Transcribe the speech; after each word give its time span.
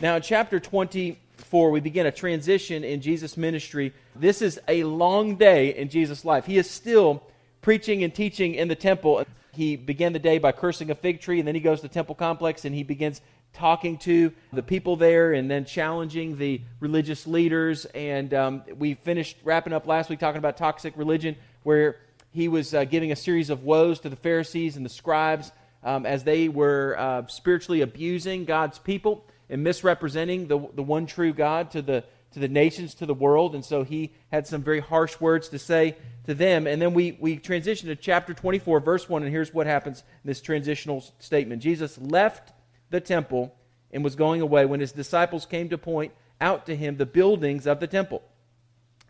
Now, 0.00 0.14
in 0.14 0.22
chapter 0.22 0.60
24, 0.60 1.70
we 1.72 1.80
begin 1.80 2.06
a 2.06 2.12
transition 2.12 2.84
in 2.84 3.00
Jesus' 3.00 3.36
ministry. 3.36 3.92
This 4.14 4.42
is 4.42 4.60
a 4.68 4.84
long 4.84 5.34
day 5.34 5.74
in 5.74 5.88
Jesus' 5.88 6.24
life. 6.24 6.46
He 6.46 6.56
is 6.56 6.70
still 6.70 7.24
preaching 7.62 8.04
and 8.04 8.14
teaching 8.14 8.54
in 8.54 8.68
the 8.68 8.76
temple. 8.76 9.24
He 9.52 9.74
began 9.74 10.12
the 10.12 10.20
day 10.20 10.38
by 10.38 10.52
cursing 10.52 10.92
a 10.92 10.94
fig 10.94 11.20
tree, 11.20 11.40
and 11.40 11.48
then 11.48 11.56
he 11.56 11.60
goes 11.60 11.80
to 11.80 11.88
the 11.88 11.92
temple 11.92 12.14
complex 12.14 12.64
and 12.64 12.74
he 12.74 12.84
begins 12.84 13.20
talking 13.58 13.98
to 13.98 14.32
the 14.52 14.62
people 14.62 14.96
there 14.96 15.32
and 15.32 15.50
then 15.50 15.64
challenging 15.64 16.38
the 16.38 16.60
religious 16.80 17.26
leaders. 17.26 17.84
And 17.86 18.32
um, 18.32 18.62
we 18.76 18.94
finished 18.94 19.36
wrapping 19.42 19.72
up 19.72 19.86
last 19.86 20.08
week 20.08 20.20
talking 20.20 20.38
about 20.38 20.56
toxic 20.56 20.94
religion, 20.96 21.36
where 21.64 21.96
he 22.30 22.48
was 22.48 22.72
uh, 22.72 22.84
giving 22.84 23.10
a 23.10 23.16
series 23.16 23.50
of 23.50 23.64
woes 23.64 24.00
to 24.00 24.08
the 24.08 24.16
Pharisees 24.16 24.76
and 24.76 24.84
the 24.84 24.90
scribes 24.90 25.50
um, 25.82 26.06
as 26.06 26.24
they 26.24 26.48
were 26.48 26.96
uh, 26.98 27.26
spiritually 27.26 27.80
abusing 27.80 28.44
God's 28.44 28.78
people 28.78 29.24
and 29.50 29.64
misrepresenting 29.64 30.46
the, 30.46 30.58
the 30.74 30.82
one 30.82 31.06
true 31.06 31.32
God 31.32 31.72
to 31.72 31.82
the, 31.82 32.04
to 32.32 32.38
the 32.38 32.48
nations, 32.48 32.94
to 32.94 33.06
the 33.06 33.14
world. 33.14 33.54
And 33.54 33.64
so 33.64 33.82
he 33.82 34.12
had 34.30 34.46
some 34.46 34.62
very 34.62 34.80
harsh 34.80 35.20
words 35.20 35.48
to 35.48 35.58
say 35.58 35.96
to 36.26 36.34
them. 36.34 36.66
And 36.66 36.80
then 36.80 36.94
we, 36.94 37.16
we 37.20 37.38
transition 37.38 37.88
to 37.88 37.96
chapter 37.96 38.34
24, 38.34 38.80
verse 38.80 39.08
1, 39.08 39.22
and 39.22 39.32
here's 39.32 39.52
what 39.52 39.66
happens 39.66 40.00
in 40.22 40.28
this 40.28 40.40
transitional 40.40 41.04
statement 41.18 41.62
Jesus 41.62 41.98
left 41.98 42.52
the 42.90 43.00
temple 43.00 43.54
and 43.90 44.04
was 44.04 44.16
going 44.16 44.40
away 44.40 44.66
when 44.66 44.80
his 44.80 44.92
disciples 44.92 45.46
came 45.46 45.68
to 45.68 45.78
point 45.78 46.12
out 46.40 46.66
to 46.66 46.76
him 46.76 46.96
the 46.96 47.06
buildings 47.06 47.66
of 47.66 47.80
the 47.80 47.86
temple. 47.86 48.22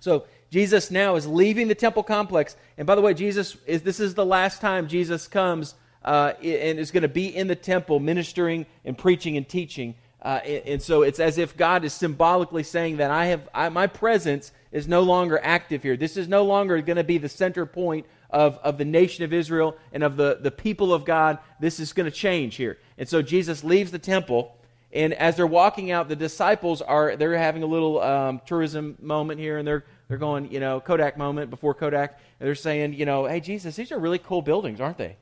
So 0.00 0.24
Jesus 0.50 0.90
now 0.90 1.16
is 1.16 1.26
leaving 1.26 1.68
the 1.68 1.74
temple 1.74 2.02
complex. 2.02 2.56
And 2.76 2.86
by 2.86 2.94
the 2.94 3.00
way, 3.00 3.14
Jesus 3.14 3.56
is 3.66 3.82
this 3.82 4.00
is 4.00 4.14
the 4.14 4.24
last 4.24 4.60
time 4.60 4.88
Jesus 4.88 5.28
comes 5.28 5.74
uh, 6.04 6.32
and 6.42 6.78
is 6.78 6.90
going 6.90 7.02
to 7.02 7.08
be 7.08 7.34
in 7.34 7.48
the 7.48 7.56
temple 7.56 8.00
ministering 8.00 8.66
and 8.84 8.96
preaching 8.96 9.36
and 9.36 9.48
teaching. 9.48 9.94
Uh, 10.22 10.40
and, 10.44 10.66
and, 10.66 10.82
so 10.82 11.02
it's 11.02 11.20
as 11.20 11.38
if 11.38 11.56
God 11.56 11.84
is 11.84 11.92
symbolically 11.92 12.64
saying 12.64 12.96
that 12.96 13.10
I 13.10 13.26
have 13.26 13.48
I, 13.54 13.68
my 13.68 13.86
presence 13.86 14.50
is 14.72 14.88
no 14.88 15.02
longer 15.02 15.38
active 15.42 15.82
here. 15.82 15.96
This 15.96 16.16
is 16.16 16.28
no 16.28 16.44
longer 16.44 16.80
going 16.82 16.96
to 16.96 17.04
be 17.04 17.18
the 17.18 17.28
center 17.28 17.66
point 17.66 18.06
of, 18.30 18.58
of 18.58 18.78
the 18.78 18.84
nation 18.84 19.24
of 19.24 19.32
Israel 19.32 19.76
and 19.92 20.02
of 20.02 20.16
the, 20.16 20.38
the 20.40 20.50
people 20.50 20.92
of 20.92 21.04
God. 21.04 21.38
This 21.60 21.80
is 21.80 21.92
going 21.92 22.10
to 22.10 22.16
change 22.16 22.56
here. 22.56 22.78
And 22.96 23.08
so 23.08 23.22
Jesus 23.22 23.64
leaves 23.64 23.90
the 23.90 23.98
temple, 23.98 24.56
and 24.92 25.12
as 25.14 25.36
they're 25.36 25.46
walking 25.46 25.90
out, 25.90 26.08
the 26.08 26.16
disciples 26.16 26.80
are 26.82 27.16
they're 27.16 27.36
having 27.36 27.62
a 27.62 27.66
little 27.66 28.00
um, 28.00 28.40
tourism 28.46 28.96
moment 29.00 29.38
here, 29.38 29.58
and 29.58 29.68
they're 29.68 29.84
they're 30.08 30.18
going, 30.18 30.50
you 30.50 30.60
know, 30.60 30.80
Kodak 30.80 31.18
moment 31.18 31.50
before 31.50 31.74
Kodak, 31.74 32.18
and 32.40 32.46
they're 32.46 32.54
saying, 32.54 32.94
you 32.94 33.04
know, 33.04 33.26
hey 33.26 33.40
Jesus, 33.40 33.76
these 33.76 33.92
are 33.92 33.98
really 33.98 34.18
cool 34.18 34.42
buildings, 34.42 34.80
aren't 34.80 34.98
they? 34.98 35.16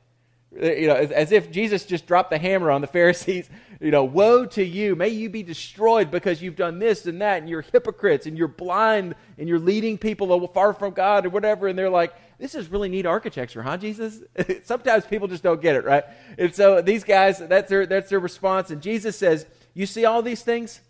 Uh, 0.55 0.71
you 0.71 0.87
know, 0.87 0.95
as, 0.95 1.11
as, 1.11 1.31
if 1.31 1.51
Jesus 1.51 1.85
just 1.85 2.07
dropped 2.07 2.29
the 2.29 2.37
hammer 2.37 2.71
on 2.71 2.81
the 2.81 2.87
Pharisees. 2.87 3.49
You 3.79 3.91
know, 3.91 4.05
woe 4.05 4.47
to 4.47 4.65
you. 4.65 4.95
May 4.95 5.09
you 5.09 5.29
be 5.29 5.43
destroyed 5.43 6.09
because 6.09 6.41
you've 6.41 6.55
done 6.55 6.79
this 6.79 7.05
and 7.05 7.21
that, 7.21 7.37
and 7.41 7.47
you're 7.47 7.61
hypocrites, 7.61 8.25
and 8.25 8.35
you're 8.35 8.47
blind, 8.47 9.13
and 9.37 9.47
you're 9.47 9.59
leading 9.59 9.99
people 9.99 10.47
far 10.47 10.73
from 10.73 10.93
God, 10.93 11.27
or 11.27 11.29
whatever. 11.29 11.67
And 11.67 11.77
they're 11.77 11.87
like, 11.87 12.15
this 12.39 12.55
is 12.55 12.69
really 12.69 12.89
neat 12.89 13.05
architecture, 13.05 13.61
huh, 13.61 13.77
Jesus? 13.77 14.21
Sometimes 14.63 15.05
people 15.05 15.27
just 15.27 15.43
don't 15.43 15.61
get 15.61 15.75
it, 15.75 15.85
right? 15.85 16.05
And 16.39 16.55
so 16.55 16.81
these 16.81 17.03
guys, 17.03 17.37
that's 17.37 17.69
their, 17.69 17.85
that's 17.85 18.09
their 18.09 18.19
response. 18.19 18.71
And 18.71 18.81
Jesus 18.81 19.15
says, 19.15 19.45
You 19.75 19.85
see 19.85 20.05
all 20.05 20.23
these 20.23 20.41
things? 20.41 20.81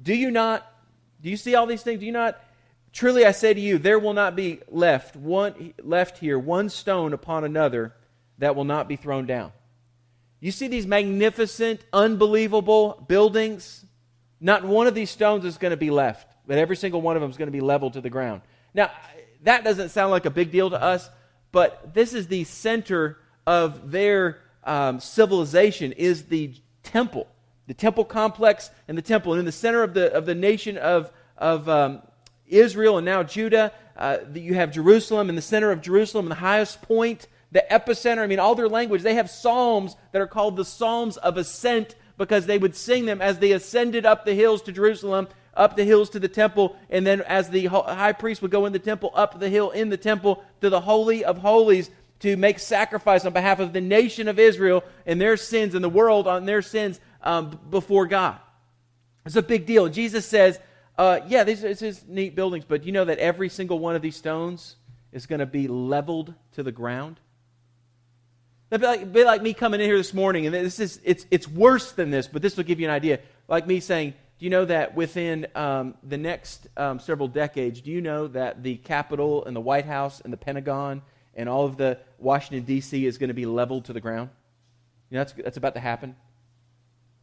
Do 0.00 0.14
you 0.14 0.30
not? 0.30 0.64
Do 1.20 1.30
you 1.30 1.36
see 1.36 1.56
all 1.56 1.66
these 1.66 1.82
things? 1.82 1.98
Do 1.98 2.06
you 2.06 2.12
not? 2.12 2.40
Truly 2.92 3.24
I 3.24 3.32
say 3.32 3.54
to 3.54 3.60
you, 3.60 3.78
there 3.78 3.98
will 3.98 4.14
not 4.14 4.34
be 4.34 4.60
left 4.68 5.14
one 5.14 5.74
left 5.82 6.18
here 6.18 6.38
one 6.38 6.68
stone 6.68 7.12
upon 7.12 7.44
another 7.44 7.94
that 8.40 8.56
will 8.56 8.64
not 8.64 8.88
be 8.88 8.96
thrown 8.96 9.26
down. 9.26 9.52
You 10.40 10.50
see 10.50 10.68
these 10.68 10.86
magnificent, 10.86 11.84
unbelievable 11.92 13.04
buildings? 13.06 13.84
Not 14.40 14.64
one 14.64 14.86
of 14.86 14.94
these 14.94 15.10
stones 15.10 15.44
is 15.44 15.58
going 15.58 15.70
to 15.70 15.76
be 15.76 15.90
left, 15.90 16.34
but 16.46 16.58
every 16.58 16.76
single 16.76 17.02
one 17.02 17.16
of 17.16 17.22
them 17.22 17.30
is 17.30 17.36
going 17.36 17.48
to 17.48 17.52
be 17.52 17.60
leveled 17.60 17.92
to 17.92 18.00
the 18.00 18.10
ground. 18.10 18.40
Now, 18.74 18.90
that 19.42 19.64
doesn't 19.64 19.90
sound 19.90 20.10
like 20.10 20.24
a 20.24 20.30
big 20.30 20.50
deal 20.50 20.70
to 20.70 20.82
us, 20.82 21.08
but 21.52 21.94
this 21.94 22.14
is 22.14 22.26
the 22.26 22.44
center 22.44 23.18
of 23.46 23.90
their 23.90 24.38
um, 24.64 25.00
civilization 25.00 25.92
is 25.92 26.24
the 26.24 26.54
temple, 26.82 27.26
the 27.66 27.74
temple 27.74 28.04
complex 28.04 28.70
and 28.88 28.96
the 28.96 29.02
temple. 29.02 29.32
And 29.32 29.40
in 29.40 29.46
the 29.46 29.52
center 29.52 29.82
of 29.82 29.92
the, 29.92 30.12
of 30.12 30.24
the 30.24 30.34
nation 30.34 30.78
of, 30.78 31.12
of 31.36 31.68
um, 31.68 32.02
Israel 32.46 32.96
and 32.96 33.04
now 33.04 33.22
Judah, 33.22 33.72
uh, 33.96 34.18
you 34.32 34.54
have 34.54 34.72
Jerusalem. 34.72 35.28
In 35.28 35.36
the 35.36 35.42
center 35.42 35.70
of 35.70 35.82
Jerusalem, 35.82 36.28
the 36.28 36.34
highest 36.36 36.80
point 36.80 37.26
the 37.52 37.64
epicenter. 37.70 38.18
I 38.18 38.26
mean, 38.26 38.38
all 38.38 38.54
their 38.54 38.68
language. 38.68 39.02
They 39.02 39.14
have 39.14 39.30
psalms 39.30 39.96
that 40.12 40.22
are 40.22 40.26
called 40.26 40.56
the 40.56 40.64
Psalms 40.64 41.16
of 41.16 41.36
Ascent 41.36 41.94
because 42.16 42.46
they 42.46 42.58
would 42.58 42.76
sing 42.76 43.06
them 43.06 43.22
as 43.22 43.38
they 43.38 43.52
ascended 43.52 44.04
up 44.04 44.24
the 44.24 44.34
hills 44.34 44.62
to 44.62 44.72
Jerusalem, 44.72 45.28
up 45.54 45.76
the 45.76 45.84
hills 45.84 46.10
to 46.10 46.20
the 46.20 46.28
temple, 46.28 46.76
and 46.90 47.06
then 47.06 47.22
as 47.22 47.48
the 47.50 47.66
high 47.66 48.12
priest 48.12 48.42
would 48.42 48.50
go 48.50 48.66
in 48.66 48.72
the 48.72 48.78
temple, 48.78 49.10
up 49.14 49.40
the 49.40 49.48
hill 49.48 49.70
in 49.70 49.88
the 49.88 49.96
temple 49.96 50.44
to 50.60 50.70
the 50.70 50.80
Holy 50.80 51.24
of 51.24 51.38
Holies 51.38 51.90
to 52.20 52.36
make 52.36 52.58
sacrifice 52.58 53.24
on 53.24 53.32
behalf 53.32 53.58
of 53.58 53.72
the 53.72 53.80
nation 53.80 54.28
of 54.28 54.38
Israel 54.38 54.84
and 55.06 55.20
their 55.20 55.36
sins 55.36 55.74
and 55.74 55.82
the 55.82 55.88
world 55.88 56.26
on 56.26 56.44
their 56.44 56.62
sins 56.62 57.00
um, 57.22 57.58
before 57.70 58.06
God. 58.06 58.38
It's 59.24 59.36
a 59.36 59.42
big 59.42 59.66
deal. 59.66 59.88
Jesus 59.88 60.26
says, 60.26 60.58
uh, 60.98 61.20
yeah, 61.26 61.44
these 61.44 61.64
are, 61.64 61.88
are 61.88 61.92
neat 62.08 62.34
buildings, 62.34 62.64
but 62.68 62.84
you 62.84 62.92
know 62.92 63.06
that 63.06 63.18
every 63.18 63.48
single 63.48 63.78
one 63.78 63.96
of 63.96 64.02
these 64.02 64.16
stones 64.16 64.76
is 65.12 65.26
going 65.26 65.38
to 65.38 65.46
be 65.46 65.66
leveled 65.66 66.34
to 66.52 66.62
the 66.62 66.72
ground? 66.72 67.18
It'd 68.70 68.80
be 68.80 68.86
like, 68.86 69.12
be 69.12 69.24
like 69.24 69.42
me 69.42 69.52
coming 69.52 69.80
in 69.80 69.86
here 69.86 69.96
this 69.96 70.14
morning, 70.14 70.46
and 70.46 70.54
this 70.54 70.78
is 70.78 71.00
it's 71.02 71.26
it's 71.30 71.48
worse 71.48 71.90
than 71.90 72.10
this, 72.10 72.28
but 72.28 72.40
this 72.40 72.56
will 72.56 72.64
give 72.64 72.78
you 72.78 72.86
an 72.86 72.94
idea. 72.94 73.18
Like 73.48 73.66
me 73.66 73.80
saying, 73.80 74.14
do 74.38 74.44
you 74.44 74.50
know 74.50 74.64
that 74.64 74.94
within 74.94 75.48
um, 75.56 75.94
the 76.04 76.16
next 76.16 76.68
um, 76.76 77.00
several 77.00 77.26
decades, 77.26 77.80
do 77.80 77.90
you 77.90 78.00
know 78.00 78.28
that 78.28 78.62
the 78.62 78.76
Capitol 78.76 79.44
and 79.44 79.56
the 79.56 79.60
White 79.60 79.86
House 79.86 80.20
and 80.20 80.32
the 80.32 80.36
Pentagon 80.36 81.02
and 81.34 81.48
all 81.48 81.66
of 81.66 81.78
the 81.78 81.98
Washington 82.18 82.64
D.C. 82.64 83.04
is 83.06 83.18
going 83.18 83.28
to 83.28 83.34
be 83.34 83.44
leveled 83.44 83.86
to 83.86 83.92
the 83.92 84.00
ground? 84.00 84.30
You 85.10 85.16
know, 85.16 85.24
that's 85.24 85.32
that's 85.32 85.56
about 85.56 85.74
to 85.74 85.80
happen. 85.80 86.14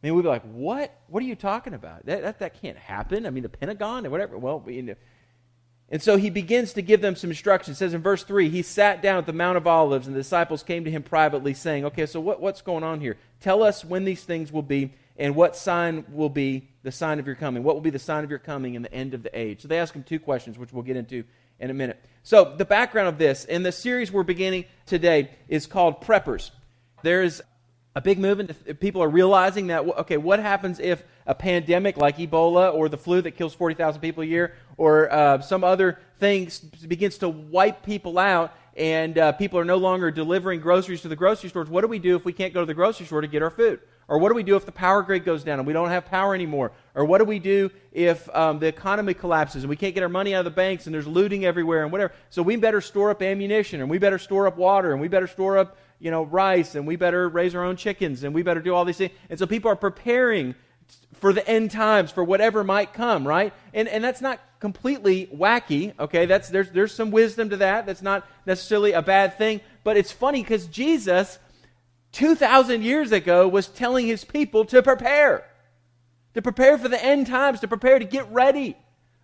I 0.02 0.06
mean, 0.06 0.14
we'd 0.14 0.22
be 0.22 0.28
like, 0.28 0.44
what? 0.52 0.94
What 1.06 1.22
are 1.22 1.26
you 1.26 1.34
talking 1.34 1.72
about? 1.72 2.04
That, 2.04 2.22
that, 2.22 2.38
that 2.40 2.60
can't 2.60 2.76
happen. 2.76 3.24
I 3.24 3.30
mean, 3.30 3.42
the 3.42 3.48
Pentagon 3.48 4.04
and 4.04 4.12
whatever. 4.12 4.36
Well, 4.36 4.62
you 4.66 4.82
know, 4.82 4.94
and 5.90 6.02
so 6.02 6.16
he 6.16 6.28
begins 6.28 6.74
to 6.74 6.82
give 6.82 7.00
them 7.00 7.16
some 7.16 7.30
instructions. 7.30 7.76
It 7.76 7.78
says 7.78 7.94
in 7.94 8.02
verse 8.02 8.22
3 8.22 8.50
He 8.50 8.62
sat 8.62 9.00
down 9.00 9.18
at 9.18 9.26
the 9.26 9.32
Mount 9.32 9.56
of 9.56 9.66
Olives, 9.66 10.06
and 10.06 10.14
the 10.14 10.20
disciples 10.20 10.62
came 10.62 10.84
to 10.84 10.90
him 10.90 11.02
privately, 11.02 11.54
saying, 11.54 11.84
Okay, 11.86 12.06
so 12.06 12.20
what, 12.20 12.40
what's 12.40 12.60
going 12.60 12.84
on 12.84 13.00
here? 13.00 13.16
Tell 13.40 13.62
us 13.62 13.84
when 13.84 14.04
these 14.04 14.24
things 14.24 14.52
will 14.52 14.62
be, 14.62 14.92
and 15.16 15.34
what 15.34 15.56
sign 15.56 16.04
will 16.10 16.28
be 16.28 16.68
the 16.82 16.92
sign 16.92 17.18
of 17.18 17.26
your 17.26 17.36
coming. 17.36 17.62
What 17.62 17.74
will 17.74 17.82
be 17.82 17.90
the 17.90 17.98
sign 17.98 18.22
of 18.22 18.30
your 18.30 18.38
coming 18.38 18.74
in 18.74 18.82
the 18.82 18.92
end 18.92 19.14
of 19.14 19.22
the 19.22 19.36
age? 19.38 19.62
So 19.62 19.68
they 19.68 19.78
ask 19.78 19.94
him 19.94 20.02
two 20.02 20.20
questions, 20.20 20.58
which 20.58 20.72
we'll 20.72 20.82
get 20.82 20.96
into 20.96 21.24
in 21.58 21.70
a 21.70 21.74
minute. 21.74 22.04
So, 22.22 22.54
the 22.56 22.64
background 22.64 23.08
of 23.08 23.18
this, 23.18 23.44
and 23.46 23.64
the 23.64 23.72
series 23.72 24.12
we're 24.12 24.22
beginning 24.22 24.66
today, 24.86 25.30
is 25.48 25.66
called 25.66 26.02
Preppers. 26.02 26.50
There's 27.02 27.40
a 27.94 28.00
big 28.00 28.18
movement. 28.18 28.78
People 28.80 29.02
are 29.02 29.08
realizing 29.08 29.68
that, 29.68 29.80
okay, 29.80 30.16
what 30.16 30.40
happens 30.40 30.78
if 30.78 31.02
a 31.26 31.34
pandemic 31.34 31.96
like 31.96 32.18
Ebola 32.18 32.72
or 32.72 32.88
the 32.88 32.98
flu 32.98 33.20
that 33.22 33.32
kills 33.32 33.54
40,000 33.54 34.00
people 34.00 34.22
a 34.22 34.26
year 34.26 34.54
or 34.76 35.12
uh, 35.12 35.40
some 35.40 35.64
other 35.64 35.98
thing 36.18 36.50
begins 36.86 37.18
to 37.18 37.28
wipe 37.28 37.82
people 37.82 38.18
out 38.18 38.54
and 38.76 39.18
uh, 39.18 39.32
people 39.32 39.58
are 39.58 39.64
no 39.64 39.76
longer 39.76 40.10
delivering 40.10 40.60
groceries 40.60 41.02
to 41.02 41.08
the 41.08 41.16
grocery 41.16 41.48
stores, 41.48 41.68
what 41.68 41.80
do 41.80 41.88
we 41.88 41.98
do 41.98 42.14
if 42.14 42.24
we 42.24 42.32
can't 42.32 42.54
go 42.54 42.60
to 42.60 42.66
the 42.66 42.74
grocery 42.74 43.06
store 43.06 43.20
to 43.20 43.26
get 43.26 43.42
our 43.42 43.50
food? 43.50 43.80
Or 44.06 44.18
what 44.18 44.30
do 44.30 44.34
we 44.34 44.42
do 44.42 44.56
if 44.56 44.64
the 44.64 44.72
power 44.72 45.02
grid 45.02 45.24
goes 45.24 45.44
down 45.44 45.58
and 45.58 45.66
we 45.66 45.74
don't 45.74 45.90
have 45.90 46.06
power 46.06 46.34
anymore? 46.34 46.72
Or 46.94 47.04
what 47.04 47.18
do 47.18 47.24
we 47.24 47.38
do 47.38 47.70
if 47.92 48.26
um, 48.34 48.58
the 48.58 48.66
economy 48.66 49.12
collapses 49.12 49.64
and 49.64 49.68
we 49.68 49.76
can't 49.76 49.94
get 49.94 50.02
our 50.02 50.08
money 50.08 50.34
out 50.34 50.38
of 50.38 50.44
the 50.46 50.50
banks 50.50 50.86
and 50.86 50.94
there's 50.94 51.06
looting 51.06 51.44
everywhere 51.44 51.82
and 51.82 51.92
whatever? 51.92 52.14
So 52.30 52.42
we 52.42 52.56
better 52.56 52.80
store 52.80 53.10
up 53.10 53.20
ammunition 53.20 53.82
and 53.82 53.90
we 53.90 53.98
better 53.98 54.18
store 54.18 54.46
up 54.46 54.56
water 54.56 54.92
and 54.92 55.00
we 55.00 55.08
better 55.08 55.26
store 55.26 55.58
up, 55.58 55.76
you 55.98 56.10
know, 56.10 56.22
rice 56.22 56.74
and 56.74 56.86
we 56.86 56.96
better 56.96 57.28
raise 57.28 57.54
our 57.54 57.64
own 57.64 57.76
chickens 57.76 58.22
and 58.22 58.34
we 58.34 58.42
better 58.42 58.60
do 58.60 58.74
all 58.74 58.84
these 58.84 58.96
things. 58.96 59.12
And 59.30 59.38
so 59.38 59.46
people 59.46 59.70
are 59.70 59.76
preparing 59.76 60.54
for 61.14 61.32
the 61.32 61.46
end 61.48 61.70
times, 61.70 62.10
for 62.10 62.22
whatever 62.22 62.62
might 62.62 62.92
come, 62.92 63.26
right? 63.26 63.52
And, 63.74 63.88
and 63.88 64.02
that's 64.02 64.20
not 64.20 64.40
completely 64.60 65.26
wacky, 65.26 65.98
okay? 65.98 66.26
That's, 66.26 66.48
there's, 66.48 66.70
there's 66.70 66.94
some 66.94 67.10
wisdom 67.10 67.50
to 67.50 67.56
that. 67.58 67.86
That's 67.86 68.02
not 68.02 68.26
necessarily 68.46 68.92
a 68.92 69.02
bad 69.02 69.36
thing. 69.36 69.60
But 69.84 69.96
it's 69.96 70.12
funny 70.12 70.42
because 70.42 70.66
Jesus, 70.66 71.38
2,000 72.12 72.82
years 72.82 73.12
ago, 73.12 73.48
was 73.48 73.66
telling 73.66 74.06
his 74.06 74.24
people 74.24 74.64
to 74.66 74.82
prepare, 74.82 75.44
to 76.34 76.42
prepare 76.42 76.78
for 76.78 76.88
the 76.88 77.04
end 77.04 77.26
times, 77.26 77.60
to 77.60 77.68
prepare 77.68 77.98
to 77.98 78.04
get 78.04 78.30
ready. 78.30 78.76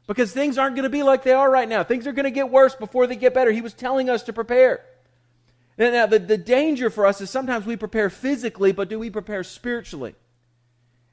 Because 0.06 0.32
things 0.32 0.58
aren't 0.58 0.76
going 0.76 0.84
to 0.84 0.90
be 0.90 1.02
like 1.02 1.22
they 1.22 1.32
are 1.32 1.50
right 1.50 1.68
now. 1.68 1.82
Things 1.82 2.06
are 2.06 2.12
going 2.12 2.24
to 2.24 2.30
get 2.30 2.50
worse 2.50 2.74
before 2.74 3.06
they 3.06 3.16
get 3.16 3.32
better. 3.32 3.50
He 3.52 3.62
was 3.62 3.72
telling 3.72 4.10
us 4.10 4.24
to 4.24 4.32
prepare. 4.32 4.84
Now, 5.76 6.06
the, 6.06 6.18
the 6.18 6.38
danger 6.38 6.88
for 6.88 7.06
us 7.06 7.20
is 7.20 7.30
sometimes 7.30 7.66
we 7.66 7.76
prepare 7.76 8.08
physically, 8.08 8.72
but 8.72 8.88
do 8.88 8.98
we 8.98 9.10
prepare 9.10 9.42
spiritually? 9.42 10.14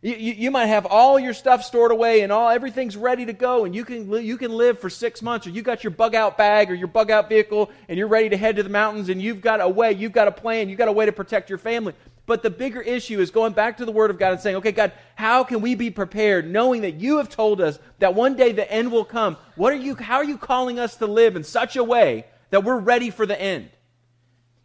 You, 0.03 0.15
you, 0.15 0.33
you, 0.33 0.51
might 0.51 0.65
have 0.65 0.87
all 0.87 1.19
your 1.19 1.33
stuff 1.33 1.63
stored 1.63 1.91
away 1.91 2.21
and 2.21 2.31
all 2.31 2.49
everything's 2.49 2.97
ready 2.97 3.25
to 3.27 3.33
go, 3.33 3.65
and 3.65 3.75
you 3.75 3.85
can 3.85 4.11
you 4.23 4.35
can 4.35 4.51
live 4.51 4.79
for 4.79 4.89
six 4.89 5.21
months, 5.21 5.45
or 5.45 5.51
you 5.51 5.61
got 5.61 5.83
your 5.83 5.91
bug 5.91 6.15
out 6.15 6.39
bag 6.39 6.71
or 6.71 6.73
your 6.73 6.87
bug 6.87 7.11
out 7.11 7.29
vehicle, 7.29 7.69
and 7.87 7.99
you're 7.99 8.07
ready 8.07 8.29
to 8.29 8.37
head 8.37 8.55
to 8.55 8.63
the 8.63 8.69
mountains, 8.69 9.09
and 9.09 9.21
you've 9.21 9.41
got 9.41 9.61
a 9.61 9.69
way, 9.69 9.91
you've 9.91 10.11
got 10.11 10.27
a 10.27 10.31
plan, 10.31 10.69
you've 10.69 10.79
got 10.79 10.87
a 10.87 10.91
way 10.91 11.05
to 11.05 11.11
protect 11.11 11.49
your 11.49 11.59
family. 11.59 11.93
But 12.25 12.41
the 12.41 12.49
bigger 12.49 12.81
issue 12.81 13.19
is 13.19 13.29
going 13.29 13.53
back 13.53 13.77
to 13.77 13.85
the 13.85 13.91
Word 13.91 14.09
of 14.09 14.17
God 14.17 14.31
and 14.31 14.41
saying, 14.41 14.55
okay, 14.57 14.71
God, 14.71 14.91
how 15.15 15.43
can 15.43 15.61
we 15.61 15.75
be 15.75 15.91
prepared, 15.91 16.49
knowing 16.49 16.81
that 16.81 16.95
you 16.95 17.17
have 17.17 17.29
told 17.29 17.61
us 17.61 17.77
that 17.99 18.15
one 18.15 18.35
day 18.35 18.53
the 18.53 18.71
end 18.71 18.91
will 18.91 19.05
come? 19.05 19.37
What 19.55 19.71
are 19.71 19.77
you? 19.77 19.95
How 19.95 20.15
are 20.15 20.23
you 20.23 20.37
calling 20.37 20.79
us 20.79 20.95
to 20.97 21.05
live 21.05 21.35
in 21.35 21.43
such 21.43 21.75
a 21.75 21.83
way 21.83 22.25
that 22.49 22.63
we're 22.63 22.79
ready 22.79 23.11
for 23.11 23.27
the 23.27 23.39
end? 23.39 23.69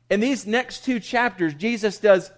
In 0.09 0.21
these 0.21 0.47
next 0.47 0.85
two 0.85 1.01
chapters, 1.01 1.55
Jesus 1.55 1.99
does 1.99 2.31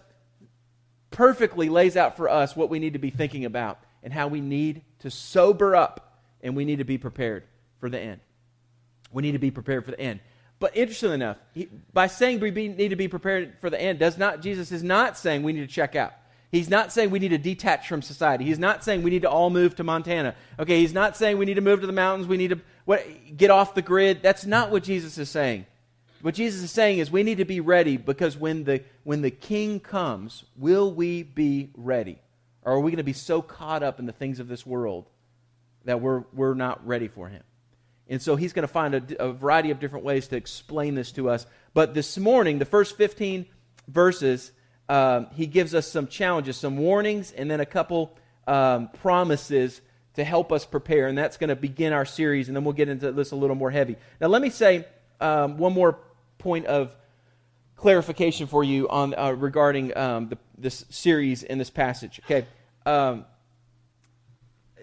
perfectly 1.10 1.68
lays 1.68 1.96
out 1.96 2.16
for 2.16 2.28
us 2.28 2.56
what 2.56 2.70
we 2.70 2.78
need 2.78 2.94
to 2.94 2.98
be 2.98 3.10
thinking 3.10 3.44
about 3.44 3.78
and 4.02 4.12
how 4.12 4.28
we 4.28 4.40
need 4.40 4.82
to 5.00 5.10
sober 5.10 5.76
up 5.76 6.22
and 6.42 6.56
we 6.56 6.64
need 6.64 6.78
to 6.78 6.84
be 6.84 6.98
prepared 6.98 7.44
for 7.80 7.88
the 7.88 7.98
end. 7.98 8.20
We 9.12 9.22
need 9.22 9.32
to 9.32 9.38
be 9.38 9.50
prepared 9.50 9.84
for 9.84 9.90
the 9.90 10.00
end. 10.00 10.20
But 10.60 10.76
interestingly 10.76 11.14
enough, 11.14 11.36
he, 11.52 11.68
by 11.92 12.08
saying 12.08 12.40
we 12.40 12.50
be, 12.50 12.68
need 12.68 12.88
to 12.88 12.96
be 12.96 13.08
prepared 13.08 13.54
for 13.60 13.70
the 13.70 13.80
end, 13.80 13.98
does 13.98 14.18
not 14.18 14.42
Jesus 14.42 14.72
is 14.72 14.82
not 14.82 15.16
saying 15.16 15.42
we 15.42 15.52
need 15.52 15.60
to 15.60 15.66
check 15.66 15.94
out. 15.94 16.12
He's 16.50 16.70
not 16.70 16.92
saying 16.92 17.10
we 17.10 17.18
need 17.18 17.28
to 17.28 17.38
detach 17.38 17.88
from 17.88 18.00
society. 18.00 18.44
He's 18.44 18.58
not 18.58 18.82
saying 18.82 19.02
we 19.02 19.10
need 19.10 19.22
to 19.22 19.30
all 19.30 19.50
move 19.50 19.76
to 19.76 19.84
Montana. 19.84 20.34
Okay, 20.58 20.80
he's 20.80 20.94
not 20.94 21.16
saying 21.16 21.36
we 21.36 21.44
need 21.44 21.54
to 21.54 21.60
move 21.60 21.82
to 21.82 21.86
the 21.86 21.92
mountains. 21.92 22.26
We 22.26 22.38
need 22.38 22.50
to 22.50 22.60
what, 22.86 23.06
get 23.36 23.50
off 23.50 23.74
the 23.74 23.82
grid. 23.82 24.22
That's 24.22 24.46
not 24.46 24.70
what 24.70 24.82
Jesus 24.82 25.18
is 25.18 25.28
saying. 25.28 25.66
What 26.20 26.34
Jesus 26.34 26.62
is 26.62 26.70
saying 26.70 26.98
is 26.98 27.10
we 27.10 27.22
need 27.22 27.38
to 27.38 27.44
be 27.44 27.60
ready 27.60 27.96
because 27.96 28.36
when 28.36 28.64
the, 28.64 28.82
when 29.04 29.22
the 29.22 29.30
king 29.30 29.78
comes, 29.78 30.44
will 30.56 30.92
we 30.92 31.22
be 31.22 31.70
ready? 31.76 32.18
Or 32.62 32.74
are 32.74 32.80
we 32.80 32.90
going 32.90 32.98
to 32.98 33.04
be 33.04 33.12
so 33.12 33.40
caught 33.40 33.82
up 33.82 34.00
in 34.00 34.06
the 34.06 34.12
things 34.12 34.40
of 34.40 34.48
this 34.48 34.66
world 34.66 35.06
that 35.84 36.00
we're, 36.00 36.24
we're 36.32 36.54
not 36.54 36.84
ready 36.86 37.08
for 37.08 37.28
him? 37.28 37.42
And 38.08 38.20
so 38.20 38.36
he's 38.36 38.52
going 38.52 38.66
to 38.66 38.72
find 38.72 38.94
a, 38.94 39.22
a 39.22 39.32
variety 39.32 39.70
of 39.70 39.78
different 39.78 40.04
ways 40.04 40.28
to 40.28 40.36
explain 40.36 40.94
this 40.94 41.12
to 41.12 41.30
us. 41.30 41.46
But 41.72 41.94
this 41.94 42.18
morning, 42.18 42.58
the 42.58 42.64
first 42.64 42.96
15 42.96 43.46
verses, 43.86 44.50
um, 44.88 45.28
he 45.34 45.46
gives 45.46 45.74
us 45.74 45.86
some 45.86 46.08
challenges, 46.08 46.56
some 46.56 46.78
warnings, 46.78 47.32
and 47.32 47.50
then 47.50 47.60
a 47.60 47.66
couple 47.66 48.16
um, 48.46 48.88
promises 49.02 49.80
to 50.14 50.24
help 50.24 50.50
us 50.50 50.64
prepare. 50.64 51.06
And 51.06 51.16
that's 51.16 51.36
going 51.36 51.48
to 51.48 51.56
begin 51.56 51.92
our 51.92 52.06
series, 52.06 52.48
and 52.48 52.56
then 52.56 52.64
we'll 52.64 52.72
get 52.72 52.88
into 52.88 53.12
this 53.12 53.30
a 53.30 53.36
little 53.36 53.56
more 53.56 53.70
heavy. 53.70 53.96
Now, 54.20 54.28
let 54.28 54.42
me 54.42 54.50
say 54.50 54.86
um, 55.20 55.58
one 55.58 55.74
more 55.74 55.98
point 56.38 56.66
of 56.66 56.94
clarification 57.76 58.46
for 58.46 58.64
you 58.64 58.88
on 58.88 59.14
uh, 59.14 59.32
regarding 59.32 59.96
um, 59.96 60.28
the, 60.28 60.38
this 60.56 60.84
series 60.90 61.42
in 61.42 61.58
this 61.58 61.70
passage. 61.70 62.20
Okay, 62.24 62.46
um, 62.86 63.24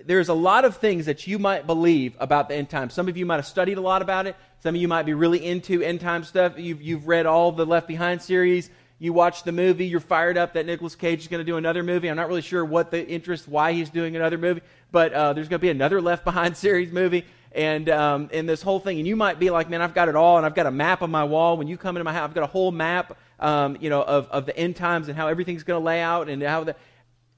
there's 0.06 0.30
a 0.30 0.34
lot 0.34 0.66
of 0.66 0.78
things 0.78 1.08
that 1.08 1.28
you 1.28 1.40
might 1.40 1.66
believe 1.68 2.16
about 2.20 2.50
the 2.50 2.56
end 2.56 2.70
times. 2.70 2.94
Some 2.94 3.10
of 3.10 3.18
you 3.18 3.26
might 3.26 3.38
have 3.38 3.48
studied 3.48 3.78
a 3.78 3.82
lot 3.82 4.02
about 4.02 4.28
it. 4.28 4.36
Some 4.62 4.76
of 4.76 4.82
you 4.82 4.88
might 4.88 5.04
be 5.04 5.14
really 5.14 5.44
into 5.44 5.82
end 5.82 6.02
time 6.02 6.24
stuff. 6.24 6.58
You've, 6.58 6.82
you've 6.82 7.08
read 7.08 7.26
all 7.26 7.52
the 7.52 7.66
Left 7.66 7.88
Behind 7.88 8.22
series. 8.22 8.70
You 8.98 9.14
watch 9.14 9.44
the 9.44 9.52
movie. 9.52 9.86
You're 9.88 10.00
fired 10.00 10.38
up 10.38 10.54
that 10.54 10.66
Nicolas 10.66 10.96
Cage 10.96 11.22
is 11.22 11.28
going 11.28 11.42
to 11.42 11.46
do 11.46 11.58
another 11.58 11.84
movie. 11.84 12.10
I'm 12.10 12.16
not 12.16 12.28
really 12.30 12.42
sure 12.42 12.64
what 12.64 12.92
the 12.92 13.06
interest, 13.06 13.48
why 13.48 13.74
he's 13.74 13.90
doing 13.90 14.16
another 14.16 14.38
movie, 14.38 14.62
but 14.92 15.12
uh, 15.12 15.34
there's 15.34 15.50
going 15.50 15.60
to 15.60 15.62
be 15.62 15.70
another 15.70 16.02
Left 16.02 16.24
Behind 16.24 16.56
series 16.66 16.92
movie 16.92 17.26
and 17.56 17.90
um, 17.90 18.30
and 18.34 18.48
this 18.48 18.62
whole 18.62 18.80
thing. 18.80 19.00
And 19.00 19.08
you 19.08 19.16
might 19.16 19.40
be 19.40 19.50
like, 19.50 19.70
man, 19.70 19.82
I've 19.82 19.96
got 19.96 20.10
it 20.10 20.16
all, 20.16 20.38
and 20.38 20.46
I've 20.46 20.54
got 20.56 20.66
a 20.66 20.72
map 20.72 21.02
on 21.02 21.10
my 21.10 21.24
wall. 21.24 21.58
When 21.58 21.68
you 21.68 21.78
come 21.78 21.96
into 21.96 22.04
my 22.04 22.14
house, 22.14 22.26
I've 22.30 22.36
got 22.36 22.44
a 22.44 22.48
whole 22.48 22.72
map, 22.72 23.18
um, 23.40 23.78
you 23.80 23.90
know, 23.90 24.04
of, 24.04 24.28
of 24.28 24.46
the 24.46 24.56
end 24.56 24.76
times 24.76 25.08
and 25.08 25.18
how 25.18 25.28
everything's 25.28 25.64
going 25.64 25.82
to 25.82 25.86
lay 25.86 26.02
out, 26.02 26.30
and 26.30 26.44
how 26.44 26.66
the. 26.66 26.76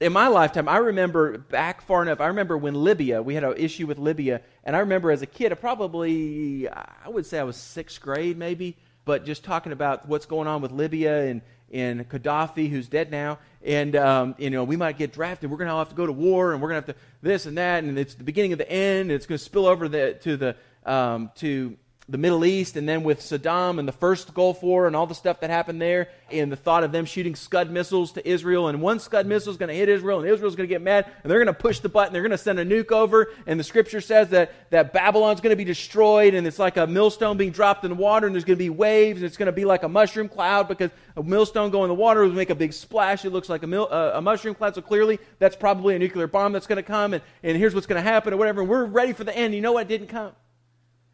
In 0.00 0.12
my 0.12 0.28
lifetime, 0.28 0.68
I 0.68 0.76
remember 0.76 1.38
back 1.38 1.82
far 1.82 2.02
enough. 2.02 2.20
I 2.20 2.28
remember 2.28 2.56
when 2.56 2.84
Libya, 2.84 3.20
we 3.20 3.34
had 3.34 3.42
an 3.42 3.54
issue 3.56 3.84
with 3.84 3.98
Libya, 3.98 4.42
and 4.62 4.76
I 4.76 4.78
remember 4.78 5.10
as 5.10 5.22
a 5.22 5.26
kid, 5.26 5.50
I 5.50 5.56
probably, 5.56 6.68
I 6.68 7.08
would 7.08 7.26
say 7.26 7.40
I 7.40 7.42
was 7.42 7.56
sixth 7.56 8.00
grade 8.00 8.38
maybe, 8.38 8.76
but 9.04 9.24
just 9.24 9.42
talking 9.42 9.72
about 9.72 10.06
what's 10.06 10.24
going 10.24 10.46
on 10.46 10.62
with 10.62 10.70
Libya 10.70 11.24
and 11.24 11.42
and 11.72 12.08
Gaddafi, 12.08 12.70
who's 12.70 12.88
dead 12.88 13.10
now, 13.10 13.38
and 13.62 13.94
um, 13.96 14.34
you 14.38 14.50
know 14.50 14.64
we 14.64 14.76
might 14.76 14.98
get 14.98 15.12
drafted. 15.12 15.50
We're 15.50 15.56
going 15.56 15.70
to 15.70 15.76
have 15.76 15.88
to 15.90 15.94
go 15.94 16.06
to 16.06 16.12
war, 16.12 16.52
and 16.52 16.62
we're 16.62 16.68
going 16.68 16.82
to 16.82 16.86
have 16.88 16.96
to 16.96 17.02
this 17.22 17.46
and 17.46 17.58
that, 17.58 17.84
and 17.84 17.98
it's 17.98 18.14
the 18.14 18.24
beginning 18.24 18.52
of 18.52 18.58
the 18.58 18.70
end. 18.70 19.02
And 19.02 19.12
it's 19.12 19.26
going 19.26 19.38
to 19.38 19.44
spill 19.44 19.66
over 19.66 19.88
the, 19.88 20.14
to 20.22 20.36
the 20.36 20.56
um, 20.84 21.30
to 21.36 21.76
the 22.10 22.18
Middle 22.18 22.44
East, 22.46 22.76
and 22.76 22.88
then 22.88 23.02
with 23.02 23.20
Saddam 23.20 23.78
and 23.78 23.86
the 23.86 23.92
first 23.92 24.32
Gulf 24.32 24.62
War 24.62 24.86
and 24.86 24.96
all 24.96 25.06
the 25.06 25.14
stuff 25.14 25.40
that 25.40 25.50
happened 25.50 25.80
there, 25.80 26.08
and 26.32 26.50
the 26.50 26.56
thought 26.56 26.82
of 26.82 26.90
them 26.90 27.04
shooting 27.04 27.34
Scud 27.34 27.70
missiles 27.70 28.12
to 28.12 28.26
Israel, 28.26 28.68
and 28.68 28.80
one 28.80 28.98
Scud 28.98 29.26
missile 29.26 29.50
is 29.50 29.58
going 29.58 29.68
to 29.68 29.74
hit 29.74 29.90
Israel, 29.90 30.20
and 30.20 30.26
Israel's 30.28 30.56
going 30.56 30.66
to 30.66 30.72
get 30.72 30.80
mad, 30.80 31.04
and 31.22 31.30
they're 31.30 31.38
going 31.38 31.54
to 31.54 31.60
push 31.60 31.80
the 31.80 31.88
button, 31.90 32.14
they're 32.14 32.22
going 32.22 32.30
to 32.30 32.38
send 32.38 32.58
a 32.58 32.64
nuke 32.64 32.92
over, 32.92 33.30
and 33.46 33.60
the 33.60 33.64
scripture 33.64 34.00
says 34.00 34.30
that, 34.30 34.52
that 34.70 34.94
Babylon's 34.94 35.42
going 35.42 35.52
to 35.52 35.56
be 35.56 35.64
destroyed, 35.64 36.32
and 36.32 36.46
it's 36.46 36.58
like 36.58 36.78
a 36.78 36.86
millstone 36.86 37.36
being 37.36 37.50
dropped 37.50 37.84
in 37.84 37.90
the 37.90 37.96
water, 37.96 38.26
and 38.26 38.34
there's 38.34 38.44
going 38.44 38.56
to 38.56 38.64
be 38.64 38.70
waves, 38.70 39.20
and 39.20 39.26
it's 39.26 39.36
going 39.36 39.46
to 39.46 39.52
be 39.52 39.66
like 39.66 39.82
a 39.82 39.88
mushroom 39.88 40.30
cloud 40.30 40.66
because 40.66 40.90
a 41.14 41.22
millstone 41.22 41.70
going 41.70 41.90
in 41.90 41.96
the 41.96 42.00
water 42.00 42.22
would 42.22 42.34
make 42.34 42.50
a 42.50 42.54
big 42.54 42.72
splash. 42.72 43.26
It 43.26 43.30
looks 43.30 43.50
like 43.50 43.62
a, 43.64 43.66
mil, 43.66 43.86
uh, 43.90 44.12
a 44.14 44.22
mushroom 44.22 44.54
cloud, 44.54 44.74
so 44.74 44.80
clearly 44.80 45.18
that's 45.38 45.56
probably 45.56 45.94
a 45.94 45.98
nuclear 45.98 46.26
bomb 46.26 46.52
that's 46.52 46.66
going 46.66 46.76
to 46.76 46.82
come, 46.82 47.12
and, 47.12 47.22
and 47.42 47.58
here's 47.58 47.74
what's 47.74 47.86
going 47.86 48.02
to 48.02 48.10
happen, 48.10 48.32
or 48.32 48.38
whatever, 48.38 48.62
and 48.62 48.70
we're 48.70 48.86
ready 48.86 49.12
for 49.12 49.24
the 49.24 49.36
end. 49.36 49.54
You 49.54 49.60
know 49.60 49.72
what? 49.72 49.88
Didn't 49.88 50.06
come. 50.06 50.32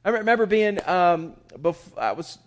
I 0.06 0.10
remember 0.10 0.44
being, 0.44 0.86
um, 0.86 1.34
before, 1.62 2.02
I 2.02 2.12
was, 2.12 2.38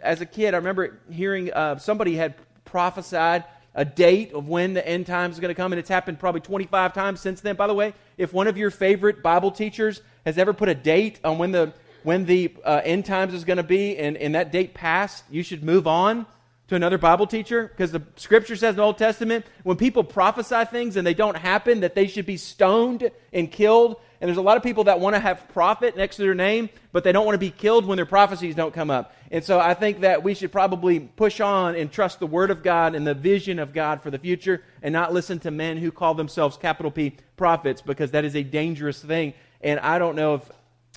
as 0.00 0.22
a 0.22 0.26
kid, 0.26 0.54
I 0.54 0.56
remember 0.56 0.98
hearing 1.10 1.52
uh, 1.52 1.76
somebody 1.76 2.16
had 2.16 2.34
prophesied 2.64 3.44
a 3.74 3.84
date 3.84 4.32
of 4.32 4.48
when 4.48 4.72
the 4.72 4.86
end 4.86 5.06
times 5.06 5.34
is 5.34 5.40
going 5.40 5.50
to 5.50 5.54
come, 5.54 5.72
and 5.72 5.78
it's 5.78 5.90
happened 5.90 6.18
probably 6.18 6.40
25 6.40 6.94
times 6.94 7.20
since 7.20 7.42
then. 7.42 7.54
By 7.54 7.66
the 7.66 7.74
way, 7.74 7.92
if 8.16 8.32
one 8.32 8.46
of 8.46 8.56
your 8.56 8.70
favorite 8.70 9.22
Bible 9.22 9.50
teachers 9.50 10.00
has 10.24 10.38
ever 10.38 10.54
put 10.54 10.70
a 10.70 10.74
date 10.74 11.20
on 11.22 11.36
when 11.36 11.52
the 11.52 11.74
when 12.02 12.24
the 12.24 12.52
uh, 12.64 12.80
end 12.82 13.04
times 13.04 13.32
is 13.32 13.44
going 13.44 13.58
to 13.58 13.62
be, 13.62 13.96
and, 13.96 14.16
and 14.16 14.34
that 14.34 14.50
date 14.50 14.74
passed, 14.74 15.22
you 15.30 15.42
should 15.42 15.62
move 15.62 15.86
on 15.86 16.26
to 16.66 16.74
another 16.74 16.98
Bible 16.98 17.26
teacher 17.26 17.68
because 17.68 17.92
the 17.92 18.02
scripture 18.16 18.56
says 18.56 18.70
in 18.70 18.76
the 18.76 18.82
Old 18.82 18.98
Testament 18.98 19.44
when 19.62 19.76
people 19.76 20.02
prophesy 20.02 20.64
things 20.64 20.96
and 20.96 21.06
they 21.06 21.14
don't 21.14 21.36
happen, 21.36 21.80
that 21.80 21.94
they 21.94 22.06
should 22.06 22.26
be 22.26 22.36
stoned 22.36 23.10
and 23.32 23.52
killed. 23.52 23.96
And 24.22 24.28
there's 24.28 24.38
a 24.38 24.42
lot 24.42 24.56
of 24.56 24.62
people 24.62 24.84
that 24.84 25.00
want 25.00 25.16
to 25.16 25.20
have 25.20 25.48
prophet 25.48 25.96
next 25.96 26.14
to 26.14 26.22
their 26.22 26.32
name, 26.32 26.70
but 26.92 27.02
they 27.02 27.10
don't 27.10 27.26
want 27.26 27.34
to 27.34 27.40
be 27.40 27.50
killed 27.50 27.84
when 27.84 27.96
their 27.96 28.06
prophecies 28.06 28.54
don't 28.54 28.72
come 28.72 28.88
up. 28.88 29.16
And 29.32 29.42
so 29.42 29.58
I 29.58 29.74
think 29.74 30.02
that 30.02 30.22
we 30.22 30.34
should 30.34 30.52
probably 30.52 31.00
push 31.00 31.40
on 31.40 31.74
and 31.74 31.90
trust 31.90 32.20
the 32.20 32.26
Word 32.28 32.52
of 32.52 32.62
God 32.62 32.94
and 32.94 33.04
the 33.04 33.14
vision 33.14 33.58
of 33.58 33.72
God 33.72 34.00
for 34.00 34.12
the 34.12 34.20
future 34.20 34.62
and 34.80 34.92
not 34.92 35.12
listen 35.12 35.40
to 35.40 35.50
men 35.50 35.76
who 35.76 35.90
call 35.90 36.14
themselves 36.14 36.56
capital 36.56 36.92
P 36.92 37.16
prophets 37.36 37.82
because 37.82 38.12
that 38.12 38.24
is 38.24 38.36
a 38.36 38.44
dangerous 38.44 39.02
thing. 39.02 39.34
And 39.60 39.80
I 39.80 39.98
don't 39.98 40.14
know 40.14 40.36
if 40.36 40.48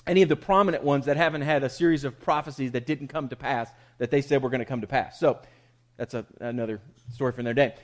any 0.06 0.22
of 0.22 0.28
the 0.28 0.36
prominent 0.36 0.84
ones 0.84 1.06
that 1.06 1.16
haven't 1.16 1.42
had 1.42 1.64
a 1.64 1.68
series 1.68 2.04
of 2.04 2.20
prophecies 2.20 2.70
that 2.70 2.86
didn't 2.86 3.08
come 3.08 3.28
to 3.30 3.36
pass 3.36 3.68
that 3.98 4.12
they 4.12 4.22
said 4.22 4.40
were 4.40 4.50
going 4.50 4.60
to 4.60 4.64
come 4.64 4.82
to 4.82 4.86
pass. 4.86 5.18
So 5.18 5.40
that's 5.96 6.14
a, 6.14 6.24
another 6.38 6.80
story 7.12 7.32
for 7.32 7.40
another 7.40 7.54
day. 7.54 7.74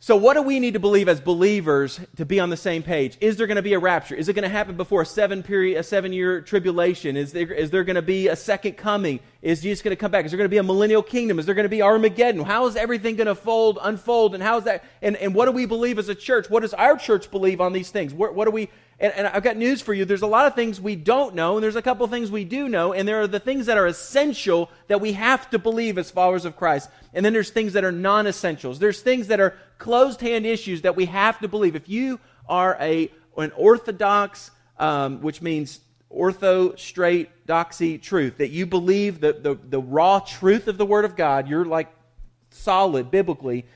So, 0.00 0.14
what 0.14 0.34
do 0.34 0.42
we 0.42 0.60
need 0.60 0.74
to 0.74 0.80
believe 0.80 1.08
as 1.08 1.20
believers 1.20 1.98
to 2.18 2.24
be 2.24 2.38
on 2.38 2.50
the 2.50 2.56
same 2.56 2.84
page? 2.84 3.18
Is 3.20 3.36
there 3.36 3.48
going 3.48 3.56
to 3.56 3.62
be 3.62 3.72
a 3.72 3.80
rapture? 3.80 4.14
Is 4.14 4.28
it 4.28 4.34
going 4.34 4.44
to 4.44 4.48
happen 4.48 4.76
before 4.76 5.02
a 5.02 5.06
seven 5.06 5.42
period, 5.42 5.76
a 5.76 5.82
seven 5.82 6.12
year 6.12 6.40
tribulation? 6.40 7.16
Is 7.16 7.32
there, 7.32 7.52
is 7.52 7.70
there 7.70 7.82
going 7.82 7.96
to 7.96 8.02
be 8.02 8.28
a 8.28 8.36
second 8.36 8.76
coming? 8.76 9.18
Is 9.42 9.60
Jesus 9.60 9.82
going 9.82 9.90
to 9.90 10.00
come 10.00 10.12
back? 10.12 10.24
Is 10.24 10.30
there 10.30 10.38
going 10.38 10.44
to 10.46 10.54
be 10.54 10.58
a 10.58 10.62
millennial 10.62 11.02
kingdom? 11.02 11.40
Is 11.40 11.46
there 11.46 11.54
going 11.56 11.64
to 11.64 11.68
be 11.68 11.82
Armageddon? 11.82 12.44
How 12.44 12.68
is 12.68 12.76
everything 12.76 13.16
going 13.16 13.26
to 13.26 13.34
fold, 13.34 13.80
unfold? 13.82 14.34
And 14.34 14.42
how 14.42 14.58
is 14.58 14.64
that? 14.64 14.84
And, 15.02 15.16
and 15.16 15.34
what 15.34 15.46
do 15.46 15.50
we 15.50 15.66
believe 15.66 15.98
as 15.98 16.08
a 16.08 16.14
church? 16.14 16.48
What 16.48 16.60
does 16.60 16.74
our 16.74 16.96
church 16.96 17.28
believe 17.32 17.60
on 17.60 17.72
these 17.72 17.90
things? 17.90 18.14
What, 18.14 18.36
what 18.36 18.44
do 18.44 18.52
we? 18.52 18.70
And, 19.00 19.12
and 19.12 19.26
I've 19.28 19.42
got 19.42 19.56
news 19.56 19.80
for 19.80 19.94
you. 19.94 20.04
There's 20.04 20.22
a 20.22 20.26
lot 20.26 20.46
of 20.46 20.54
things 20.54 20.80
we 20.80 20.96
don't 20.96 21.34
know, 21.34 21.56
and 21.56 21.62
there's 21.62 21.76
a 21.76 21.82
couple 21.82 22.06
things 22.08 22.30
we 22.30 22.44
do 22.44 22.68
know, 22.68 22.92
and 22.92 23.06
there 23.06 23.20
are 23.20 23.28
the 23.28 23.38
things 23.38 23.66
that 23.66 23.78
are 23.78 23.86
essential 23.86 24.70
that 24.88 25.00
we 25.00 25.12
have 25.12 25.48
to 25.50 25.58
believe 25.58 25.98
as 25.98 26.10
followers 26.10 26.44
of 26.44 26.56
Christ. 26.56 26.90
And 27.14 27.24
then 27.24 27.32
there's 27.32 27.50
things 27.50 27.74
that 27.74 27.84
are 27.84 27.92
non 27.92 28.26
essentials. 28.26 28.78
There's 28.78 29.00
things 29.00 29.28
that 29.28 29.40
are 29.40 29.56
closed 29.78 30.20
hand 30.20 30.46
issues 30.46 30.82
that 30.82 30.96
we 30.96 31.04
have 31.06 31.38
to 31.40 31.48
believe. 31.48 31.76
If 31.76 31.88
you 31.88 32.18
are 32.48 32.76
a, 32.80 33.10
an 33.36 33.52
orthodox, 33.56 34.50
um, 34.78 35.20
which 35.20 35.40
means 35.42 35.80
ortho, 36.10 36.76
straight, 36.78 37.46
doxy 37.46 38.00
truth, 38.00 38.38
that 38.38 38.50
you 38.50 38.66
believe 38.66 39.20
the, 39.20 39.34
the, 39.34 39.54
the 39.54 39.80
raw 39.80 40.18
truth 40.18 40.66
of 40.66 40.76
the 40.76 40.86
Word 40.86 41.04
of 41.04 41.14
God, 41.14 41.48
you're 41.48 41.64
like 41.64 41.88
solid 42.50 43.10
biblically, 43.10 43.66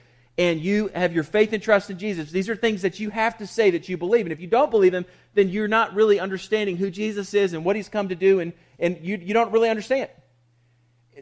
and 0.42 0.60
you 0.60 0.88
have 0.88 1.12
your 1.12 1.22
faith 1.22 1.52
and 1.52 1.62
trust 1.62 1.88
in 1.88 1.98
Jesus, 1.98 2.32
these 2.32 2.48
are 2.48 2.56
things 2.56 2.82
that 2.82 2.98
you 2.98 3.10
have 3.10 3.38
to 3.38 3.46
say 3.46 3.70
that 3.70 3.88
you 3.88 3.96
believe. 3.96 4.26
And 4.26 4.32
if 4.32 4.40
you 4.40 4.48
don't 4.48 4.72
believe 4.72 4.90
them, 4.90 5.06
then 5.34 5.48
you're 5.48 5.68
not 5.68 5.94
really 5.94 6.18
understanding 6.18 6.76
who 6.76 6.90
Jesus 6.90 7.32
is 7.32 7.52
and 7.52 7.64
what 7.64 7.76
he's 7.76 7.88
come 7.88 8.08
to 8.08 8.16
do, 8.16 8.40
and, 8.40 8.52
and 8.80 8.98
you, 9.02 9.16
you 9.16 9.34
don't 9.34 9.52
really 9.52 9.68
understand. 9.68 10.10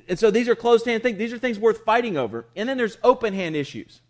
And 0.09 0.19
so 0.19 0.31
these 0.31 0.49
are 0.49 0.55
closed 0.55 0.87
hand 0.87 1.03
things. 1.03 1.19
These 1.19 1.35
are 1.35 1.39
things 1.39 1.59
worth 1.59 1.85
fighting 1.85 2.17
over. 2.17 2.47
And 2.57 2.67
then 2.67 2.79
there's 2.79 2.97
open 3.03 3.35
hand 3.35 3.57
issues. 3.57 4.01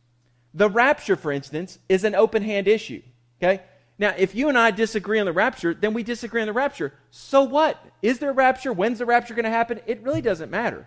The 0.55 0.69
rapture, 0.69 1.17
for 1.17 1.33
instance, 1.33 1.81
is 1.89 2.05
an 2.05 2.15
open 2.15 2.43
hand 2.45 2.69
issue. 2.69 3.03
Okay? 3.43 3.63
Now, 3.99 4.15
if 4.17 4.35
you 4.35 4.49
and 4.49 4.57
I 4.57 4.71
disagree 4.71 5.19
on 5.19 5.27
the 5.27 5.33
rapture, 5.33 5.75
then 5.75 5.93
we 5.93 6.05
disagree 6.05 6.41
on 6.41 6.47
the 6.47 6.53
rapture. 6.53 6.95
So 7.11 7.43
what? 7.43 7.85
Is 8.01 8.21
there 8.21 8.31
a 8.31 8.35
rapture? 8.35 8.73
When's 8.73 9.01
the 9.01 9.07
rapture 9.07 9.35
going 9.35 9.45
to 9.45 9.51
happen? 9.51 9.81
It 9.87 10.03
really 10.03 10.23
doesn't 10.23 10.51
matter. 10.51 10.87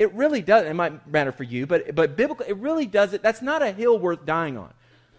It 0.00 0.14
really 0.14 0.40
does. 0.40 0.64
It 0.64 0.72
might 0.72 1.06
matter 1.06 1.30
for 1.30 1.44
you, 1.44 1.66
but 1.66 1.94
but 1.94 2.16
biblical, 2.16 2.46
it 2.46 2.56
really 2.56 2.86
doesn't. 2.86 3.22
That's 3.22 3.42
not 3.42 3.60
a 3.60 3.70
hill 3.70 3.98
worth 3.98 4.24
dying 4.24 4.56
on. 4.56 4.72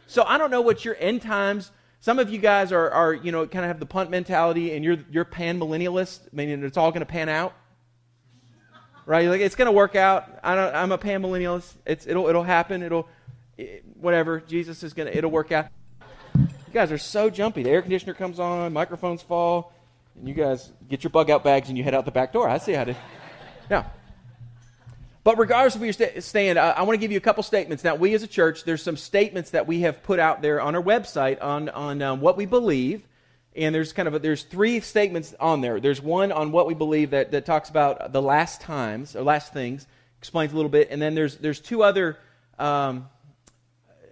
So 0.08 0.24
I 0.24 0.40
don't 0.40 0.50
know 0.50 0.62
what 0.62 0.84
your 0.84 0.98
end 1.00 1.22
times. 1.22 1.72
Some 2.00 2.18
of 2.18 2.32
you 2.32 2.40
guys 2.40 2.72
are, 2.72 2.90
are 2.90 3.14
you 3.14 3.32
know, 3.32 3.46
kind 3.46 3.64
of 3.64 3.68
have 3.68 3.80
the 3.80 3.86
punt 3.86 4.10
mentality, 4.10 4.74
and 4.74 4.84
you're 4.84 4.98
you're 5.12 5.24
pan 5.24 5.60
millennialist, 5.60 6.34
meaning 6.34 6.64
it's 6.64 6.78
all 6.78 6.90
going 6.90 7.02
to 7.02 7.06
pan 7.06 7.30
out. 7.30 7.54
Right? 9.06 9.30
Like 9.30 9.42
it's 9.42 9.54
going 9.54 9.68
to 9.68 9.72
work 9.72 9.96
out. 9.96 10.40
I 10.44 10.56
don't, 10.56 10.74
I'm 10.74 10.92
a 10.92 10.98
pan 10.98 11.22
millennialist. 11.22 11.76
It's 11.86 12.08
it'll 12.08 12.28
it'll 12.28 12.42
happen. 12.42 12.82
It'll 12.82 13.08
it, 13.60 13.84
whatever. 13.94 14.40
Jesus 14.40 14.82
is 14.82 14.96
going 14.96 15.12
to 15.12 15.16
it'll 15.16 15.30
work 15.30 15.52
out. 15.52 15.68
You 16.36 16.74
guys 16.74 16.92
are 16.92 16.98
so 16.98 17.30
jumpy. 17.30 17.62
The 17.62 17.70
air 17.70 17.84
conditioner 17.84 18.16
comes 18.16 18.40
on, 18.40 18.74
microphones 18.74 19.22
fall, 19.22 19.74
and 20.18 20.28
you 20.28 20.34
guys 20.34 20.72
get 20.90 21.04
your 21.04 21.12
bug 21.12 21.30
out 21.30 21.44
bags 21.44 21.70
and 21.70 21.78
you 21.78 21.84
head 21.84 21.94
out 21.94 22.06
the 22.06 22.12
back 22.12 22.34
door. 22.34 22.50
I 22.50 22.58
see 22.58 22.74
how 22.74 22.86
to. 22.86 22.96
Now, 23.70 23.92
but 25.24 25.38
regardless 25.38 25.76
of 25.76 25.82
where 25.82 25.92
you 25.92 26.22
stand, 26.22 26.58
I, 26.58 26.72
I 26.72 26.82
want 26.82 26.96
to 26.96 27.00
give 27.00 27.12
you 27.12 27.18
a 27.18 27.22
couple 27.22 27.44
statements. 27.44 27.84
Now, 27.84 27.96
we 27.96 28.14
as 28.14 28.24
a 28.24 28.28
church, 28.28 28.64
there's 28.64 28.82
some 28.82 28.98
statements 28.98 29.52
that 29.52 29.68
we 29.68 29.82
have 29.82 30.02
put 30.02 30.20
out 30.20 30.42
there 30.42 30.60
on 30.60 30.76
our 30.76 30.82
website 30.82 31.42
on, 31.42 31.70
on 31.70 32.02
um, 32.02 32.22
what 32.22 32.38
we 32.38 32.46
believe. 32.46 33.08
And 33.56 33.76
there's 33.76 33.94
kind 33.94 34.08
of 34.08 34.16
a, 34.16 34.20
there's 34.20 34.44
three 34.44 34.80
statements 34.80 35.36
on 35.40 35.62
there. 35.62 35.80
There's 35.80 36.02
one 36.02 36.32
on 36.32 36.52
what 36.52 36.68
we 36.68 36.74
believe 36.74 37.12
that, 37.12 37.32
that 37.32 37.46
talks 37.46 37.70
about 37.70 38.14
the 38.14 38.22
last 38.22 38.62
times 38.62 39.16
or 39.16 39.24
last 39.24 39.54
things, 39.54 39.86
explains 40.20 40.54
a 40.54 40.56
little 40.56 40.70
bit, 40.70 40.88
and 40.90 41.02
then 41.02 41.16
there's 41.16 41.36
there's 41.38 41.60
two 41.60 41.84
other 41.84 42.18
um, 42.58 43.10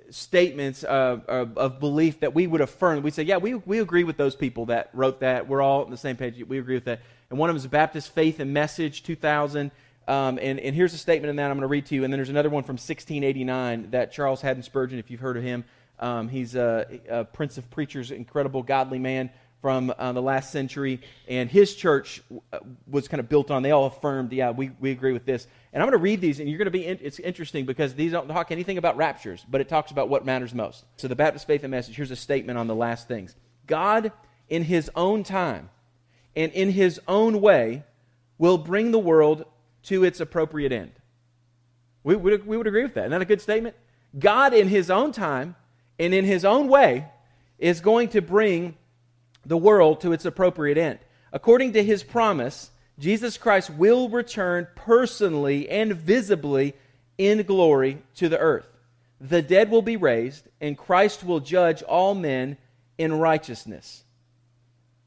statements 0.10 0.84
of, 0.84 1.25
of, 1.25 1.58
of, 1.58 1.80
belief 1.80 2.20
that 2.20 2.34
we 2.34 2.48
would 2.48 2.62
affirm. 2.62 3.01
We 3.04 3.12
say, 3.12 3.24
yeah, 3.24 3.38
we, 3.38 3.54
we 3.54 3.80
agree 3.80 4.04
with 4.04 4.18
those 4.18 4.36
people 4.36 4.66
that 4.68 4.89
wrote 4.94 5.20
that. 5.20 5.48
We're 5.48 5.62
all 5.62 5.86
on 5.86 5.92
the 5.92 5.98
same 5.98 6.18
page. 6.18 6.44
We 6.48 6.60
agree 6.60 6.75
with 6.75 6.86
that. 6.86 7.01
And 7.30 7.38
one 7.38 7.50
of 7.50 7.56
them 7.56 7.63
is 7.63 7.68
Baptist 7.68 8.12
Faith 8.13 8.39
and 8.39 8.54
Message 8.54 9.04
2000. 9.04 9.72
Um, 10.10 10.39
and, 10.42 10.60
and 10.60 10.75
here's 10.75 10.96
a 10.96 10.98
statement 10.98 11.30
in 11.30 11.36
that 11.36 11.51
I'm 11.51 11.58
going 11.58 11.62
to 11.62 11.68
read 11.68 11.86
to 11.86 11.96
you. 11.96 12.04
And 12.04 12.12
then 12.12 12.18
there's 12.18 12.32
another 12.32 12.50
one 12.50 12.63
from 12.63 12.74
1689 12.74 13.92
that 13.92 14.12
Charles 14.12 14.42
Haddon 14.42 14.63
Spurgeon, 14.63 14.98
if 14.98 15.12
you've 15.12 15.20
heard 15.20 15.38
of 15.38 15.44
him, 15.44 15.63
um, 16.00 16.30
he's 16.30 16.56
a, 16.56 17.00
a, 17.08 17.25
prince 17.25 17.60
of 17.60 17.70
preachers, 17.70 18.10
incredible, 18.10 18.63
godly 18.63 18.98
man 18.98 19.30
from 19.62 19.94
uh, 20.00 20.12
the 20.13 20.22
last 20.22 20.51
century. 20.51 21.00
And 21.28 21.48
his 21.48 21.75
church 21.75 22.24
uh, 22.51 22.58
was 22.89 23.08
kind 23.08 23.20
of 23.20 23.30
built 23.30 23.51
on, 23.51 23.62
they 23.62 23.70
all 23.70 23.86
affirmed, 23.86 24.34
yeah, 24.34 24.50
we, 24.50 24.72
we 24.80 24.89
agree 24.89 25.13
with 25.13 25.25
this. 25.25 25.46
And 25.74 25.84
I'm 25.84 25.88
going 25.88 26.00
to 26.00 26.01
read 26.01 26.22
these, 26.22 26.39
and 26.39 26.50
you're 26.50 26.58
going 26.58 26.66
to 26.66 26.72
be, 26.72 26.88
in, 26.88 26.98
it's 27.04 27.20
interesting 27.20 27.66
because 27.66 27.94
these 27.94 28.12
don't 28.12 28.28
talk 28.28 28.51
anything 28.51 28.80
about 28.80 28.98
raptures, 28.98 29.46
but 29.48 29.62
it 29.62 29.70
talks 29.70 29.92
about 29.92 30.10
what 30.10 30.25
matters 30.25 30.56
most. 30.56 30.86
So 30.98 31.08
the 31.08 31.16
Baptist 31.16 31.46
Faith 31.46 31.63
and 31.63 31.70
Message, 31.70 31.96
here's 31.96 32.10
a 32.10 32.16
statement 32.16 32.58
on 32.58 32.66
the 32.66 32.75
last 32.75 33.08
things 33.08 33.36
God, 33.68 34.12
in 34.48 34.63
his 34.63 34.89
own 34.96 35.24
time 35.24 35.70
and 36.36 36.51
in 36.54 36.72
his 36.72 37.00
own 37.08 37.42
way, 37.42 37.84
will 38.39 38.58
bring 38.58 38.89
the 38.89 38.98
world 38.98 39.46
to 39.84 40.04
its 40.04 40.20
appropriate 40.20 40.72
end. 40.72 40.92
We, 42.04 42.16
we, 42.16 42.38
we 42.38 42.58
would 42.58 42.68
agree 42.68 42.84
with 42.84 42.94
that. 42.96 43.02
Isn't 43.02 43.12
that 43.12 43.22
a 43.22 43.26
good 43.26 43.42
statement? 43.42 43.76
God, 44.18 44.54
in 44.54 44.68
his 44.68 44.90
own 44.90 45.12
time 45.12 45.56
and 45.98 46.14
in 46.14 46.26
his 46.26 46.46
own 46.46 46.68
way, 46.68 47.08
is 47.58 47.82
going 47.82 48.10
to 48.10 48.22
bring 48.22 48.76
the 49.46 49.58
world 49.58 50.02
to 50.02 50.14
its 50.14 50.26
appropriate 50.26 50.78
end. 50.78 51.00
According 51.32 51.74
to 51.74 51.84
his 51.84 52.04
promise, 52.04 52.72
Jesus 52.98 53.38
Christ 53.38 53.70
will 53.70 54.10
return 54.10 54.68
personally 54.76 55.70
and 55.70 55.94
visibly 55.94 56.74
in 57.18 57.44
glory 57.44 58.02
to 58.16 58.30
the 58.30 58.40
earth. 58.40 58.68
The 59.22 59.42
dead 59.42 59.70
will 59.70 59.82
be 59.82 59.98
raised, 59.98 60.48
and 60.62 60.78
Christ 60.78 61.24
will 61.24 61.40
judge 61.40 61.84
all 61.84 62.16
men 62.16 62.58
in 62.98 63.14
righteousness. 63.14 64.04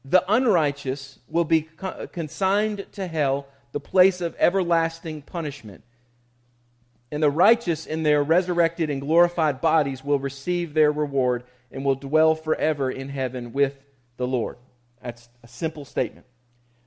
The 0.05 0.23
unrighteous 0.31 1.19
will 1.27 1.45
be 1.45 1.69
consigned 2.11 2.85
to 2.93 3.07
hell, 3.07 3.47
the 3.73 3.79
place 3.81 4.21
of 4.21 4.35
everlasting 4.39 5.21
punishment. 5.21 5.83
And 7.11 7.21
the 7.21 7.29
righteous, 7.29 7.85
in 7.85 8.03
their 8.03 8.23
resurrected 8.23 8.89
and 8.89 9.01
glorified 9.01 9.59
bodies, 9.61 10.03
will 10.03 10.19
receive 10.19 10.73
their 10.73 10.91
reward 10.91 11.43
and 11.71 11.83
will 11.83 11.95
dwell 11.95 12.35
forever 12.35 12.89
in 12.89 13.09
heaven 13.09 13.51
with 13.51 13.75
the 14.17 14.25
Lord. 14.25 14.57
That's 15.01 15.27
a 15.43 15.47
simple 15.47 15.85
statement. 15.85 16.25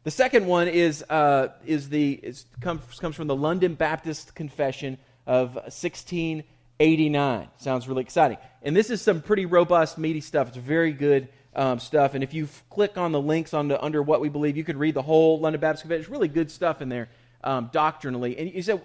The 0.05 0.11
second 0.11 0.47
one 0.47 0.69
is, 0.69 1.05
uh, 1.11 1.49
is 1.67 1.89
the, 1.89 2.13
is, 2.13 2.47
comes, 2.61 2.83
comes 2.99 3.17
from 3.17 3.27
the 3.27 3.37
London 3.37 3.75
Baptist 3.75 4.35
Confession 4.35 4.99
of 5.27 5.55
1689. 5.55 7.49
Sounds 7.59 7.89
really 7.89 8.03
exciting. 8.03 8.39
And 8.63 8.75
this 8.75 8.91
is 8.91 9.03
some 9.03 9.21
pretty 9.21 9.47
robust, 9.47 9.99
meaty 9.99 10.21
stuff. 10.21 10.49
It's 10.49 10.57
very 10.57 10.93
good 10.93 11.29
um, 11.57 11.81
stuff. 11.81 12.15
And 12.15 12.23
if 12.23 12.33
you 12.33 12.49
click 12.71 12.97
on 12.97 13.11
the 13.11 13.21
links 13.21 13.55
on 13.55 13.69
the, 13.69 13.83
under 13.83 14.03
what 14.03 14.21
we 14.21 14.29
believe, 14.29 14.57
you 14.57 14.63
could 14.63 14.77
read 14.77 14.95
the 14.95 15.03
whole 15.03 15.41
London 15.41 15.61
Baptist 15.61 15.83
Confession. 15.83 16.03
There's 16.03 16.11
really 16.11 16.29
good 16.29 16.51
stuff 16.51 16.81
in 16.83 16.89
there 16.89 17.09
um, 17.43 17.71
doctrinally. 17.73 18.39
And 18.39 18.53
you 18.53 18.63
said, 18.63 18.83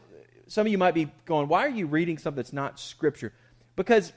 some 0.47 0.65
of 0.65 0.71
you 0.71 0.77
might 0.77 0.93
be 0.93 1.11
going, 1.25 1.47
why 1.47 1.65
are 1.65 1.69
you 1.69 1.85
reading 1.85 2.17
something 2.17 2.37
that's 2.37 2.53
not 2.53 2.79
Scripture? 2.79 3.33
Because 3.75 4.11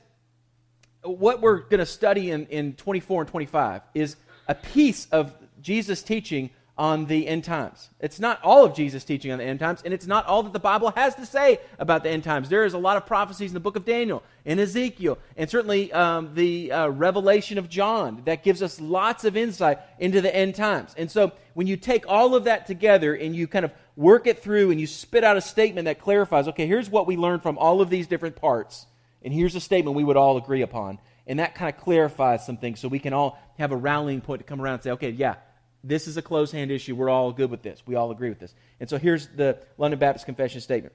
what 1.03 1.43
we're 1.43 1.59
going 1.59 1.81
to 1.81 1.87
study 1.87 2.31
in, 2.31 2.47
in 2.47 2.75
24 2.75 3.23
and 3.23 3.31
25 3.31 3.83
is 3.93 4.17
a 4.49 4.55
piece 4.55 5.07
of 5.11 5.35
Jesus' 5.61 6.03
teaching 6.03 6.51
on 6.77 7.07
the 7.07 7.29
end 7.29 7.45
times. 7.45 7.89
It's 8.01 8.19
not 8.19 8.43
all 8.43 8.65
of 8.65 8.75
Jesus' 8.75 9.05
teaching 9.05 9.31
on 9.31 9.39
the 9.39 9.45
end 9.45 9.61
times, 9.61 9.83
and 9.85 9.95
it's 9.95 10.07
not 10.07 10.27
all 10.27 10.43
that 10.43 10.53
the 10.53 10.59
Bible 10.59 10.91
has 10.91 11.15
to 11.17 11.27
say 11.27 11.61
about 11.79 12.03
the 12.03 12.11
end 12.11 12.25
times. 12.25 12.49
There 12.49 12.65
is 12.65 12.75
a 12.75 12.79
lot 12.79 12.97
of 12.97 13.07
prophecies 13.07 13.51
in 13.51 13.55
the 13.55 13.61
book 13.61 13.77
of 13.77 13.85
Daniel 13.85 14.25
and 14.45 14.59
Ezekiel, 14.59 15.19
and 15.37 15.49
certainly 15.49 15.93
um, 15.93 16.35
the 16.35 16.73
uh, 16.73 16.89
revelation 16.89 17.59
of 17.59 17.69
John 17.69 18.23
that 18.25 18.43
gives 18.43 18.61
us 18.61 18.81
lots 18.81 19.25
of 19.25 19.37
insight 19.37 19.79
into 20.01 20.21
the 20.21 20.35
end 20.35 20.57
times. 20.57 20.95
And 20.97 21.09
so 21.09 21.31
when 21.55 21.69
you 21.69 21.77
take 21.77 22.09
all 22.09 22.35
of 22.35 22.45
that 22.45 22.67
together 22.67 23.15
and 23.15 23.37
you 23.37 23.47
kind 23.47 23.65
of 23.65 23.73
work 23.95 24.27
it 24.27 24.43
through 24.43 24.73
and 24.73 24.81
you 24.81 24.89
spit 24.89 25.23
out 25.23 25.37
a 25.37 25.41
statement 25.41 25.85
that 25.85 26.01
clarifies, 26.01 26.49
okay, 26.49 26.67
here's 26.67 26.91
what 26.91 27.07
we 27.07 27.17
learned 27.17 27.43
from 27.45 27.57
all 27.57 27.81
of 27.81 27.89
these 27.89 28.09
different 28.09 28.35
parts, 28.35 28.87
and 29.23 29.33
here's 29.33 29.55
a 29.55 29.61
statement 29.61 29.97
we 29.97 30.05
would 30.05 30.17
all 30.17 30.37
agree 30.37 30.63
upon. 30.63 30.99
And 31.27 31.39
that 31.39 31.55
kind 31.55 31.75
of 31.75 31.81
clarifies 31.81 32.45
some 32.45 32.57
things 32.57 32.81
so 32.81 32.89
we 32.89 32.99
can 32.99 33.15
all 33.15 33.39
have 33.59 33.73
a 33.73 33.77
rallying 33.77 34.21
point 34.21 34.41
to 34.41 34.45
come 34.45 34.61
around 34.61 34.75
and 34.75 34.83
say, 34.83 34.91
okay, 34.91 35.11
yeah, 35.11 35.37
this 35.85 36.09
is 36.09 36.17
a 36.17 36.23
closed 36.23 36.53
hand 36.53 36.71
issue. 36.71 36.95
We're 36.95 37.11
all 37.11 37.31
good 37.33 37.51
with 37.51 37.63
this. 37.63 37.83
We 37.87 37.95
all 37.95 38.11
agree 38.11 38.31
with 38.31 38.41
this. 38.41 38.55
And 38.81 38.89
so 38.89 38.99
here's 38.99 39.29
the 39.29 39.59
London 39.79 40.01
Baptist 40.01 40.25
Confession 40.25 40.61
statement 40.61 40.95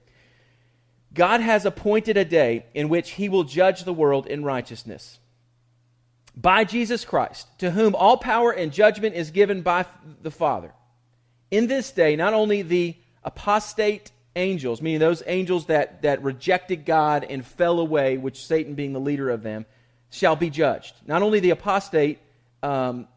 God 1.14 1.42
has 1.42 1.66
appointed 1.66 2.18
a 2.18 2.26
day 2.26 2.66
in 2.74 2.90
which 2.90 3.12
he 3.12 3.30
will 3.30 3.44
judge 3.44 3.84
the 3.84 3.94
world 3.94 4.28
in 4.28 4.44
righteousness. 4.44 5.20
By 6.36 6.64
Jesus 6.64 7.06
Christ, 7.06 7.48
to 7.60 7.72
whom 7.72 7.96
all 7.96 8.18
power 8.18 8.52
and 8.52 8.72
judgment 8.72 9.16
is 9.16 9.32
given 9.32 9.62
by 9.62 9.86
the 10.22 10.32
Father. 10.32 10.72
In 11.52 11.68
this 11.68 11.92
day, 11.92 12.16
not 12.16 12.34
only 12.34 12.62
the 12.62 12.96
apostate 13.24 14.12
angels, 14.36 14.82
meaning 14.82 15.00
those 15.00 15.24
angels 15.26 15.66
that, 15.66 16.04
that 16.04 16.24
rejected 16.24 16.86
God 16.86 17.26
and 17.30 17.46
fell 17.46 17.80
away, 17.80 18.18
which 18.18 18.46
Satan 18.46 18.76
being 18.76 18.94
the 18.94 19.00
leader 19.00 19.30
of 19.30 19.44
them, 19.44 19.66
shall 20.12 20.36
be 20.36 20.50
judged. 20.50 20.96
Not 21.06 21.22
only 21.24 21.40
the 21.40 21.50
apostate 21.50 22.20
um, 22.64 23.08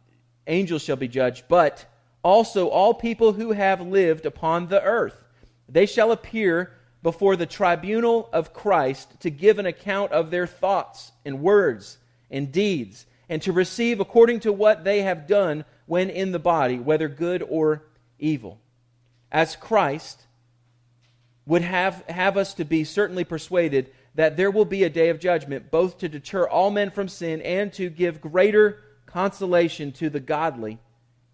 angels 0.47 0.83
shall 0.83 0.97
be 0.97 1.09
judged, 1.09 1.45
but 1.49 1.87
also 2.23 2.69
all 2.69 2.95
people 2.95 3.33
who 3.33 3.53
have 3.53 3.81
lived 3.81 4.27
upon 4.27 4.69
the 4.69 4.83
earth. 4.83 5.25
They 5.69 5.87
shall 5.87 6.13
appear 6.13 6.73
before 7.03 7.37
the 7.37 7.47
tribunal 7.47 8.29
of 8.33 8.53
Christ 8.53 9.21
to 9.21 9.31
give 9.31 9.59
an 9.59 9.67
account 9.67 10.13
of 10.13 10.31
their 10.31 10.47
thoughts 10.47 11.13
and 11.25 11.41
words 11.41 11.99
and 12.31 12.53
deeds, 12.53 13.07
and 13.29 13.43
to 13.43 13.53
receive 13.53 14.01
according 14.01 14.41
to 14.41 14.53
what 14.53 14.85
they 14.85 15.03
have 15.03 15.27
done 15.27 15.65
when 15.87 16.11
in 16.11 16.33
the 16.33 16.39
body, 16.39 16.79
whether 16.79 17.09
good 17.09 17.43
or 17.49 17.83
evil. 18.19 18.59
As 19.31 19.57
Christ 19.57 20.23
would 21.47 21.63
have, 21.63 22.05
have 22.09 22.37
us 22.37 22.55
to 22.55 22.65
be 22.65 22.85
certainly 22.85 23.25
persuaded 23.25 23.91
that 24.15 24.37
there 24.37 24.51
will 24.51 24.65
be 24.65 24.85
a 24.85 24.91
day 24.91 25.09
of 25.09 25.19
judgment, 25.19 25.71
both 25.71 25.99
to 25.99 26.09
deter 26.09 26.47
all 26.47 26.71
men 26.71 26.91
from 26.91 27.09
sin 27.09 27.41
and 27.43 27.73
to 27.73 27.89
give 27.89 28.21
greater 28.21 28.79
consolation 29.13 29.93
to 29.93 30.11
the 30.11 30.21
godly 30.21 30.79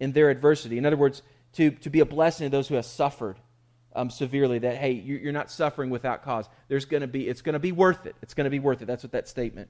in 0.01 0.13
their 0.13 0.31
adversity. 0.31 0.79
In 0.79 0.87
other 0.87 0.97
words, 0.97 1.23
to, 1.55 1.71
to 1.71 1.91
be 1.91 2.01
a 2.01 2.05
blessing 2.07 2.47
to 2.47 2.51
those 2.51 2.69
who 2.69 2.75
have 2.75 2.85
suffered 2.85 3.37
um, 3.95 4.11
severely, 4.11 4.59
that, 4.59 4.77
hey, 4.77 4.93
you're 4.93 5.33
not 5.33 5.51
suffering 5.51 5.91
without 5.91 6.23
cause. 6.23 6.49
There's 6.69 6.85
going 6.85 7.01
to 7.01 7.07
be, 7.07 7.29
it's 7.29 7.43
going 7.43 7.55
to 7.55 7.59
be 7.59 7.73
worth 7.73 8.07
it. 8.07 8.15
It's 8.23 8.35
going 8.35 8.45
to 8.45 8.51
be 8.51 8.59
worth 8.59 8.83
it. 8.83 8.87
That's 8.87 9.03
what 9.03 9.13
that 9.13 9.29
statement 9.29 9.69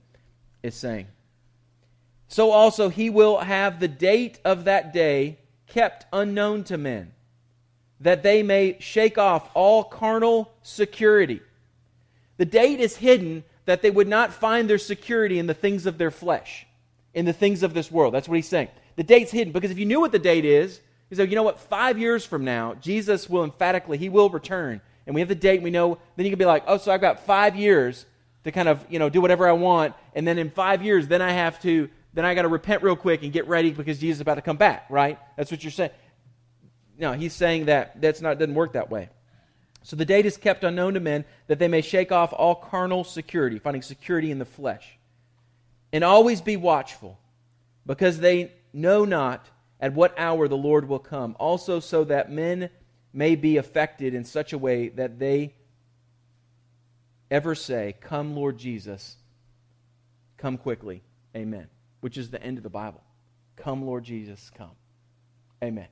is 0.63 0.75
saying. 0.75 1.07
So 2.27 2.51
also, 2.51 2.89
he 2.89 3.09
will 3.09 3.39
have 3.39 3.81
the 3.81 3.89
date 3.89 4.39
of 4.45 4.65
that 4.65 4.93
day 4.93 5.39
kept 5.67 6.07
unknown 6.13 6.65
to 6.65 6.77
men, 6.77 7.13
that 8.01 8.23
they 8.23 8.43
may 8.43 8.77
shake 8.81 9.17
off 9.19 9.49
all 9.55 9.85
carnal 9.85 10.53
security. 10.63 11.41
The 12.37 12.45
date 12.45 12.81
is 12.81 12.97
hidden 12.97 13.45
that 13.65 13.83
they 13.83 13.91
would 13.91 14.09
not 14.09 14.33
find 14.33 14.69
their 14.69 14.79
security 14.79 15.39
in 15.39 15.47
the 15.47 15.55
things 15.55 15.87
of 15.87 15.99
their 15.99 16.11
flesh 16.11 16.67
in 17.19 17.25
the 17.25 17.33
things 17.33 17.65
of 17.65 17.75
this 17.75 17.91
world. 17.91 18.15
That's 18.15 18.29
what 18.29 18.37
he's 18.37 18.49
saying. 18.49 18.69
The 18.95 19.03
date's 19.03 19.33
hidden 19.33 19.53
because 19.53 19.73
if 19.73 19.79
you 19.79 19.87
knew 19.87 20.01
what 20.01 20.13
the 20.13 20.21
date 20.21 20.45
is, 20.45 20.81
he 21.11 21.17
said, 21.17 21.29
you 21.29 21.35
know 21.35 21.43
what, 21.43 21.59
five 21.59 21.99
years 21.99 22.25
from 22.25 22.45
now, 22.45 22.75
Jesus 22.75 23.29
will 23.29 23.43
emphatically, 23.43 23.99
he 23.99 24.09
will 24.09 24.31
return. 24.31 24.81
And 25.05 25.15
we 25.17 25.21
have 25.21 25.29
the 25.29 25.35
date, 25.35 25.57
and 25.57 25.65
we 25.65 25.71
know, 25.71 25.99
then 26.15 26.27
you 26.27 26.31
can 26.31 26.39
be 26.39 26.45
like, 26.45 26.63
oh, 26.69 26.77
so 26.77 26.93
I've 26.93 27.01
got 27.01 27.27
five 27.27 27.57
years 27.57 28.07
to 28.45 28.53
kind 28.53 28.69
of, 28.69 28.87
you 28.89 29.01
know, 29.01 29.09
do 29.09 29.21
whatever 29.21 29.49
I 29.49 29.53
want. 29.53 29.95
And 30.15 30.29
then 30.29 30.39
in 30.39 30.51
five 30.51 30.85
years, 30.85 31.09
then 31.09 31.21
I 31.21 31.33
have 31.33 31.61
to, 31.63 31.89
then 32.15 32.25
I 32.25 32.37
got 32.37 32.43
to 32.43 32.49
repent 32.49 32.85
real 32.85 32.95
quick 32.95 33.25
and 33.25 33.33
get 33.33 33.49
ready 33.49 33.73
because 33.73 33.99
Jesus 33.99 34.19
is 34.19 34.21
about 34.21 34.37
to 34.37 34.43
come 34.43 34.59
back, 34.59 34.87
right? 34.89 35.19
That's 35.37 35.51
what 35.51 35.65
you're 35.65 35.73
saying. 35.73 35.91
No, 36.99 37.15
he's 37.15 37.33
saying 37.33 37.65
that 37.65 38.01
that's 38.01 38.21
not, 38.21 38.39
doesn't 38.39 38.55
work 38.55 38.75
that 38.75 38.91
way. 38.91 39.09
So 39.83 39.97
the 39.97 40.05
date 40.05 40.27
is 40.27 40.37
kept 40.37 40.63
unknown 40.63 40.95
to 40.95 41.01
men 41.01 41.25
that 41.49 41.59
they 41.59 41.69
may 41.69 41.81
shake 41.81 42.13
off 42.13 42.33
all 42.33 42.55
carnal 42.55 43.03
security, 43.03 43.59
finding 43.59 43.83
security 43.83 44.31
in 44.31 44.39
the 44.39 44.45
flesh 44.45 44.98
And 45.93 46.05
always 46.05 46.41
be 46.41 46.57
watchful, 46.57 47.19
because 47.87 48.19
they 48.19 48.53
know 48.73 49.05
not 49.05 49.49
at 49.81 49.95
what 49.95 50.19
hour 50.19 50.49
the 50.49 50.57
Lord 50.57 50.89
will 50.89 50.99
come. 50.99 51.37
Also, 51.39 51.81
so 51.81 52.05
that 52.05 52.31
men 52.31 52.71
may 53.13 53.37
be 53.37 53.57
affected 53.57 54.15
in 54.15 54.25
such 54.25 54.53
a 54.53 54.59
way 54.59 54.89
that 54.91 55.19
they 55.19 55.55
ever 57.31 57.55
say, 57.55 57.95
Come, 58.01 58.35
Lord 58.35 58.59
Jesus, 58.59 59.17
come 60.37 60.59
quickly. 60.59 61.03
Amen. 61.37 61.69
Which 62.01 62.17
is 62.17 62.31
the 62.31 62.43
end 62.43 62.59
of 62.59 62.63
the 62.63 62.71
Bible. 62.71 63.03
Come, 63.57 63.85
Lord 63.85 64.05
Jesus, 64.05 64.51
come. 64.57 64.71
Amen. 65.63 65.89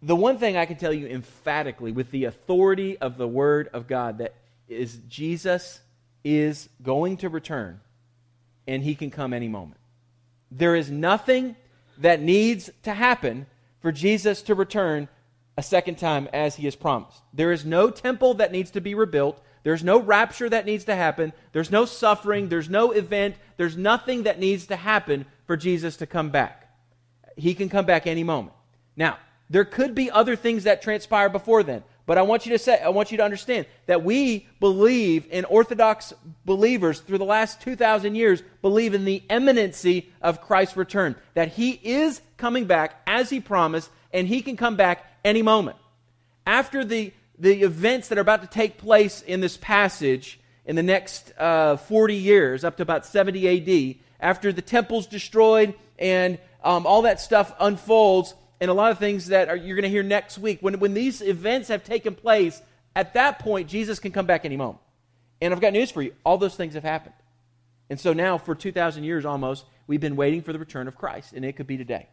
The 0.00 0.16
one 0.16 0.38
thing 0.38 0.56
I 0.56 0.66
can 0.66 0.76
tell 0.76 0.92
you 0.92 1.06
emphatically 1.06 1.92
with 1.92 2.10
the 2.10 2.24
authority 2.24 2.98
of 2.98 3.16
the 3.16 3.28
Word 3.28 3.68
of 3.72 3.86
God 3.86 4.18
that 4.18 4.34
is 4.68 4.98
Jesus 5.08 5.80
is 6.24 6.68
going 6.82 7.18
to 7.18 7.28
return 7.28 7.80
and 8.66 8.82
he 8.82 8.94
can 8.94 9.10
come 9.10 9.32
any 9.32 9.48
moment. 9.48 9.80
There 10.50 10.74
is 10.74 10.90
nothing 10.90 11.56
that 11.98 12.20
needs 12.20 12.70
to 12.82 12.94
happen 12.94 13.46
for 13.80 13.92
Jesus 13.92 14.42
to 14.42 14.54
return 14.54 15.08
a 15.56 15.62
second 15.62 15.96
time 15.98 16.28
as 16.32 16.56
he 16.56 16.64
has 16.64 16.76
promised. 16.76 17.20
There 17.32 17.52
is 17.52 17.64
no 17.64 17.90
temple 17.90 18.34
that 18.34 18.52
needs 18.52 18.70
to 18.72 18.80
be 18.80 18.94
rebuilt. 18.94 19.42
There's 19.64 19.84
no 19.84 20.00
rapture 20.00 20.48
that 20.48 20.66
needs 20.66 20.84
to 20.84 20.94
happen. 20.94 21.32
There's 21.52 21.70
no 21.70 21.84
suffering. 21.84 22.48
There's 22.48 22.70
no 22.70 22.90
event. 22.92 23.36
There's 23.56 23.76
nothing 23.76 24.24
that 24.24 24.38
needs 24.38 24.66
to 24.66 24.76
happen 24.76 25.26
for 25.46 25.56
Jesus 25.56 25.96
to 25.98 26.06
come 26.06 26.30
back. 26.30 26.68
He 27.36 27.54
can 27.54 27.68
come 27.68 27.86
back 27.86 28.06
any 28.06 28.24
moment. 28.24 28.54
Now, 28.96 29.18
there 29.50 29.64
could 29.64 29.94
be 29.94 30.10
other 30.10 30.36
things 30.36 30.64
that 30.64 30.82
transpire 30.82 31.28
before 31.28 31.62
then. 31.62 31.82
But 32.12 32.18
I 32.18 32.22
want 32.24 32.44
you 32.44 32.52
to 32.52 32.58
say, 32.58 32.78
I 32.78 32.90
want 32.90 33.10
you 33.10 33.16
to 33.16 33.24
understand 33.24 33.64
that 33.86 34.04
we 34.04 34.46
believe 34.60 35.26
in 35.30 35.46
Orthodox 35.46 36.12
believers 36.44 37.00
through 37.00 37.16
the 37.16 37.24
last 37.24 37.62
2,000 37.62 38.14
years 38.16 38.42
believe 38.60 38.92
in 38.92 39.06
the 39.06 39.22
imminency 39.30 40.12
of 40.20 40.42
Christ's 40.42 40.76
return. 40.76 41.16
That 41.32 41.48
he 41.48 41.70
is 41.70 42.20
coming 42.36 42.66
back 42.66 43.00
as 43.06 43.30
he 43.30 43.40
promised, 43.40 43.88
and 44.12 44.28
he 44.28 44.42
can 44.42 44.58
come 44.58 44.76
back 44.76 45.06
any 45.24 45.40
moment. 45.40 45.78
After 46.46 46.84
the, 46.84 47.14
the 47.38 47.62
events 47.62 48.08
that 48.08 48.18
are 48.18 48.20
about 48.20 48.42
to 48.42 48.46
take 48.46 48.76
place 48.76 49.22
in 49.22 49.40
this 49.40 49.56
passage 49.56 50.38
in 50.66 50.76
the 50.76 50.82
next 50.82 51.32
uh, 51.38 51.78
40 51.78 52.14
years, 52.14 52.62
up 52.62 52.76
to 52.76 52.82
about 52.82 53.06
70 53.06 53.48
AD, 53.48 53.96
after 54.20 54.52
the 54.52 54.60
temple's 54.60 55.06
destroyed 55.06 55.72
and 55.98 56.38
um, 56.62 56.86
all 56.86 57.00
that 57.00 57.22
stuff 57.22 57.54
unfolds, 57.58 58.34
and 58.62 58.70
a 58.70 58.74
lot 58.74 58.92
of 58.92 58.98
things 59.00 59.26
that 59.26 59.48
are, 59.48 59.56
you're 59.56 59.74
going 59.74 59.82
to 59.82 59.88
hear 59.88 60.04
next 60.04 60.38
week. 60.38 60.58
When, 60.60 60.78
when 60.78 60.94
these 60.94 61.20
events 61.20 61.66
have 61.66 61.82
taken 61.82 62.14
place, 62.14 62.62
at 62.94 63.14
that 63.14 63.40
point, 63.40 63.68
Jesus 63.68 63.98
can 63.98 64.12
come 64.12 64.24
back 64.24 64.44
any 64.44 64.56
moment. 64.56 64.78
And 65.40 65.52
I've 65.52 65.60
got 65.60 65.72
news 65.72 65.90
for 65.90 66.00
you 66.00 66.14
all 66.24 66.38
those 66.38 66.54
things 66.54 66.74
have 66.74 66.84
happened. 66.84 67.16
And 67.90 67.98
so 67.98 68.12
now, 68.12 68.38
for 68.38 68.54
2,000 68.54 69.02
years 69.02 69.24
almost, 69.24 69.64
we've 69.88 70.00
been 70.00 70.14
waiting 70.14 70.42
for 70.42 70.52
the 70.52 70.60
return 70.60 70.86
of 70.86 70.96
Christ, 70.96 71.32
and 71.32 71.44
it 71.44 71.56
could 71.56 71.66
be 71.66 71.76
today. 71.76 72.06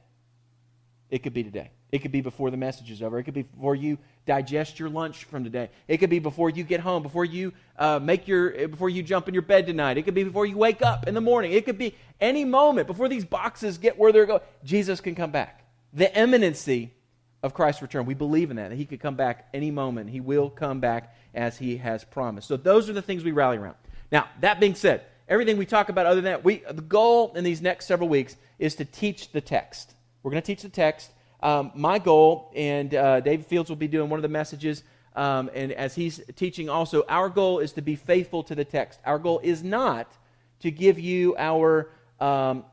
It 1.12 1.22
could 1.22 1.36
be 1.36 1.44
today. 1.44 1.70
It 1.92 2.00
could 2.00 2.12
be 2.12 2.22
before 2.22 2.50
the 2.50 2.58
message 2.58 2.90
is 2.90 3.04
over. 3.04 3.20
It 3.20 3.26
could 3.26 3.36
be 3.36 3.44
before 3.44 3.76
you 3.76 4.00
digest 4.26 4.80
your 4.80 4.90
lunch 4.90 5.26
from 5.26 5.44
today. 5.44 5.70
It 5.88 5.98
could 5.98 6.10
be 6.10 6.18
before 6.18 6.50
you 6.50 6.64
get 6.64 6.80
home, 6.80 7.04
before 7.04 7.26
you 7.26 7.54
uh, 7.78 8.00
make 8.00 8.28
your, 8.28 8.68
before 8.68 8.90
you 8.90 9.04
jump 9.04 9.28
in 9.28 9.36
your 9.36 9.44
bed 9.44 9.68
tonight. 9.68 10.00
It 10.00 10.02
could 10.02 10.16
be 10.16 10.24
before 10.24 10.48
you 10.48 10.58
wake 10.58 10.82
up 10.82 11.08
in 11.08 11.14
the 11.14 11.22
morning. 11.22 11.52
It 11.52 11.66
could 11.66 11.78
be 11.78 11.94
any 12.20 12.44
moment 12.44 12.88
before 12.88 13.08
these 13.08 13.24
boxes 13.24 13.78
get 13.78 14.00
where 14.00 14.12
they're 14.12 14.26
going. 14.26 14.42
Jesus 14.64 15.00
can 15.00 15.14
come 15.14 15.30
back 15.30 15.59
the 15.94 16.16
imminency 16.18 16.94
of 17.42 17.54
Christ's 17.54 17.82
return. 17.82 18.06
We 18.06 18.14
believe 18.14 18.52
in 18.52 18.58
that, 18.58 18.70
that 18.70 18.76
he 18.76 18.86
could 18.86 19.00
come 19.00 19.16
back 19.16 19.48
any 19.54 19.72
moment. 19.72 20.10
He 20.10 20.20
will 20.20 20.50
come 20.50 20.80
back 20.80 21.16
as 21.34 21.58
he 21.58 21.78
has 21.78 22.04
promised. 22.04 22.48
So 22.48 22.58
those 22.58 22.90
are 22.90 22.94
the 22.94 23.02
things 23.02 23.24
we 23.24 23.32
rally 23.32 23.58
around. 23.58 23.76
Now, 24.12 24.28
that 24.42 24.60
being 24.60 24.76
said, 24.76 25.04
everything 25.28 25.58
we 25.58 25.66
talk 25.66 25.90
about 25.90 26.06
other 26.06 26.22
than 26.22 26.32
that, 26.32 26.44
we, 26.44 26.58
the 26.70 26.82
goal 26.82 27.34
in 27.36 27.44
these 27.44 27.62
next 27.62 27.86
several 27.86 28.10
weeks 28.10 28.36
is 28.58 28.76
to 28.76 28.86
teach 28.86 29.32
the 29.32 29.42
text. 29.42 29.94
We're 30.24 30.32
going 30.32 30.42
to 30.44 30.48
teach 30.48 30.64
the 30.64 30.70
text. 30.70 31.12
Um, 31.42 31.72
my 31.74 32.00
goal, 32.00 32.52
and 32.56 32.94
uh, 32.94 33.22
David 33.22 33.46
Fields 33.46 33.70
will 33.70 33.78
be 33.78 33.88
doing 33.88 34.10
one 34.10 34.18
of 34.18 34.24
the 34.24 34.28
messages, 34.28 34.84
um, 35.16 35.50
and 35.54 35.72
as 35.72 35.96
he's 35.96 36.22
teaching 36.36 36.70
also, 36.70 37.04
our 37.08 37.30
goal 37.30 37.60
is 37.60 37.72
to 37.74 37.82
be 37.82 37.96
faithful 37.96 38.44
to 38.44 38.56
the 38.56 38.66
text. 38.66 39.00
Our 39.06 39.20
goal 39.20 39.40
is 39.44 39.64
not 39.64 40.12
to 40.60 40.72
give 40.72 41.00
you 41.00 41.36
our 41.38 41.92
um, 42.20 42.66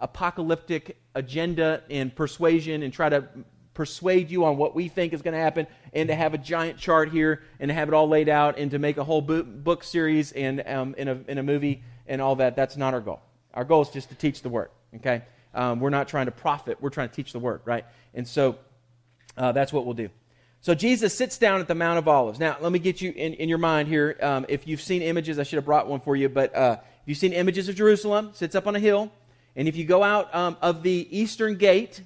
apocalyptic 0.00 0.96
agenda 1.14 1.82
and 1.90 2.14
persuasion 2.14 2.82
and 2.82 2.92
try 2.92 3.08
to 3.08 3.26
persuade 3.74 4.30
you 4.30 4.44
on 4.44 4.56
what 4.56 4.74
we 4.74 4.88
think 4.88 5.12
is 5.12 5.22
going 5.22 5.34
to 5.34 5.40
happen 5.40 5.66
and 5.92 6.08
to 6.08 6.14
have 6.14 6.32
a 6.32 6.38
giant 6.38 6.78
chart 6.78 7.10
here 7.10 7.42
and 7.58 7.68
to 7.68 7.74
have 7.74 7.88
it 7.88 7.94
all 7.94 8.08
laid 8.08 8.28
out 8.28 8.56
and 8.58 8.70
to 8.70 8.78
make 8.78 8.96
a 8.96 9.04
whole 9.04 9.20
book 9.20 9.84
series 9.84 10.32
and 10.32 10.62
um, 10.66 10.94
in, 10.96 11.08
a, 11.08 11.18
in 11.28 11.38
a 11.38 11.42
movie 11.42 11.82
and 12.06 12.22
all 12.22 12.36
that. 12.36 12.56
That's 12.56 12.76
not 12.76 12.94
our 12.94 13.00
goal. 13.00 13.20
Our 13.52 13.64
goal 13.64 13.82
is 13.82 13.88
just 13.88 14.08
to 14.08 14.14
teach 14.14 14.42
the 14.42 14.48
word, 14.48 14.70
okay? 14.96 15.22
Um, 15.54 15.80
we're 15.80 15.90
not 15.90 16.08
trying 16.08 16.26
to 16.26 16.32
profit, 16.32 16.78
we're 16.80 16.90
trying 16.90 17.08
to 17.08 17.14
teach 17.14 17.32
the 17.32 17.38
word, 17.38 17.60
right? 17.64 17.84
And 18.14 18.26
so 18.26 18.58
uh, 19.36 19.52
that's 19.52 19.72
what 19.72 19.84
we'll 19.84 19.94
do. 19.94 20.08
So 20.60 20.74
Jesus 20.74 21.14
sits 21.14 21.36
down 21.36 21.60
at 21.60 21.68
the 21.68 21.74
Mount 21.74 21.98
of 21.98 22.08
Olives. 22.08 22.38
Now, 22.38 22.56
let 22.60 22.72
me 22.72 22.78
get 22.78 23.00
you 23.00 23.10
in, 23.10 23.34
in 23.34 23.48
your 23.48 23.58
mind 23.58 23.86
here. 23.86 24.16
Um, 24.22 24.46
if 24.48 24.66
you've 24.66 24.80
seen 24.80 25.02
images, 25.02 25.38
I 25.38 25.42
should 25.42 25.56
have 25.56 25.66
brought 25.66 25.88
one 25.88 26.00
for 26.00 26.16
you, 26.16 26.28
but 26.28 26.54
uh, 26.54 26.78
if 26.80 27.02
you've 27.08 27.18
seen 27.18 27.32
images 27.32 27.68
of 27.68 27.76
Jerusalem, 27.76 28.30
sits 28.32 28.54
up 28.54 28.66
on 28.66 28.74
a 28.74 28.80
hill. 28.80 29.12
And 29.56 29.68
if 29.68 29.76
you 29.76 29.84
go 29.84 30.02
out 30.02 30.34
um, 30.34 30.56
of 30.60 30.82
the 30.82 31.08
eastern 31.10 31.56
gate, 31.56 32.02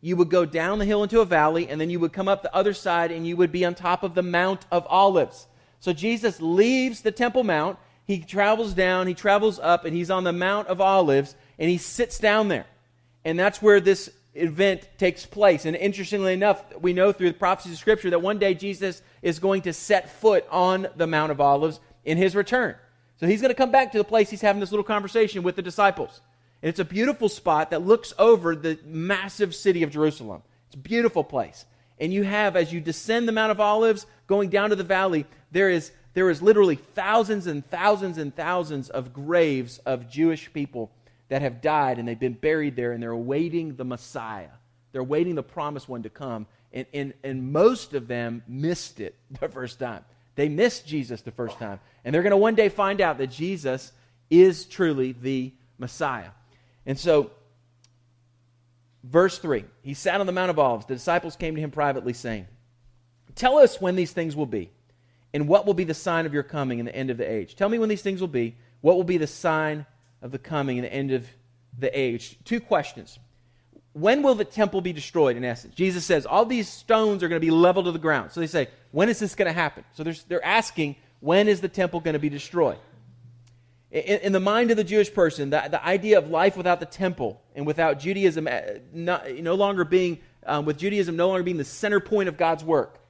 you 0.00 0.16
would 0.16 0.30
go 0.30 0.44
down 0.44 0.78
the 0.78 0.84
hill 0.84 1.02
into 1.02 1.20
a 1.20 1.24
valley, 1.24 1.68
and 1.68 1.80
then 1.80 1.90
you 1.90 2.00
would 2.00 2.12
come 2.12 2.28
up 2.28 2.42
the 2.42 2.54
other 2.54 2.74
side, 2.74 3.10
and 3.10 3.26
you 3.26 3.36
would 3.36 3.52
be 3.52 3.64
on 3.64 3.74
top 3.74 4.02
of 4.02 4.14
the 4.14 4.22
Mount 4.22 4.64
of 4.70 4.86
Olives. 4.88 5.46
So 5.80 5.92
Jesus 5.92 6.40
leaves 6.40 7.00
the 7.00 7.12
Temple 7.12 7.44
Mount, 7.44 7.78
he 8.04 8.20
travels 8.20 8.72
down, 8.72 9.06
he 9.06 9.14
travels 9.14 9.58
up, 9.58 9.84
and 9.84 9.96
he's 9.96 10.10
on 10.10 10.24
the 10.24 10.32
Mount 10.32 10.68
of 10.68 10.80
Olives, 10.80 11.34
and 11.58 11.68
he 11.68 11.78
sits 11.78 12.18
down 12.18 12.48
there. 12.48 12.66
And 13.24 13.38
that's 13.38 13.60
where 13.60 13.80
this 13.80 14.10
event 14.34 14.88
takes 14.98 15.26
place. 15.26 15.64
And 15.64 15.74
interestingly 15.74 16.32
enough, 16.32 16.62
we 16.80 16.92
know 16.92 17.12
through 17.12 17.30
the 17.30 17.38
prophecies 17.38 17.72
of 17.72 17.78
Scripture 17.78 18.10
that 18.10 18.22
one 18.22 18.38
day 18.38 18.54
Jesus 18.54 19.02
is 19.22 19.38
going 19.38 19.62
to 19.62 19.72
set 19.72 20.10
foot 20.20 20.46
on 20.50 20.86
the 20.96 21.06
Mount 21.06 21.32
of 21.32 21.40
Olives 21.40 21.80
in 22.04 22.16
his 22.16 22.36
return. 22.36 22.76
So 23.18 23.26
he's 23.26 23.40
going 23.40 23.50
to 23.50 23.56
come 23.56 23.70
back 23.72 23.92
to 23.92 23.98
the 23.98 24.04
place 24.04 24.30
he's 24.30 24.42
having 24.42 24.60
this 24.60 24.70
little 24.70 24.84
conversation 24.84 25.42
with 25.42 25.56
the 25.56 25.62
disciples. 25.62 26.20
And 26.66 26.70
it's 26.70 26.80
a 26.80 26.84
beautiful 26.84 27.28
spot 27.28 27.70
that 27.70 27.86
looks 27.86 28.12
over 28.18 28.56
the 28.56 28.76
massive 28.84 29.54
city 29.54 29.84
of 29.84 29.90
Jerusalem. 29.92 30.42
It's 30.66 30.74
a 30.74 30.78
beautiful 30.78 31.22
place. 31.22 31.64
And 32.00 32.12
you 32.12 32.24
have, 32.24 32.56
as 32.56 32.72
you 32.72 32.80
descend 32.80 33.28
the 33.28 33.32
Mount 33.32 33.52
of 33.52 33.60
Olives, 33.60 34.04
going 34.26 34.50
down 34.50 34.70
to 34.70 34.74
the 34.74 34.82
valley, 34.82 35.26
there 35.52 35.70
is, 35.70 35.92
there 36.14 36.28
is 36.28 36.42
literally 36.42 36.74
thousands 36.74 37.46
and 37.46 37.64
thousands 37.70 38.18
and 38.18 38.34
thousands 38.34 38.90
of 38.90 39.12
graves 39.12 39.78
of 39.86 40.10
Jewish 40.10 40.52
people 40.52 40.90
that 41.28 41.40
have 41.40 41.62
died 41.62 42.00
and 42.00 42.08
they've 42.08 42.18
been 42.18 42.32
buried 42.32 42.74
there 42.74 42.90
and 42.90 43.00
they're 43.00 43.12
awaiting 43.12 43.76
the 43.76 43.84
Messiah. 43.84 44.50
They're 44.90 45.02
awaiting 45.02 45.36
the 45.36 45.44
promised 45.44 45.88
one 45.88 46.02
to 46.02 46.10
come. 46.10 46.48
And, 46.72 46.86
and, 46.92 47.14
and 47.22 47.52
most 47.52 47.94
of 47.94 48.08
them 48.08 48.42
missed 48.48 48.98
it 48.98 49.14
the 49.40 49.48
first 49.48 49.78
time. 49.78 50.04
They 50.34 50.48
missed 50.48 50.84
Jesus 50.84 51.22
the 51.22 51.30
first 51.30 51.60
time. 51.60 51.78
And 52.04 52.12
they're 52.12 52.24
going 52.24 52.32
to 52.32 52.36
one 52.36 52.56
day 52.56 52.70
find 52.70 53.00
out 53.00 53.18
that 53.18 53.30
Jesus 53.30 53.92
is 54.30 54.64
truly 54.64 55.12
the 55.12 55.52
Messiah. 55.78 56.30
And 56.86 56.98
so, 56.98 57.32
verse 59.02 59.38
3 59.38 59.64
He 59.82 59.94
sat 59.94 60.20
on 60.20 60.26
the 60.26 60.32
Mount 60.32 60.50
of 60.50 60.58
Olives. 60.58 60.86
The 60.86 60.94
disciples 60.94 61.36
came 61.36 61.54
to 61.56 61.60
him 61.60 61.70
privately, 61.70 62.12
saying, 62.12 62.46
Tell 63.34 63.58
us 63.58 63.80
when 63.80 63.96
these 63.96 64.12
things 64.12 64.34
will 64.34 64.46
be, 64.46 64.70
and 65.34 65.48
what 65.48 65.66
will 65.66 65.74
be 65.74 65.84
the 65.84 65.94
sign 65.94 66.24
of 66.24 66.32
your 66.32 66.42
coming 66.42 66.78
and 66.78 66.88
the 66.88 66.96
end 66.96 67.10
of 67.10 67.18
the 67.18 67.30
age. 67.30 67.56
Tell 67.56 67.68
me 67.68 67.78
when 67.78 67.88
these 67.88 68.02
things 68.02 68.20
will 68.20 68.28
be. 68.28 68.56
What 68.80 68.96
will 68.96 69.04
be 69.04 69.18
the 69.18 69.26
sign 69.26 69.84
of 70.22 70.30
the 70.30 70.38
coming 70.38 70.78
and 70.78 70.86
the 70.86 70.92
end 70.92 71.10
of 71.10 71.26
the 71.78 71.98
age? 71.98 72.38
Two 72.44 72.60
questions. 72.60 73.18
When 73.94 74.22
will 74.22 74.34
the 74.34 74.44
temple 74.44 74.82
be 74.82 74.92
destroyed, 74.92 75.36
in 75.36 75.44
essence? 75.44 75.74
Jesus 75.74 76.04
says, 76.04 76.26
All 76.26 76.44
these 76.44 76.68
stones 76.68 77.22
are 77.22 77.28
going 77.28 77.40
to 77.40 77.44
be 77.46 77.50
leveled 77.50 77.86
to 77.86 77.92
the 77.92 77.98
ground. 77.98 78.32
So 78.32 78.40
they 78.40 78.46
say, 78.46 78.68
When 78.92 79.08
is 79.08 79.18
this 79.18 79.34
going 79.34 79.46
to 79.46 79.52
happen? 79.52 79.84
So 79.94 80.04
they're 80.28 80.44
asking, 80.44 80.96
When 81.20 81.48
is 81.48 81.60
the 81.60 81.68
temple 81.68 82.00
going 82.00 82.12
to 82.12 82.20
be 82.20 82.28
destroyed? 82.28 82.78
In, 83.96 84.20
in, 84.20 84.32
the 84.32 84.40
mind 84.40 84.70
of 84.70 84.76
the 84.76 84.84
Jewish 84.84 85.12
person, 85.12 85.48
the, 85.48 85.68
the 85.70 85.82
idea 85.82 86.18
of 86.18 86.28
life 86.28 86.54
without 86.54 86.80
the 86.80 86.86
temple 86.86 87.40
and 87.54 87.66
without 87.66 87.98
Judaism 87.98 88.46
uh, 88.46 88.60
not, 88.92 89.30
no 89.36 89.54
longer 89.54 89.84
being, 89.84 90.18
um, 90.44 90.66
with 90.66 90.76
Judaism 90.76 91.16
no 91.16 91.28
longer 91.28 91.42
being 91.42 91.56
the 91.56 91.64
center 91.64 91.98
point 91.98 92.28
of 92.28 92.36
God's 92.36 92.62
work, 92.62 93.00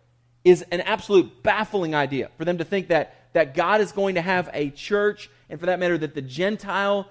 is 0.44 0.62
an 0.70 0.80
absolute 0.82 1.42
baffling 1.42 1.96
idea 1.96 2.30
for 2.38 2.44
them 2.44 2.58
to 2.58 2.64
think 2.64 2.86
that, 2.88 3.32
that 3.32 3.56
God 3.56 3.80
is 3.80 3.90
going 3.90 4.14
to 4.14 4.20
have 4.20 4.48
a 4.52 4.70
church, 4.70 5.28
and 5.50 5.58
for 5.58 5.66
that 5.66 5.80
matter, 5.80 5.98
that 5.98 6.14
the 6.14 6.22
Gentile 6.22 7.08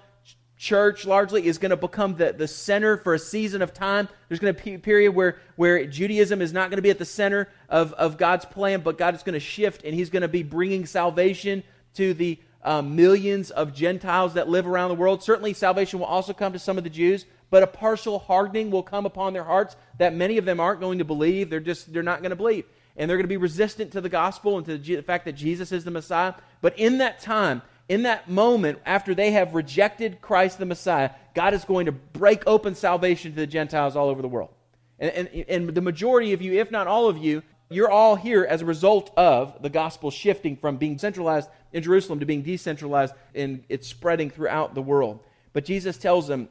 church 0.56 1.04
largely 1.04 1.46
is 1.46 1.58
going 1.58 1.68
to 1.68 1.76
become 1.76 2.16
the, 2.16 2.32
the 2.32 2.48
center 2.48 2.96
for 2.96 3.12
a 3.12 3.18
season 3.18 3.60
of 3.60 3.74
time. 3.74 4.08
There's 4.28 4.40
going 4.40 4.54
to 4.54 4.64
be 4.64 4.72
a 4.72 4.78
period 4.78 5.14
where, 5.14 5.36
where 5.56 5.84
Judaism 5.84 6.40
is 6.40 6.50
not 6.50 6.70
going 6.70 6.78
to 6.78 6.82
be 6.82 6.88
at 6.88 6.98
the 6.98 7.04
center 7.04 7.50
of, 7.68 7.92
of 7.92 8.16
God's 8.16 8.46
plan, 8.46 8.80
but 8.80 8.96
God 8.96 9.14
is 9.14 9.22
going 9.22 9.34
to 9.34 9.40
shift 9.40 9.84
and 9.84 9.94
He's 9.94 10.08
going 10.08 10.22
to 10.22 10.28
be 10.28 10.42
bringing 10.42 10.86
salvation 10.86 11.62
to 11.94 12.14
the 12.14 12.38
um, 12.66 12.96
millions 12.96 13.50
of 13.52 13.72
Gentiles 13.72 14.34
that 14.34 14.48
live 14.48 14.66
around 14.66 14.88
the 14.90 14.96
world. 14.96 15.22
Certainly, 15.22 15.54
salvation 15.54 16.00
will 16.00 16.06
also 16.06 16.32
come 16.32 16.52
to 16.52 16.58
some 16.58 16.76
of 16.76 16.84
the 16.84 16.90
Jews, 16.90 17.24
but 17.48 17.62
a 17.62 17.66
partial 17.66 18.18
hardening 18.18 18.70
will 18.72 18.82
come 18.82 19.06
upon 19.06 19.32
their 19.32 19.44
hearts 19.44 19.76
that 19.98 20.14
many 20.14 20.36
of 20.36 20.44
them 20.44 20.58
aren't 20.58 20.80
going 20.80 20.98
to 20.98 21.04
believe. 21.04 21.48
They're 21.48 21.60
just 21.60 21.92
they're 21.92 22.02
not 22.02 22.20
going 22.20 22.30
to 22.30 22.36
believe, 22.36 22.64
and 22.96 23.08
they're 23.08 23.16
going 23.16 23.24
to 23.24 23.28
be 23.28 23.36
resistant 23.36 23.92
to 23.92 24.00
the 24.00 24.08
gospel 24.08 24.58
and 24.58 24.66
to 24.66 24.76
the 24.78 25.02
fact 25.02 25.26
that 25.26 25.34
Jesus 25.34 25.70
is 25.70 25.84
the 25.84 25.92
Messiah. 25.92 26.34
But 26.60 26.76
in 26.76 26.98
that 26.98 27.20
time, 27.20 27.62
in 27.88 28.02
that 28.02 28.28
moment, 28.28 28.80
after 28.84 29.14
they 29.14 29.30
have 29.30 29.54
rejected 29.54 30.20
Christ 30.20 30.58
the 30.58 30.66
Messiah, 30.66 31.10
God 31.34 31.54
is 31.54 31.64
going 31.64 31.86
to 31.86 31.92
break 31.92 32.42
open 32.48 32.74
salvation 32.74 33.30
to 33.30 33.36
the 33.36 33.46
Gentiles 33.46 33.94
all 33.94 34.08
over 34.08 34.20
the 34.20 34.28
world. 34.28 34.50
And, 34.98 35.28
and, 35.28 35.44
and 35.48 35.68
the 35.68 35.82
majority 35.82 36.32
of 36.32 36.42
you, 36.42 36.54
if 36.54 36.72
not 36.72 36.88
all 36.88 37.08
of 37.08 37.16
you, 37.16 37.44
you're 37.68 37.90
all 37.90 38.16
here 38.16 38.44
as 38.44 38.62
a 38.62 38.64
result 38.64 39.10
of 39.16 39.60
the 39.60 39.70
gospel 39.70 40.10
shifting 40.10 40.56
from 40.56 40.76
being 40.76 40.98
centralized 40.98 41.48
in 41.72 41.82
Jerusalem 41.82 42.20
to 42.20 42.26
being 42.26 42.42
decentralized 42.42 43.14
and 43.34 43.64
it's 43.68 43.88
spreading 43.88 44.30
throughout 44.30 44.74
the 44.74 44.82
world. 44.82 45.20
But 45.52 45.64
Jesus 45.64 45.98
tells 45.98 46.28
them 46.28 46.48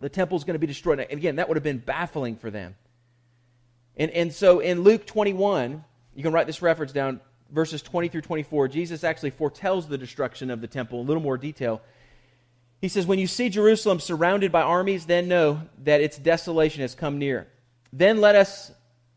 the 0.00 0.08
temple 0.08 0.36
is 0.36 0.44
going 0.44 0.54
to 0.54 0.58
be 0.58 0.66
destroyed. 0.66 1.00
And 1.00 1.12
again, 1.12 1.36
that 1.36 1.48
would 1.48 1.56
have 1.56 1.64
been 1.64 1.78
baffling 1.78 2.36
for 2.36 2.50
them. 2.50 2.74
And, 3.96 4.10
and 4.10 4.32
so 4.32 4.60
in 4.60 4.82
Luke 4.82 5.06
21, 5.06 5.84
you 6.14 6.22
can 6.22 6.32
write 6.32 6.46
this 6.46 6.60
reference 6.60 6.92
down, 6.92 7.20
verses 7.50 7.82
20 7.82 8.08
through 8.08 8.22
24. 8.22 8.68
Jesus 8.68 9.04
actually 9.04 9.30
foretells 9.30 9.88
the 9.88 9.98
destruction 9.98 10.50
of 10.50 10.60
the 10.60 10.66
temple 10.66 11.00
in 11.00 11.06
a 11.06 11.08
little 11.08 11.22
more 11.22 11.38
detail. 11.38 11.80
He 12.80 12.88
says, 12.88 13.06
When 13.06 13.18
you 13.18 13.26
see 13.26 13.48
Jerusalem 13.48 14.00
surrounded 14.00 14.50
by 14.50 14.62
armies, 14.62 15.06
then 15.06 15.28
know 15.28 15.62
that 15.84 16.00
its 16.00 16.18
desolation 16.18 16.82
has 16.82 16.94
come 16.94 17.18
near. 17.18 17.46
Then 17.92 18.20
let 18.20 18.34
us 18.34 18.72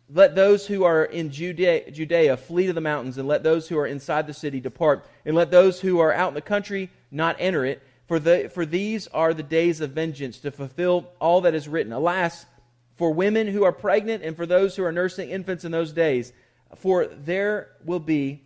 let 0.10 0.36
those 0.36 0.68
who 0.68 0.84
are 0.84 1.06
in 1.06 1.32
Judea, 1.32 1.90
Judea, 1.92 2.38
flee 2.38 2.68
to 2.68 2.74
the 2.74 2.82
mountains, 2.82 3.18
and 3.18 3.28
let 3.28 3.44
those 3.44 3.68
who 3.68 3.78
are 3.78 3.88
inside 3.88 4.28
the 4.28 4.34
city 4.34 4.60
depart, 4.60 5.06
and 5.26 5.36
let 5.36 5.52
those 5.52 5.80
who 5.80 6.00
are 6.00 6.14
out 6.14 6.30
in 6.30 6.36
the 6.36 6.42
country 6.42 6.90
not 7.12 7.36
enter 7.40 7.66
it. 7.66 7.82
For, 8.08 8.20
the, 8.20 8.52
for 8.54 8.66
these 8.68 9.08
are 9.08 9.34
the 9.34 9.42
days 9.42 9.82
of 9.82 9.92
vengeance 9.92 10.38
to 10.40 10.52
fulfill 10.52 11.10
all 11.20 11.42
that 11.42 11.56
is 11.56 11.68
written. 11.68 11.92
Alas, 11.92 12.46
for 12.96 13.12
women 13.12 13.48
who 13.48 13.64
are 13.64 13.72
pregnant 13.72 14.24
and 14.24 14.36
for 14.36 14.46
those 14.46 14.76
who 14.76 14.84
are 14.84 14.92
nursing 14.92 15.32
infants 15.32 15.66
in 15.66 15.72
those 15.72 15.92
days, 15.92 16.32
for 16.76 17.08
there 17.08 17.70
will 17.84 18.00
be 18.00 18.44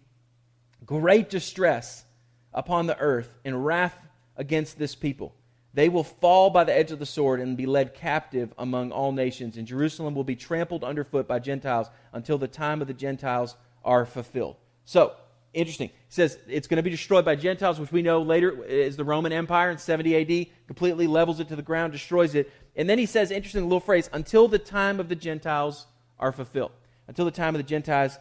great 0.85 1.29
distress 1.29 2.05
upon 2.53 2.87
the 2.87 2.97
earth 2.99 3.37
and 3.43 3.65
wrath 3.65 3.97
against 4.37 4.79
this 4.79 4.95
people. 4.95 5.35
They 5.73 5.89
will 5.89 6.03
fall 6.03 6.49
by 6.49 6.63
the 6.63 6.75
edge 6.75 6.91
of 6.91 6.99
the 6.99 7.05
sword 7.05 7.39
and 7.39 7.55
be 7.55 7.65
led 7.65 7.93
captive 7.93 8.53
among 8.57 8.91
all 8.91 9.11
nations, 9.11 9.55
and 9.55 9.67
Jerusalem 9.67 10.15
will 10.15 10.23
be 10.23 10.35
trampled 10.35 10.83
underfoot 10.83 11.27
by 11.27 11.39
Gentiles 11.39 11.89
until 12.11 12.37
the 12.37 12.47
time 12.47 12.81
of 12.81 12.87
the 12.87 12.93
Gentiles 12.93 13.55
are 13.83 14.05
fulfilled. 14.05 14.55
So, 14.85 15.13
interesting. 15.53 15.89
He 15.89 15.93
says 16.09 16.39
it's 16.47 16.67
going 16.67 16.77
to 16.77 16.83
be 16.83 16.89
destroyed 16.89 17.23
by 17.23 17.35
Gentiles, 17.35 17.79
which 17.79 17.91
we 17.91 18.01
know 18.01 18.21
later 18.21 18.63
is 18.63 18.97
the 18.97 19.03
Roman 19.03 19.31
Empire 19.31 19.69
in 19.69 19.77
70 19.77 20.15
AD, 20.41 20.47
completely 20.67 21.05
levels 21.05 21.39
it 21.39 21.47
to 21.49 21.55
the 21.55 21.61
ground, 21.61 21.93
destroys 21.93 22.33
it. 22.33 22.51
And 22.75 22.89
then 22.89 22.97
he 22.97 23.05
says, 23.05 23.29
interesting 23.29 23.63
little 23.63 23.79
phrase, 23.79 24.09
until 24.11 24.47
the 24.47 24.59
time 24.59 24.99
of 24.99 25.09
the 25.09 25.15
Gentiles 25.15 25.85
are 26.19 26.31
fulfilled. 26.31 26.71
Until 27.07 27.25
the 27.25 27.31
time 27.31 27.55
of 27.55 27.59
the 27.59 27.67
Gentiles 27.67 28.17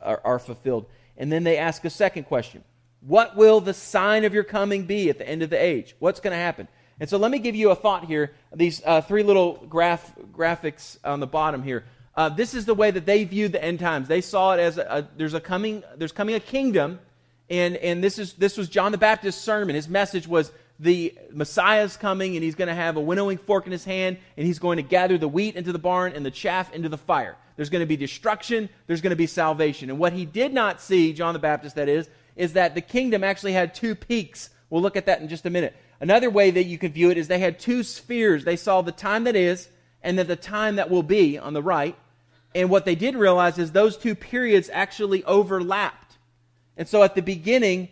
are, 0.00 0.20
are 0.24 0.38
fulfilled. 0.38 0.86
And 1.16 1.32
then 1.32 1.44
they 1.44 1.56
ask 1.58 1.84
a 1.84 1.90
second 1.90 2.24
question 2.24 2.62
what 3.08 3.36
will 3.36 3.60
the 3.60 3.72
sign 3.72 4.24
of 4.24 4.34
your 4.34 4.44
coming 4.44 4.84
be 4.84 5.08
at 5.08 5.16
the 5.16 5.26
end 5.26 5.42
of 5.42 5.48
the 5.48 5.60
age? 5.60 5.96
What's 5.98 6.20
going 6.20 6.32
to 6.32 6.38
happen? 6.38 6.68
And 7.00 7.08
so 7.08 7.16
let 7.16 7.30
me 7.30 7.38
give 7.38 7.54
you 7.54 7.70
a 7.70 7.74
thought 7.74 8.04
here. 8.04 8.34
These 8.54 8.82
uh, 8.84 9.00
three 9.00 9.22
little 9.22 9.54
graph, 9.68 10.14
graphics 10.30 10.98
on 11.02 11.18
the 11.18 11.26
bottom 11.26 11.62
here. 11.62 11.84
Uh, 12.14 12.28
this 12.28 12.52
is 12.52 12.66
the 12.66 12.74
way 12.74 12.90
that 12.90 13.06
they 13.06 13.24
viewed 13.24 13.52
the 13.52 13.64
end 13.64 13.80
times. 13.80 14.08
They 14.08 14.20
saw 14.20 14.52
it 14.52 14.60
as 14.60 14.76
a, 14.76 14.82
a, 14.82 15.08
there's 15.16 15.32
a 15.32 15.40
coming 15.40 15.84
there's 15.96 16.12
coming 16.12 16.34
a 16.34 16.40
kingdom, 16.40 16.98
and 17.48 17.76
and 17.76 18.04
this 18.04 18.18
is 18.18 18.34
this 18.34 18.58
was 18.58 18.68
John 18.68 18.92
the 18.92 18.98
Baptist's 18.98 19.42
sermon. 19.42 19.74
His 19.74 19.88
message 19.88 20.28
was 20.28 20.52
the 20.78 21.16
Messiah's 21.32 21.96
coming, 21.96 22.34
and 22.36 22.44
he's 22.44 22.56
going 22.56 22.68
to 22.68 22.74
have 22.74 22.96
a 22.96 23.00
winnowing 23.00 23.38
fork 23.38 23.66
in 23.66 23.72
his 23.72 23.84
hand, 23.84 24.18
and 24.36 24.46
he's 24.46 24.58
going 24.58 24.76
to 24.76 24.82
gather 24.82 25.16
the 25.16 25.28
wheat 25.28 25.56
into 25.56 25.72
the 25.72 25.78
barn 25.78 26.12
and 26.14 26.26
the 26.26 26.30
chaff 26.30 26.74
into 26.74 26.88
the 26.88 26.98
fire. 26.98 27.36
There's 27.56 27.70
going 27.70 27.80
to 27.80 27.86
be 27.86 27.96
destruction. 27.96 28.68
There's 28.86 29.00
going 29.00 29.10
to 29.10 29.16
be 29.16 29.26
salvation. 29.26 29.88
And 29.88 29.98
what 29.98 30.12
he 30.12 30.24
did 30.24 30.52
not 30.52 30.80
see, 30.80 31.12
John 31.12 31.32
the 31.32 31.40
Baptist, 31.40 31.76
that 31.76 31.88
is, 31.88 32.08
is 32.38 32.54
that 32.54 32.74
the 32.74 32.80
kingdom 32.80 33.22
actually 33.22 33.52
had 33.52 33.74
two 33.74 33.94
peaks. 33.94 34.48
We'll 34.70 34.80
look 34.80 34.96
at 34.96 35.06
that 35.06 35.20
in 35.20 35.28
just 35.28 35.44
a 35.44 35.50
minute. 35.50 35.76
Another 36.00 36.30
way 36.30 36.52
that 36.52 36.64
you 36.64 36.78
can 36.78 36.92
view 36.92 37.10
it 37.10 37.18
is 37.18 37.26
they 37.26 37.40
had 37.40 37.58
two 37.58 37.82
spheres. 37.82 38.44
They 38.44 38.56
saw 38.56 38.80
the 38.80 38.92
time 38.92 39.24
that 39.24 39.34
is 39.34 39.68
and 40.02 40.16
then 40.16 40.28
the 40.28 40.36
time 40.36 40.76
that 40.76 40.88
will 40.88 41.02
be 41.02 41.36
on 41.36 41.52
the 41.52 41.62
right. 41.62 41.96
And 42.54 42.70
what 42.70 42.84
they 42.84 42.94
did 42.94 43.16
realize 43.16 43.58
is 43.58 43.72
those 43.72 43.96
two 43.96 44.14
periods 44.14 44.70
actually 44.72 45.24
overlapped. 45.24 46.16
And 46.76 46.86
so 46.86 47.02
at 47.02 47.16
the 47.16 47.22
beginning 47.22 47.88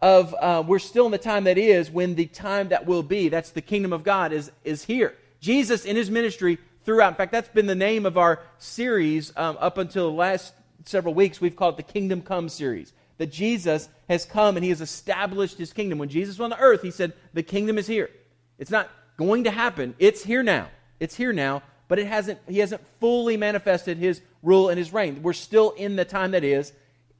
of, 0.00 0.32
uh, 0.40 0.62
we're 0.64 0.78
still 0.78 1.06
in 1.06 1.12
the 1.12 1.18
time 1.18 1.44
that 1.44 1.58
is 1.58 1.90
when 1.90 2.14
the 2.14 2.26
time 2.26 2.68
that 2.68 2.86
will 2.86 3.02
be, 3.02 3.28
that's 3.28 3.50
the 3.50 3.60
kingdom 3.60 3.92
of 3.92 4.04
God, 4.04 4.32
is, 4.32 4.52
is 4.62 4.84
here. 4.84 5.16
Jesus 5.40 5.84
in 5.84 5.96
his 5.96 6.08
ministry 6.08 6.58
throughout, 6.84 7.08
in 7.08 7.14
fact, 7.16 7.32
that's 7.32 7.48
been 7.48 7.66
the 7.66 7.74
name 7.74 8.06
of 8.06 8.16
our 8.16 8.40
series 8.58 9.32
um, 9.36 9.58
up 9.58 9.76
until 9.76 10.08
the 10.08 10.16
last 10.16 10.54
several 10.84 11.14
weeks. 11.14 11.40
We've 11.40 11.56
called 11.56 11.74
it 11.74 11.84
the 11.88 11.92
Kingdom 11.92 12.22
Come 12.22 12.48
series 12.48 12.92
that 13.18 13.30
Jesus 13.30 13.88
has 14.08 14.24
come 14.24 14.56
and 14.56 14.64
he 14.64 14.70
has 14.70 14.80
established 14.80 15.58
his 15.58 15.72
kingdom. 15.72 15.98
When 15.98 16.08
Jesus 16.08 16.38
was 16.38 16.44
on 16.44 16.50
the 16.50 16.58
earth, 16.58 16.82
he 16.82 16.90
said, 16.90 17.12
The 17.34 17.42
kingdom 17.42 17.76
is 17.78 17.86
here. 17.86 18.10
It's 18.58 18.70
not 18.70 18.88
going 19.16 19.44
to 19.44 19.50
happen, 19.50 19.94
it's 19.98 20.24
here 20.24 20.42
now. 20.42 20.68
It's 21.00 21.14
here 21.14 21.32
now, 21.32 21.62
but 21.86 21.98
it 21.98 22.06
hasn't, 22.06 22.40
he 22.48 22.58
hasn't 22.58 22.82
fully 23.00 23.36
manifested 23.36 23.98
his 23.98 24.20
rule 24.42 24.68
and 24.68 24.78
his 24.78 24.92
reign. 24.92 25.22
We're 25.22 25.32
still 25.32 25.70
in 25.70 25.96
the 25.96 26.04
time 26.04 26.32
that 26.32 26.44
is, 26.44 26.72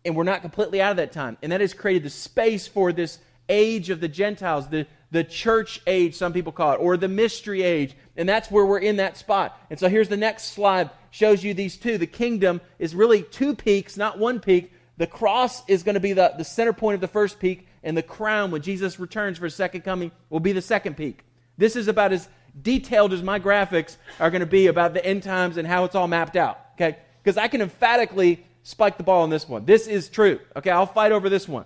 and 0.05 0.17
we're 0.17 0.25
not 0.25 0.43
completely 0.43 0.81
out 0.81 0.93
of 0.93 0.97
that 0.97 1.13
time. 1.13 1.37
And 1.43 1.53
that 1.53 1.61
has 1.61 1.75
created 1.75 2.03
the 2.03 2.11
space 2.11 2.67
for 2.67 2.93
this 2.93 3.19
age 3.49 3.91
of 3.91 4.01
the 4.01 4.09
Gentiles, 4.09 4.69
the, 4.69 4.87
the 5.11 5.25
church 5.25 5.81
age, 5.87 6.17
some 6.17 6.33
people 6.33 6.53
call 6.53 6.73
it, 6.73 6.77
or 6.77 6.97
the 6.97 7.09
mystery 7.09 7.63
age. 7.63 7.95
And 8.17 8.29
that's 8.29 8.51
where 8.51 8.67
we're 8.67 8.79
in 8.79 8.97
that 8.97 9.17
spot. 9.17 9.59
And 9.71 9.79
so 9.79 9.89
here's 9.89 10.09
the 10.09 10.17
next 10.17 10.53
slide, 10.53 10.91
shows 11.11 11.45
you 11.45 11.55
these 11.55 11.77
two. 11.77 11.99
The 11.99 12.07
kingdom 12.07 12.61
is 12.79 12.95
really 12.95 13.23
two 13.23 13.55
peaks, 13.55 13.97
not 13.97 14.19
one 14.19 14.41
peak, 14.41 14.73
the 14.99 15.07
cross 15.07 15.63
is 15.69 15.85
going 15.85 15.95
to 15.95 16.01
be 16.01 16.13
the, 16.13 16.35
the 16.37 16.45
center 16.45 16.73
point 16.73 16.97
of 16.97 17.01
the 17.01 17.09
first 17.09 17.39
peak, 17.39 17.67
and 17.83 17.97
the 17.97 18.03
crown, 18.03 18.51
when 18.51 18.63
Jesus 18.63 18.99
returns 18.99 19.39
for 19.39 19.45
his 19.45 19.55
second 19.55 19.83
coming, 19.83 20.11
will 20.29 20.41
be 20.41 20.53
the 20.53 20.61
second 20.61 20.97
peak. 20.97 21.25
This 21.57 21.77
is 21.77 21.87
about 21.89 22.13
as 22.13 22.29
detailed 22.61 23.13
as 23.13 23.23
my 23.23 23.39
graphics 23.39 23.97
are 24.19 24.31
going 24.31 24.41
to 24.41 24.47
be 24.47 24.67
about 24.67 24.95
the 24.95 25.05
end 25.05 25.23
times 25.23 25.57
and 25.57 25.67
how 25.67 25.85
it's 25.85 25.95
all 25.95 26.09
mapped 26.09 26.37
out. 26.37 26.59
Okay? 26.75 26.99
Because 27.23 27.39
I 27.39 27.47
can 27.47 27.61
emphatically 27.61 28.45
spike 28.65 28.99
the 28.99 29.05
ball 29.05 29.23
on 29.23 29.31
this 29.31 29.49
one. 29.49 29.65
This 29.65 29.87
is 29.87 30.09
true. 30.09 30.41
Okay, 30.57 30.71
I'll 30.71 30.87
fight 30.87 31.13
over 31.13 31.29
this 31.29 31.47
one. 31.47 31.65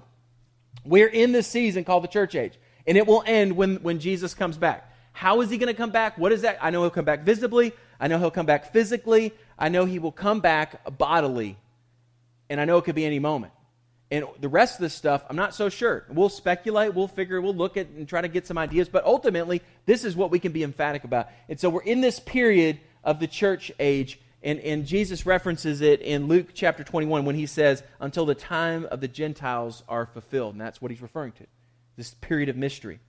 We're 0.85 1.09
in 1.09 1.33
this 1.33 1.47
season 1.47 1.85
called 1.85 2.05
the 2.05 2.09
church 2.09 2.35
age, 2.35 2.59
and 2.87 2.99
it 2.99 3.07
will 3.07 3.25
end 3.27 3.57
when, 3.57 3.77
when 3.77 3.99
Jesus 3.99 4.35
comes 4.35 4.59
back. 4.59 4.93
How 5.13 5.41
is 5.41 5.49
he 5.49 5.57
going 5.57 5.73
to 5.73 5.77
come 5.77 5.91
back? 5.91 6.19
What 6.19 6.33
is 6.33 6.43
that? 6.43 6.59
I 6.61 6.71
know 6.71 6.83
he'll 6.83 6.91
come 6.91 7.05
back 7.05 7.23
visibly. 7.23 7.73
I 7.99 8.09
know 8.09 8.19
he'll 8.19 8.31
come 8.31 8.47
back 8.47 8.73
physically. 8.73 9.33
I 9.59 9.69
know 9.69 9.85
he 9.85 9.99
will 9.99 10.13
come 10.13 10.41
back 10.41 10.99
bodily 10.99 11.57
and 12.53 12.61
I 12.61 12.67
know 12.67 12.77
it 12.77 12.85
could 12.85 12.95
be 12.95 13.07
any 13.07 13.19
moment. 13.19 13.53
And 14.11 14.27
the 14.41 14.49
rest 14.49 14.75
of 14.75 14.83
this 14.83 14.93
stuff, 14.93 15.25
I'm 15.31 15.37
not 15.37 15.55
so 15.55 15.71
sure. 15.71 16.05
We'll 16.11 16.29
speculate, 16.29 16.93
we'll 16.93 17.09
figure, 17.09 17.41
we'll 17.41 17.55
look 17.55 17.79
at 17.79 17.89
and 17.89 18.07
try 18.07 18.21
to 18.21 18.29
get 18.29 18.47
some 18.47 18.59
ideas, 18.59 18.91
but 18.91 19.07
ultimately, 19.07 19.63
this 19.87 20.05
is 20.05 20.15
what 20.15 20.31
we 20.31 20.39
can 20.39 20.53
be 20.53 20.63
emphatic 20.63 21.05
about. 21.05 21.29
And 21.49 21.59
so 21.59 21.71
we're 21.71 21.83
in 21.83 22.03
this 22.03 22.21
period 22.21 22.79
of 23.03 23.21
the 23.21 23.27
church 23.27 23.73
age, 23.81 24.21
and, 24.43 24.61
and 24.61 24.87
Jesus 24.87 25.25
references 25.25 25.81
it 25.81 26.03
in 26.03 26.29
Luke 26.29 26.49
chapter 26.53 26.85
21 26.85 27.25
when 27.25 27.37
he 27.37 27.47
says, 27.47 27.83
until 28.01 28.27
the 28.27 28.35
time 28.35 28.87
of 28.91 29.01
the 29.01 29.09
Gentiles 29.09 29.83
are 29.89 30.05
fulfilled. 30.05 30.53
And 30.53 30.61
that's 30.61 30.83
what 30.83 30.91
he's 30.91 31.01
referring 31.01 31.33
to, 31.33 31.47
this 31.97 32.13
period 32.13 32.51
of 32.51 32.57
mystery. 32.57 33.01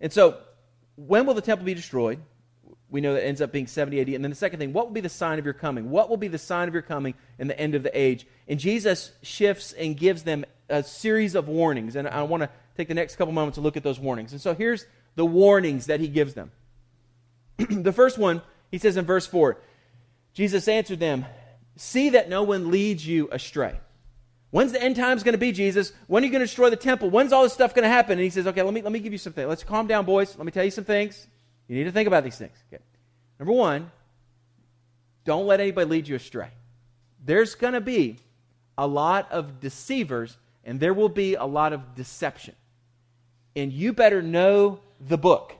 And 0.00 0.12
so, 0.12 0.38
when 0.96 1.24
will 1.24 1.34
the 1.34 1.40
temple 1.40 1.66
be 1.66 1.74
destroyed? 1.74 2.18
We 2.94 3.00
know 3.00 3.14
that 3.14 3.26
ends 3.26 3.40
up 3.40 3.50
being 3.50 3.66
70 3.66 4.00
AD. 4.00 4.08
And 4.10 4.22
then 4.22 4.30
the 4.30 4.36
second 4.36 4.60
thing, 4.60 4.72
what 4.72 4.86
will 4.86 4.92
be 4.92 5.00
the 5.00 5.08
sign 5.08 5.40
of 5.40 5.44
your 5.44 5.52
coming? 5.52 5.90
What 5.90 6.08
will 6.08 6.16
be 6.16 6.28
the 6.28 6.38
sign 6.38 6.68
of 6.68 6.74
your 6.74 6.82
coming 6.84 7.14
in 7.40 7.48
the 7.48 7.58
end 7.58 7.74
of 7.74 7.82
the 7.82 7.90
age? 7.98 8.24
And 8.46 8.60
Jesus 8.60 9.10
shifts 9.20 9.72
and 9.72 9.96
gives 9.96 10.22
them 10.22 10.44
a 10.68 10.80
series 10.84 11.34
of 11.34 11.48
warnings. 11.48 11.96
And 11.96 12.06
I 12.06 12.22
want 12.22 12.44
to 12.44 12.50
take 12.76 12.86
the 12.86 12.94
next 12.94 13.16
couple 13.16 13.34
moments 13.34 13.56
to 13.56 13.62
look 13.62 13.76
at 13.76 13.82
those 13.82 13.98
warnings. 13.98 14.30
And 14.30 14.40
so 14.40 14.54
here's 14.54 14.86
the 15.16 15.26
warnings 15.26 15.86
that 15.86 15.98
he 15.98 16.06
gives 16.06 16.34
them. 16.34 16.52
the 17.56 17.92
first 17.92 18.16
one, 18.16 18.42
he 18.70 18.78
says 18.78 18.96
in 18.96 19.04
verse 19.04 19.26
4 19.26 19.58
Jesus 20.32 20.68
answered 20.68 21.00
them, 21.00 21.26
See 21.74 22.10
that 22.10 22.28
no 22.28 22.44
one 22.44 22.70
leads 22.70 23.04
you 23.04 23.28
astray. 23.32 23.76
When's 24.52 24.70
the 24.70 24.80
end 24.80 24.94
times 24.94 25.24
going 25.24 25.32
to 25.32 25.38
be, 25.38 25.50
Jesus? 25.50 25.92
When 26.06 26.22
are 26.22 26.26
you 26.26 26.30
going 26.30 26.42
to 26.42 26.46
destroy 26.46 26.70
the 26.70 26.76
temple? 26.76 27.10
When's 27.10 27.32
all 27.32 27.42
this 27.42 27.54
stuff 27.54 27.74
going 27.74 27.82
to 27.82 27.88
happen? 27.88 28.12
And 28.12 28.22
he 28.22 28.30
says, 28.30 28.46
Okay, 28.46 28.62
let 28.62 28.72
me, 28.72 28.82
let 28.82 28.92
me 28.92 29.00
give 29.00 29.10
you 29.10 29.18
something. 29.18 29.48
Let's 29.48 29.64
calm 29.64 29.88
down, 29.88 30.04
boys. 30.04 30.36
Let 30.38 30.46
me 30.46 30.52
tell 30.52 30.64
you 30.64 30.70
some 30.70 30.84
things. 30.84 31.26
You 31.68 31.76
need 31.76 31.84
to 31.84 31.92
think 31.92 32.06
about 32.06 32.24
these 32.24 32.36
things. 32.36 32.56
Okay. 32.72 32.82
Number 33.38 33.52
one, 33.52 33.90
don't 35.24 35.46
let 35.46 35.60
anybody 35.60 35.88
lead 35.88 36.08
you 36.08 36.16
astray. 36.16 36.48
There's 37.24 37.54
going 37.54 37.72
to 37.72 37.80
be 37.80 38.18
a 38.76 38.86
lot 38.86 39.30
of 39.32 39.60
deceivers, 39.60 40.36
and 40.64 40.78
there 40.78 40.92
will 40.92 41.08
be 41.08 41.34
a 41.34 41.44
lot 41.44 41.72
of 41.72 41.94
deception. 41.94 42.54
And 43.56 43.72
you 43.72 43.92
better 43.92 44.20
know 44.20 44.80
the 45.00 45.16
book. 45.16 45.54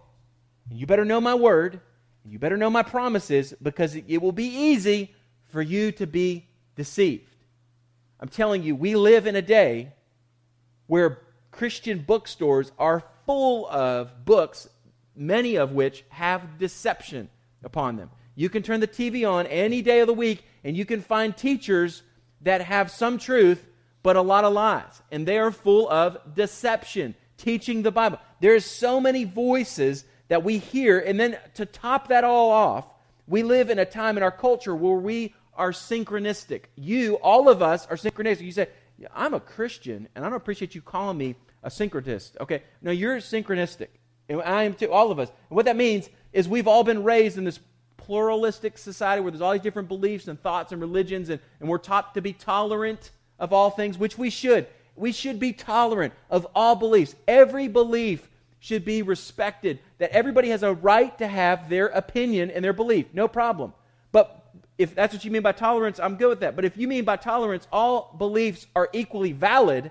And 0.68 0.78
you 0.78 0.86
better 0.86 1.04
know 1.04 1.20
my 1.20 1.34
word. 1.34 1.80
And 2.24 2.32
you 2.32 2.38
better 2.38 2.56
know 2.56 2.70
my 2.70 2.82
promises 2.82 3.54
because 3.62 3.94
it, 3.94 4.04
it 4.08 4.20
will 4.20 4.32
be 4.32 4.46
easy 4.46 5.14
for 5.48 5.62
you 5.62 5.92
to 5.92 6.06
be 6.06 6.46
deceived. 6.76 7.34
I'm 8.20 8.28
telling 8.28 8.62
you, 8.62 8.74
we 8.74 8.96
live 8.96 9.26
in 9.26 9.36
a 9.36 9.42
day 9.42 9.92
where 10.86 11.20
Christian 11.50 12.00
bookstores 12.00 12.72
are 12.78 13.04
full 13.26 13.68
of 13.68 14.24
books 14.24 14.68
many 15.16 15.56
of 15.56 15.72
which 15.72 16.04
have 16.10 16.58
deception 16.58 17.28
upon 17.62 17.96
them. 17.96 18.10
You 18.34 18.48
can 18.48 18.62
turn 18.62 18.80
the 18.80 18.88
TV 18.88 19.28
on 19.28 19.46
any 19.46 19.82
day 19.82 20.00
of 20.00 20.06
the 20.06 20.14
week 20.14 20.44
and 20.64 20.76
you 20.76 20.84
can 20.84 21.00
find 21.00 21.36
teachers 21.36 22.02
that 22.42 22.62
have 22.62 22.90
some 22.90 23.18
truth, 23.18 23.66
but 24.02 24.16
a 24.16 24.22
lot 24.22 24.44
of 24.44 24.52
lies. 24.52 25.02
And 25.10 25.26
they 25.26 25.38
are 25.38 25.50
full 25.50 25.88
of 25.88 26.34
deception, 26.34 27.14
teaching 27.36 27.82
the 27.82 27.92
Bible. 27.92 28.18
There's 28.40 28.64
so 28.64 29.00
many 29.00 29.24
voices 29.24 30.04
that 30.28 30.42
we 30.42 30.58
hear. 30.58 30.98
And 30.98 31.18
then 31.18 31.38
to 31.54 31.66
top 31.66 32.08
that 32.08 32.24
all 32.24 32.50
off, 32.50 32.86
we 33.26 33.42
live 33.42 33.70
in 33.70 33.78
a 33.78 33.84
time 33.84 34.16
in 34.16 34.22
our 34.22 34.30
culture 34.30 34.74
where 34.74 34.96
we 34.96 35.34
are 35.54 35.70
synchronistic. 35.70 36.64
You, 36.76 37.14
all 37.16 37.48
of 37.48 37.62
us, 37.62 37.86
are 37.86 37.96
synchronistic. 37.96 38.42
You 38.42 38.52
say, 38.52 38.68
I'm 39.14 39.34
a 39.34 39.40
Christian, 39.40 40.08
and 40.14 40.24
I 40.24 40.28
don't 40.28 40.36
appreciate 40.36 40.74
you 40.74 40.82
calling 40.82 41.16
me 41.16 41.36
a 41.62 41.68
syncretist. 41.68 42.32
Okay, 42.40 42.62
no, 42.82 42.90
you're 42.90 43.16
synchronistic. 43.18 43.88
And 44.28 44.42
I 44.42 44.64
am 44.64 44.74
too, 44.74 44.90
all 44.90 45.10
of 45.10 45.18
us. 45.18 45.28
And 45.50 45.56
what 45.56 45.66
that 45.66 45.76
means 45.76 46.08
is 46.32 46.48
we've 46.48 46.68
all 46.68 46.84
been 46.84 47.04
raised 47.04 47.38
in 47.38 47.44
this 47.44 47.60
pluralistic 47.96 48.76
society 48.76 49.20
where 49.22 49.30
there's 49.30 49.40
all 49.40 49.52
these 49.52 49.62
different 49.62 49.88
beliefs 49.88 50.28
and 50.28 50.40
thoughts 50.40 50.72
and 50.72 50.80
religions, 50.80 51.28
and, 51.28 51.40
and 51.60 51.68
we're 51.68 51.78
taught 51.78 52.14
to 52.14 52.20
be 52.20 52.32
tolerant 52.32 53.10
of 53.38 53.52
all 53.52 53.70
things, 53.70 53.98
which 53.98 54.18
we 54.18 54.30
should. 54.30 54.66
We 54.96 55.12
should 55.12 55.40
be 55.40 55.52
tolerant 55.52 56.12
of 56.30 56.46
all 56.54 56.76
beliefs. 56.76 57.14
Every 57.26 57.68
belief 57.68 58.28
should 58.60 58.84
be 58.84 59.02
respected, 59.02 59.78
that 59.98 60.10
everybody 60.10 60.48
has 60.48 60.62
a 60.62 60.72
right 60.72 61.16
to 61.18 61.26
have 61.26 61.68
their 61.68 61.88
opinion 61.88 62.50
and 62.50 62.64
their 62.64 62.72
belief. 62.72 63.06
No 63.12 63.28
problem. 63.28 63.74
But 64.10 64.42
if 64.78 64.94
that's 64.94 65.12
what 65.12 65.24
you 65.24 65.30
mean 65.30 65.42
by 65.42 65.52
tolerance, 65.52 66.00
I'm 66.00 66.16
good 66.16 66.28
with 66.28 66.40
that. 66.40 66.56
But 66.56 66.64
if 66.64 66.76
you 66.76 66.88
mean 66.88 67.04
by 67.04 67.16
tolerance 67.16 67.68
all 67.70 68.14
beliefs 68.16 68.66
are 68.74 68.88
equally 68.92 69.32
valid, 69.32 69.90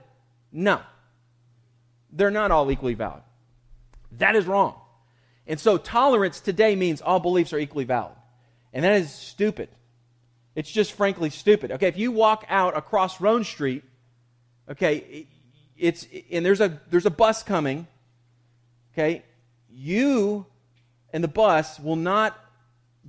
no. 0.52 0.82
They're 2.12 2.32
not 2.32 2.52
all 2.52 2.72
equally 2.72 2.96
valid. 2.96 3.22
That 4.18 4.36
is 4.36 4.46
wrong. 4.46 4.76
And 5.48 5.60
so 5.60 5.78
tolerance 5.78 6.40
today 6.40 6.76
means 6.76 7.02
all 7.02 7.20
beliefs 7.20 7.54
are 7.54 7.60
equally 7.60 7.86
valid. 7.86 8.16
And 8.72 8.84
that 8.86 8.94
is 8.94 9.12
stupid. 9.12 9.70
It's 10.56 10.72
just 10.72 10.94
frankly 10.94 11.30
stupid. 11.30 11.72
Okay, 11.72 11.88
if 11.88 11.98
you 11.98 12.12
walk 12.12 12.46
out 12.48 12.78
across 12.78 13.20
Roan 13.20 13.44
Street, 13.44 13.84
okay, 14.70 15.28
it's 15.78 16.08
and 16.32 16.46
there's 16.46 16.62
a 16.62 16.80
there's 16.90 17.06
a 17.06 17.12
bus 17.12 17.44
coming, 17.44 17.88
okay, 18.94 19.24
you 19.72 20.46
and 21.12 21.24
the 21.24 21.28
bus 21.28 21.80
will 21.80 21.96
not 21.96 22.40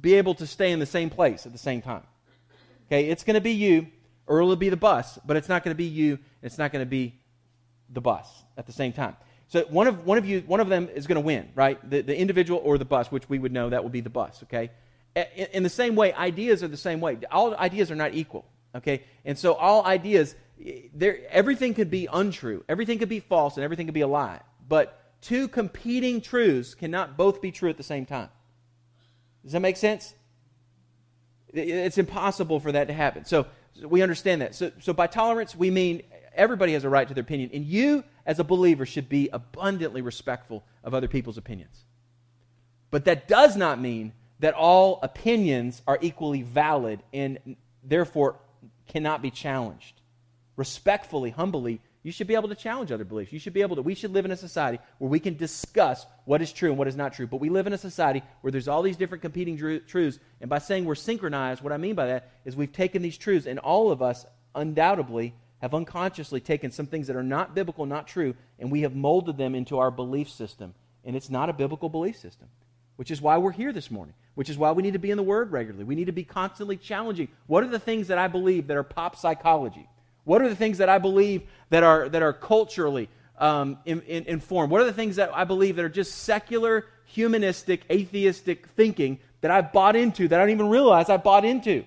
be 0.00 0.14
able 0.14 0.34
to 0.34 0.46
stay 0.46 0.72
in 0.72 0.78
the 0.78 0.86
same 0.86 1.10
place 1.10 1.46
at 1.46 1.52
the 1.52 1.58
same 1.58 1.82
time. 1.82 2.02
Okay, 2.86 3.08
it's 3.08 3.24
going 3.24 3.34
to 3.34 3.40
be 3.40 3.52
you, 3.52 3.88
or 4.26 4.40
it'll 4.40 4.56
be 4.56 4.68
the 4.70 4.76
bus, 4.76 5.18
but 5.24 5.36
it's 5.36 5.48
not 5.48 5.64
going 5.64 5.74
to 5.74 5.78
be 5.78 5.84
you, 5.84 6.12
and 6.12 6.20
it's 6.42 6.58
not 6.58 6.72
going 6.72 6.84
to 6.84 6.90
be 6.90 7.14
the 7.90 8.00
bus 8.00 8.26
at 8.56 8.66
the 8.66 8.72
same 8.72 8.92
time. 8.92 9.16
So 9.48 9.64
one 9.68 9.86
of, 9.86 10.04
one 10.06 10.18
of 10.18 10.26
you, 10.26 10.42
one 10.46 10.60
of 10.60 10.68
them 10.68 10.88
is 10.88 11.06
going 11.06 11.16
to 11.16 11.20
win, 11.20 11.50
right? 11.54 11.78
The, 11.88 12.00
the 12.00 12.18
individual 12.18 12.60
or 12.64 12.78
the 12.78 12.84
bus, 12.84 13.12
which 13.12 13.28
we 13.28 13.38
would 13.38 13.52
know 13.52 13.70
that 13.70 13.82
would 13.82 13.92
be 13.92 14.00
the 14.00 14.10
bus, 14.10 14.42
okay? 14.44 14.70
In, 15.14 15.46
in 15.52 15.62
the 15.62 15.68
same 15.68 15.94
way, 15.94 16.12
ideas 16.12 16.62
are 16.62 16.68
the 16.68 16.76
same 16.76 17.00
way. 17.00 17.18
All 17.30 17.54
ideas 17.54 17.90
are 17.90 17.96
not 17.96 18.14
equal, 18.14 18.46
okay? 18.74 19.04
And 19.24 19.38
so 19.38 19.54
all 19.54 19.84
ideas, 19.84 20.34
there, 20.94 21.18
everything 21.30 21.74
could 21.74 21.90
be 21.90 22.08
untrue, 22.12 22.64
everything 22.68 22.98
could 22.98 23.08
be 23.08 23.20
false, 23.20 23.56
and 23.56 23.64
everything 23.64 23.86
could 23.86 23.94
be 23.94 24.00
a 24.00 24.08
lie. 24.08 24.40
But 24.66 25.00
two 25.20 25.46
competing 25.48 26.20
truths 26.20 26.74
cannot 26.74 27.16
both 27.16 27.40
be 27.40 27.52
true 27.52 27.70
at 27.70 27.76
the 27.76 27.82
same 27.82 28.06
time. 28.06 28.30
Does 29.42 29.52
that 29.52 29.60
make 29.60 29.76
sense? 29.76 30.14
It's 31.52 31.98
impossible 31.98 32.58
for 32.60 32.72
that 32.72 32.88
to 32.88 32.94
happen. 32.94 33.24
So, 33.24 33.46
so 33.78 33.86
we 33.86 34.02
understand 34.02 34.42
that. 34.42 34.54
So, 34.54 34.72
so 34.80 34.92
by 34.92 35.06
tolerance, 35.06 35.54
we 35.54 35.70
mean 35.70 36.02
everybody 36.34 36.72
has 36.72 36.84
a 36.84 36.88
right 36.88 37.06
to 37.06 37.14
their 37.14 37.22
opinion. 37.22 37.50
And 37.52 37.64
you, 37.64 38.04
as 38.26 38.38
a 38.38 38.44
believer, 38.44 38.86
should 38.86 39.08
be 39.08 39.28
abundantly 39.32 40.02
respectful 40.02 40.64
of 40.82 40.94
other 40.94 41.08
people's 41.08 41.38
opinions. 41.38 41.84
But 42.90 43.04
that 43.06 43.28
does 43.28 43.56
not 43.56 43.80
mean 43.80 44.12
that 44.40 44.54
all 44.54 45.00
opinions 45.02 45.82
are 45.86 45.98
equally 46.00 46.42
valid 46.42 47.02
and 47.12 47.56
therefore 47.82 48.36
cannot 48.88 49.22
be 49.22 49.30
challenged. 49.30 50.00
Respectfully, 50.56 51.30
humbly, 51.30 51.80
you 52.04 52.12
should 52.12 52.26
be 52.26 52.34
able 52.34 52.50
to 52.50 52.54
challenge 52.54 52.92
other 52.92 53.04
beliefs. 53.04 53.32
You 53.32 53.38
should 53.38 53.54
be 53.54 53.62
able 53.62 53.76
to, 53.76 53.82
we 53.82 53.94
should 53.94 54.12
live 54.12 54.26
in 54.26 54.30
a 54.30 54.36
society 54.36 54.78
where 54.98 55.08
we 55.08 55.18
can 55.18 55.36
discuss 55.36 56.04
what 56.26 56.42
is 56.42 56.52
true 56.52 56.68
and 56.68 56.78
what 56.78 56.86
is 56.86 56.96
not 56.96 57.14
true. 57.14 57.26
But 57.26 57.40
we 57.40 57.48
live 57.48 57.66
in 57.66 57.72
a 57.72 57.78
society 57.78 58.22
where 58.42 58.50
there's 58.50 58.68
all 58.68 58.82
these 58.82 58.98
different 58.98 59.22
competing 59.22 59.56
truths. 59.86 60.18
And 60.40 60.50
by 60.50 60.58
saying 60.58 60.84
we're 60.84 60.96
synchronized, 60.96 61.62
what 61.62 61.72
I 61.72 61.78
mean 61.78 61.94
by 61.94 62.06
that 62.06 62.30
is 62.44 62.54
we've 62.54 62.72
taken 62.72 63.00
these 63.00 63.16
truths, 63.16 63.46
and 63.46 63.58
all 63.58 63.90
of 63.90 64.02
us 64.02 64.26
undoubtedly 64.54 65.34
have 65.60 65.74
unconsciously 65.74 66.40
taken 66.40 66.70
some 66.70 66.86
things 66.86 67.06
that 67.06 67.16
are 67.16 67.22
not 67.22 67.54
biblical, 67.54 67.86
not 67.86 68.06
true, 68.06 68.34
and 68.58 68.70
we 68.70 68.82
have 68.82 68.94
molded 68.94 69.38
them 69.38 69.54
into 69.54 69.78
our 69.78 69.90
belief 69.90 70.28
system. 70.28 70.74
And 71.04 71.16
it's 71.16 71.30
not 71.30 71.48
a 71.48 71.52
biblical 71.52 71.88
belief 71.88 72.16
system, 72.16 72.48
which 72.96 73.10
is 73.10 73.20
why 73.20 73.38
we're 73.38 73.52
here 73.52 73.72
this 73.72 73.90
morning, 73.90 74.14
which 74.34 74.50
is 74.50 74.58
why 74.58 74.72
we 74.72 74.82
need 74.82 74.94
to 74.94 74.98
be 74.98 75.10
in 75.10 75.16
the 75.16 75.22
Word 75.22 75.52
regularly. 75.52 75.84
We 75.84 75.94
need 75.94 76.06
to 76.06 76.12
be 76.12 76.24
constantly 76.24 76.76
challenging. 76.76 77.28
What 77.46 77.64
are 77.64 77.68
the 77.68 77.78
things 77.78 78.08
that 78.08 78.18
I 78.18 78.28
believe 78.28 78.66
that 78.66 78.76
are 78.76 78.82
pop 78.82 79.16
psychology? 79.16 79.88
What 80.24 80.42
are 80.42 80.48
the 80.48 80.56
things 80.56 80.78
that 80.78 80.88
I 80.88 80.98
believe 80.98 81.42
that 81.70 81.82
are, 81.82 82.08
that 82.08 82.22
are 82.22 82.32
culturally 82.32 83.08
um, 83.38 83.78
in, 83.84 84.00
in, 84.02 84.24
informed? 84.24 84.70
What 84.70 84.80
are 84.80 84.86
the 84.86 84.92
things 84.92 85.16
that 85.16 85.30
I 85.34 85.44
believe 85.44 85.76
that 85.76 85.84
are 85.84 85.90
just 85.90 86.14
secular, 86.22 86.86
humanistic, 87.04 87.82
atheistic 87.90 88.68
thinking 88.68 89.18
that 89.42 89.50
I've 89.50 89.72
bought 89.72 89.96
into 89.96 90.28
that 90.28 90.40
I 90.40 90.42
don't 90.42 90.50
even 90.50 90.68
realize 90.68 91.10
I 91.10 91.18
bought 91.18 91.44
into? 91.44 91.84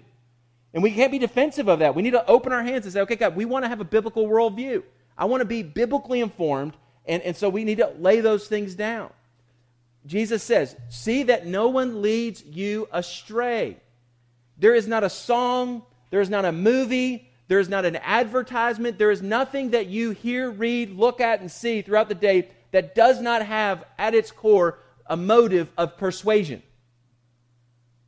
And 0.78 0.84
we 0.84 0.92
can't 0.92 1.12
be 1.12 1.18
defensive 1.18 1.70
of 1.70 1.80
that. 1.80 1.96
We 1.96 2.04
need 2.04 2.12
to 2.12 2.24
open 2.28 2.54
our 2.54 2.62
hands 2.62 2.86
and 2.86 2.94
say, 2.94 3.02
okay, 3.02 3.16
God, 3.16 3.36
we 3.36 3.46
want 3.46 3.66
to 3.66 3.68
have 3.68 3.82
a 3.82 3.84
biblical 3.84 4.28
worldview. 4.28 4.84
I 5.18 5.26
want 5.26 5.42
to 5.42 5.46
be 5.46 5.63
biblically 5.63 6.22
informed, 6.22 6.78
and, 7.08 7.24
and 7.24 7.36
so 7.36 7.50
we 7.50 7.63
need 7.63 7.80
to 7.80 7.96
lay 7.98 8.22
those 8.22 8.48
things 8.48 8.76
down. 8.76 9.10
Jesus 10.06 10.44
says, 10.44 10.76
See 10.88 11.24
that 11.24 11.48
no 11.48 11.70
one 11.70 12.04
leads 12.04 12.44
you 12.44 12.88
astray. 12.92 13.78
There 14.60 14.76
is 14.76 14.88
not 14.88 15.04
a 15.04 15.10
song, 15.10 15.82
there 16.12 16.22
is 16.22 16.30
not 16.30 16.46
a 16.46 16.52
movie, 16.52 17.28
there 17.48 17.58
is 17.58 17.70
not 17.70 17.84
an 17.84 17.96
advertisement. 17.96 19.00
There 19.00 19.10
is 19.10 19.24
nothing 19.24 19.72
that 19.72 19.88
you 19.88 20.12
hear, 20.12 20.52
read, 20.52 20.92
look 20.92 21.20
at, 21.20 21.40
and 21.40 21.52
see 21.52 21.82
throughout 21.82 22.08
the 22.08 22.13
day 22.13 22.50
that 22.70 22.94
does 22.94 23.20
not 23.20 23.44
have 23.44 23.84
at 23.98 24.13
its 24.13 24.30
core 24.30 24.78
a 25.08 25.18
motive 25.18 25.72
of 25.76 25.98
persuasion. 25.98 26.62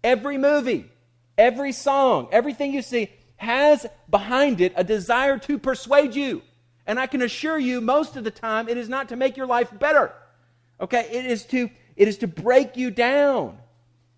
Every 0.03 0.37
movie, 0.37 0.91
every 1.39 1.71
song, 1.71 2.27
everything 2.31 2.73
you 2.73 2.83
see 2.83 3.09
has 3.37 3.87
behind 4.09 4.59
it 4.59 4.73
a 4.75 4.83
desire 4.83 5.39
to 5.39 5.57
persuade 5.57 6.13
you. 6.13 6.43
And 6.85 6.99
I 6.99 7.07
can 7.07 7.21
assure 7.21 7.57
you, 7.57 7.81
most 7.81 8.17
of 8.17 8.23
the 8.23 8.31
time, 8.31 8.67
it 8.67 8.77
is 8.77 8.89
not 8.89 9.09
to 9.09 9.15
make 9.15 9.37
your 9.37 9.47
life 9.47 9.71
better. 9.79 10.11
Okay? 10.81 11.07
It 11.11 11.25
is 11.25 11.45
to, 11.45 11.69
it 11.95 12.07
is 12.07 12.17
to 12.17 12.27
break 12.27 12.75
you 12.75 12.91
down. 12.91 13.57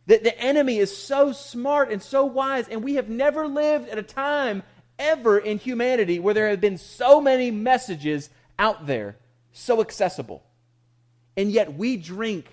The, 0.08 0.18
the 0.18 0.38
enemy 0.40 0.78
is 0.78 0.96
so 0.96 1.32
smart 1.32 1.92
and 1.92 2.02
so 2.02 2.26
wise, 2.26 2.68
and 2.68 2.84
we 2.84 2.96
have 2.96 3.08
never 3.08 3.48
lived 3.48 3.90
at 3.90 4.00
a 4.00 4.04
time 4.04 4.64
ever 4.98 5.38
in 5.38 5.60
humanity 5.60 6.20
where 6.20 6.34
there 6.34 6.50
have 6.50 6.62
been 6.62 6.78
so 6.78 7.22
many 7.22 7.52
messages 7.52 8.30
out 8.58 8.88
there, 8.88 9.16
so 9.52 9.80
accessible. 9.82 10.44
And 11.38 11.52
yet 11.52 11.76
we 11.76 11.98
drink 11.98 12.46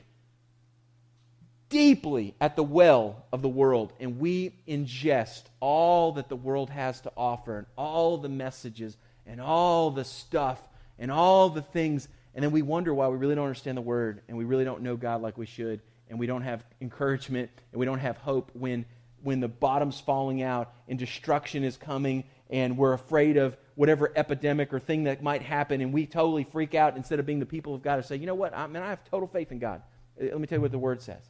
deeply 1.68 2.34
at 2.40 2.56
the 2.56 2.62
well 2.62 3.24
of 3.32 3.42
the 3.42 3.48
world 3.48 3.92
and 4.00 4.18
we 4.18 4.52
ingest 4.66 5.42
all 5.60 6.12
that 6.12 6.28
the 6.28 6.36
world 6.36 6.70
has 6.70 7.00
to 7.02 7.12
offer 7.16 7.58
and 7.58 7.66
all 7.76 8.16
the 8.16 8.28
messages 8.28 8.96
and 9.26 9.40
all 9.40 9.90
the 9.90 10.04
stuff 10.04 10.60
and 10.98 11.10
all 11.10 11.50
the 11.50 11.62
things. 11.62 12.08
And 12.34 12.42
then 12.42 12.50
we 12.50 12.62
wonder 12.62 12.94
why 12.94 13.08
we 13.08 13.16
really 13.16 13.34
don't 13.34 13.44
understand 13.44 13.76
the 13.76 13.82
word 13.82 14.22
and 14.28 14.36
we 14.36 14.44
really 14.44 14.64
don't 14.64 14.82
know 14.82 14.96
God 14.96 15.20
like 15.20 15.36
we 15.36 15.46
should 15.46 15.80
and 16.08 16.18
we 16.18 16.26
don't 16.26 16.42
have 16.42 16.64
encouragement 16.80 17.50
and 17.72 17.80
we 17.80 17.86
don't 17.86 17.98
have 17.98 18.16
hope 18.18 18.50
when 18.54 18.84
when 19.22 19.40
the 19.40 19.48
bottom's 19.48 20.00
falling 20.00 20.42
out 20.42 20.72
and 20.88 20.98
destruction 20.98 21.64
is 21.64 21.76
coming 21.76 22.24
and 22.50 22.78
we're 22.78 22.92
afraid 22.92 23.36
of 23.36 23.56
whatever 23.74 24.12
epidemic 24.16 24.72
or 24.72 24.80
thing 24.80 25.04
that 25.04 25.22
might 25.22 25.42
happen, 25.42 25.80
and 25.80 25.92
we 25.92 26.06
totally 26.06 26.44
freak 26.44 26.74
out 26.74 26.96
instead 26.96 27.20
of 27.20 27.26
being 27.26 27.38
the 27.38 27.46
people 27.46 27.74
of 27.74 27.82
God 27.82 27.96
who 27.96 28.02
say, 28.02 28.16
you 28.16 28.26
know 28.26 28.34
what, 28.34 28.56
I 28.56 28.66
mean, 28.66 28.82
I 28.82 28.88
have 28.88 29.04
total 29.04 29.28
faith 29.28 29.52
in 29.52 29.58
God. 29.58 29.82
Uh, 30.20 30.24
let 30.24 30.40
me 30.40 30.46
tell 30.46 30.58
you 30.58 30.62
what 30.62 30.72
the 30.72 30.78
word 30.78 31.00
says. 31.00 31.22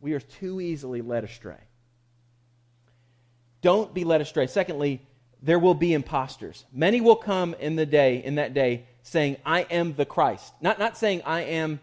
We 0.00 0.12
are 0.12 0.20
too 0.20 0.60
easily 0.60 1.02
led 1.02 1.24
astray. 1.24 1.58
Don't 3.62 3.92
be 3.92 4.04
led 4.04 4.20
astray. 4.20 4.46
Secondly, 4.46 5.00
there 5.42 5.58
will 5.58 5.74
be 5.74 5.92
imposters. 5.92 6.64
Many 6.72 7.00
will 7.00 7.16
come 7.16 7.54
in 7.58 7.76
the 7.76 7.86
day, 7.86 8.22
in 8.22 8.36
that 8.36 8.54
day, 8.54 8.84
saying, 9.02 9.36
I 9.44 9.62
am 9.62 9.94
the 9.94 10.04
Christ. 10.04 10.52
Not, 10.60 10.78
not 10.78 10.96
saying 10.96 11.22
I 11.24 11.42
am 11.42 11.80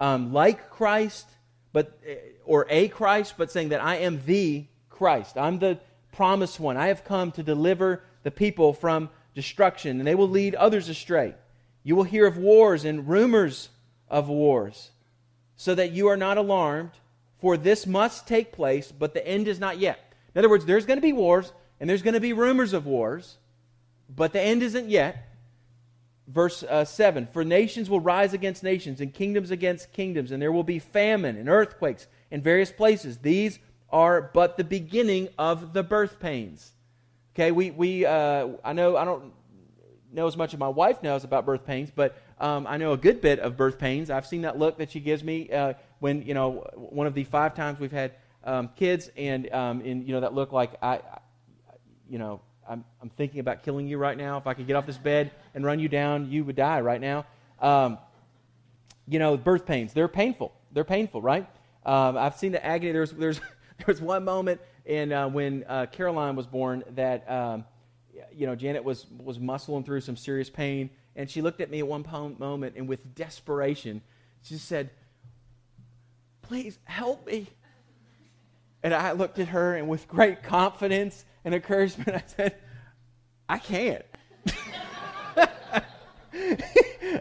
um, 0.00 0.32
like 0.32 0.70
Christ, 0.70 1.26
but 1.72 1.98
uh, 2.08 2.14
or 2.44 2.66
a 2.68 2.88
Christ, 2.88 3.34
but 3.36 3.50
saying 3.50 3.70
that 3.70 3.82
I 3.82 3.96
am 3.96 4.22
the 4.24 4.64
Christ. 4.90 5.36
I'm 5.36 5.58
the 5.58 5.78
promised 6.12 6.58
one. 6.58 6.76
I 6.76 6.88
have 6.88 7.04
come 7.04 7.32
to 7.32 7.42
deliver 7.42 8.02
the 8.22 8.30
people 8.30 8.72
from 8.72 9.10
destruction, 9.34 9.98
and 9.98 10.06
they 10.06 10.14
will 10.14 10.28
lead 10.28 10.54
others 10.54 10.88
astray. 10.88 11.34
You 11.84 11.94
will 11.96 12.04
hear 12.04 12.26
of 12.26 12.36
wars 12.36 12.84
and 12.84 13.08
rumors 13.08 13.68
of 14.08 14.28
wars, 14.28 14.90
so 15.56 15.74
that 15.74 15.92
you 15.92 16.08
are 16.08 16.16
not 16.16 16.38
alarmed, 16.38 16.90
for 17.38 17.56
this 17.56 17.86
must 17.86 18.26
take 18.26 18.52
place, 18.52 18.92
but 18.92 19.14
the 19.14 19.26
end 19.26 19.48
is 19.48 19.60
not 19.60 19.78
yet. 19.78 20.12
In 20.34 20.38
other 20.38 20.48
words, 20.48 20.64
there's 20.64 20.86
going 20.86 20.98
to 20.98 21.02
be 21.02 21.12
wars, 21.12 21.52
and 21.80 21.88
there's 21.88 22.02
going 22.02 22.14
to 22.14 22.20
be 22.20 22.32
rumors 22.32 22.72
of 22.72 22.86
wars, 22.86 23.38
but 24.08 24.32
the 24.32 24.40
end 24.40 24.62
isn't 24.62 24.88
yet. 24.88 25.24
Verse 26.26 26.62
uh, 26.62 26.84
7 26.84 27.26
For 27.26 27.44
nations 27.44 27.88
will 27.88 28.00
rise 28.00 28.34
against 28.34 28.62
nations, 28.62 29.00
and 29.00 29.14
kingdoms 29.14 29.50
against 29.50 29.92
kingdoms, 29.92 30.30
and 30.30 30.42
there 30.42 30.52
will 30.52 30.64
be 30.64 30.78
famine 30.78 31.36
and 31.36 31.48
earthquakes 31.48 32.06
in 32.30 32.42
various 32.42 32.70
places. 32.72 33.18
These 33.18 33.58
are 33.90 34.20
but 34.20 34.56
the 34.56 34.64
beginning 34.64 35.28
of 35.38 35.72
the 35.72 35.82
birth 35.82 36.20
pains. 36.20 36.72
Okay, 37.34 37.52
we, 37.52 37.70
we 37.70 38.04
uh, 38.04 38.48
I 38.64 38.72
know, 38.72 38.96
I 38.96 39.04
don't, 39.04 39.32
know 40.12 40.26
as 40.26 40.36
much 40.36 40.54
as 40.54 40.60
my 40.60 40.68
wife 40.68 41.02
knows 41.02 41.24
about 41.24 41.44
birth 41.46 41.66
pains, 41.66 41.90
but 41.94 42.16
um, 42.40 42.66
I 42.66 42.76
know 42.76 42.92
a 42.92 42.96
good 42.96 43.20
bit 43.20 43.38
of 43.40 43.56
birth 43.56 43.78
pains. 43.78 44.10
I've 44.10 44.26
seen 44.26 44.42
that 44.42 44.58
look 44.58 44.78
that 44.78 44.90
she 44.90 45.00
gives 45.00 45.22
me 45.22 45.50
uh, 45.50 45.74
when, 46.00 46.22
you 46.22 46.34
know, 46.34 46.66
one 46.74 47.06
of 47.06 47.14
the 47.14 47.24
five 47.24 47.54
times 47.54 47.78
we've 47.78 47.92
had 47.92 48.12
um, 48.44 48.70
kids, 48.76 49.10
and, 49.16 49.52
um, 49.52 49.80
and, 49.80 50.06
you 50.06 50.14
know, 50.14 50.20
that 50.20 50.34
look 50.34 50.52
like 50.52 50.72
I, 50.82 51.00
you 52.08 52.18
know, 52.18 52.40
I'm, 52.68 52.84
I'm 53.02 53.10
thinking 53.10 53.40
about 53.40 53.62
killing 53.62 53.88
you 53.88 53.98
right 53.98 54.16
now. 54.16 54.38
If 54.38 54.46
I 54.46 54.54
could 54.54 54.66
get 54.66 54.76
off 54.76 54.86
this 54.86 54.98
bed 54.98 55.30
and 55.54 55.64
run 55.64 55.78
you 55.78 55.88
down, 55.88 56.30
you 56.30 56.44
would 56.44 56.56
die 56.56 56.80
right 56.80 57.00
now. 57.00 57.26
Um, 57.60 57.98
you 59.06 59.18
know, 59.18 59.36
birth 59.36 59.66
pains, 59.66 59.92
they're 59.92 60.08
painful. 60.08 60.52
They're 60.72 60.84
painful, 60.84 61.22
right? 61.22 61.46
Um, 61.84 62.16
I've 62.16 62.36
seen 62.36 62.52
the 62.52 62.64
agony. 62.64 62.92
There's, 62.92 63.12
there's, 63.12 63.40
there's 63.86 64.00
one 64.00 64.24
moment 64.24 64.60
and 64.88 65.12
uh, 65.12 65.28
when 65.28 65.64
uh, 65.68 65.86
Caroline 65.92 66.34
was 66.34 66.46
born 66.46 66.82
that, 66.94 67.30
um, 67.30 67.64
you 68.34 68.46
know, 68.46 68.54
Janet 68.54 68.84
was, 68.84 69.06
was 69.10 69.38
muscling 69.38 69.84
through 69.84 70.00
some 70.00 70.16
serious 70.16 70.50
pain, 70.50 70.90
and 71.16 71.30
she 71.30 71.42
looked 71.42 71.60
at 71.60 71.70
me 71.70 71.80
at 71.80 71.86
one 71.86 72.04
moment, 72.38 72.74
and 72.76 72.88
with 72.88 73.14
desperation, 73.14 74.02
she 74.42 74.56
said, 74.56 74.90
Please 76.42 76.78
help 76.84 77.26
me. 77.26 77.46
And 78.82 78.94
I 78.94 79.12
looked 79.12 79.38
at 79.38 79.48
her, 79.48 79.74
and 79.74 79.88
with 79.88 80.08
great 80.08 80.42
confidence 80.42 81.24
and 81.44 81.54
encouragement, 81.54 82.08
I 82.10 82.22
said, 82.26 82.54
I 83.48 83.58
can't. 83.58 84.04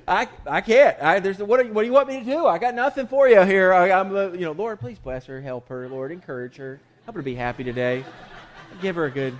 I, 0.07 0.27
I 0.45 0.62
can't. 0.62 1.01
I, 1.01 1.19
there's, 1.19 1.39
what, 1.39 1.65
what 1.71 1.81
do 1.81 1.88
you 1.88 1.93
want 1.93 2.07
me 2.07 2.19
to 2.19 2.25
do? 2.25 2.45
I 2.45 2.57
got 2.57 2.75
nothing 2.75 3.07
for 3.07 3.27
you 3.27 3.41
here. 3.41 3.73
I, 3.73 3.89
am 3.89 4.15
uh, 4.15 4.29
you 4.29 4.41
know, 4.41 4.51
Lord, 4.51 4.79
please 4.79 4.99
bless 4.99 5.25
her, 5.25 5.41
help 5.41 5.67
her, 5.69 5.89
Lord, 5.89 6.12
encourage 6.12 6.55
her, 6.57 6.79
help 7.05 7.15
her 7.15 7.21
to 7.21 7.25
be 7.25 7.36
happy 7.36 7.63
today. 7.63 8.05
Give 8.81 8.95
her 8.95 9.05
a 9.05 9.12
good. 9.12 9.36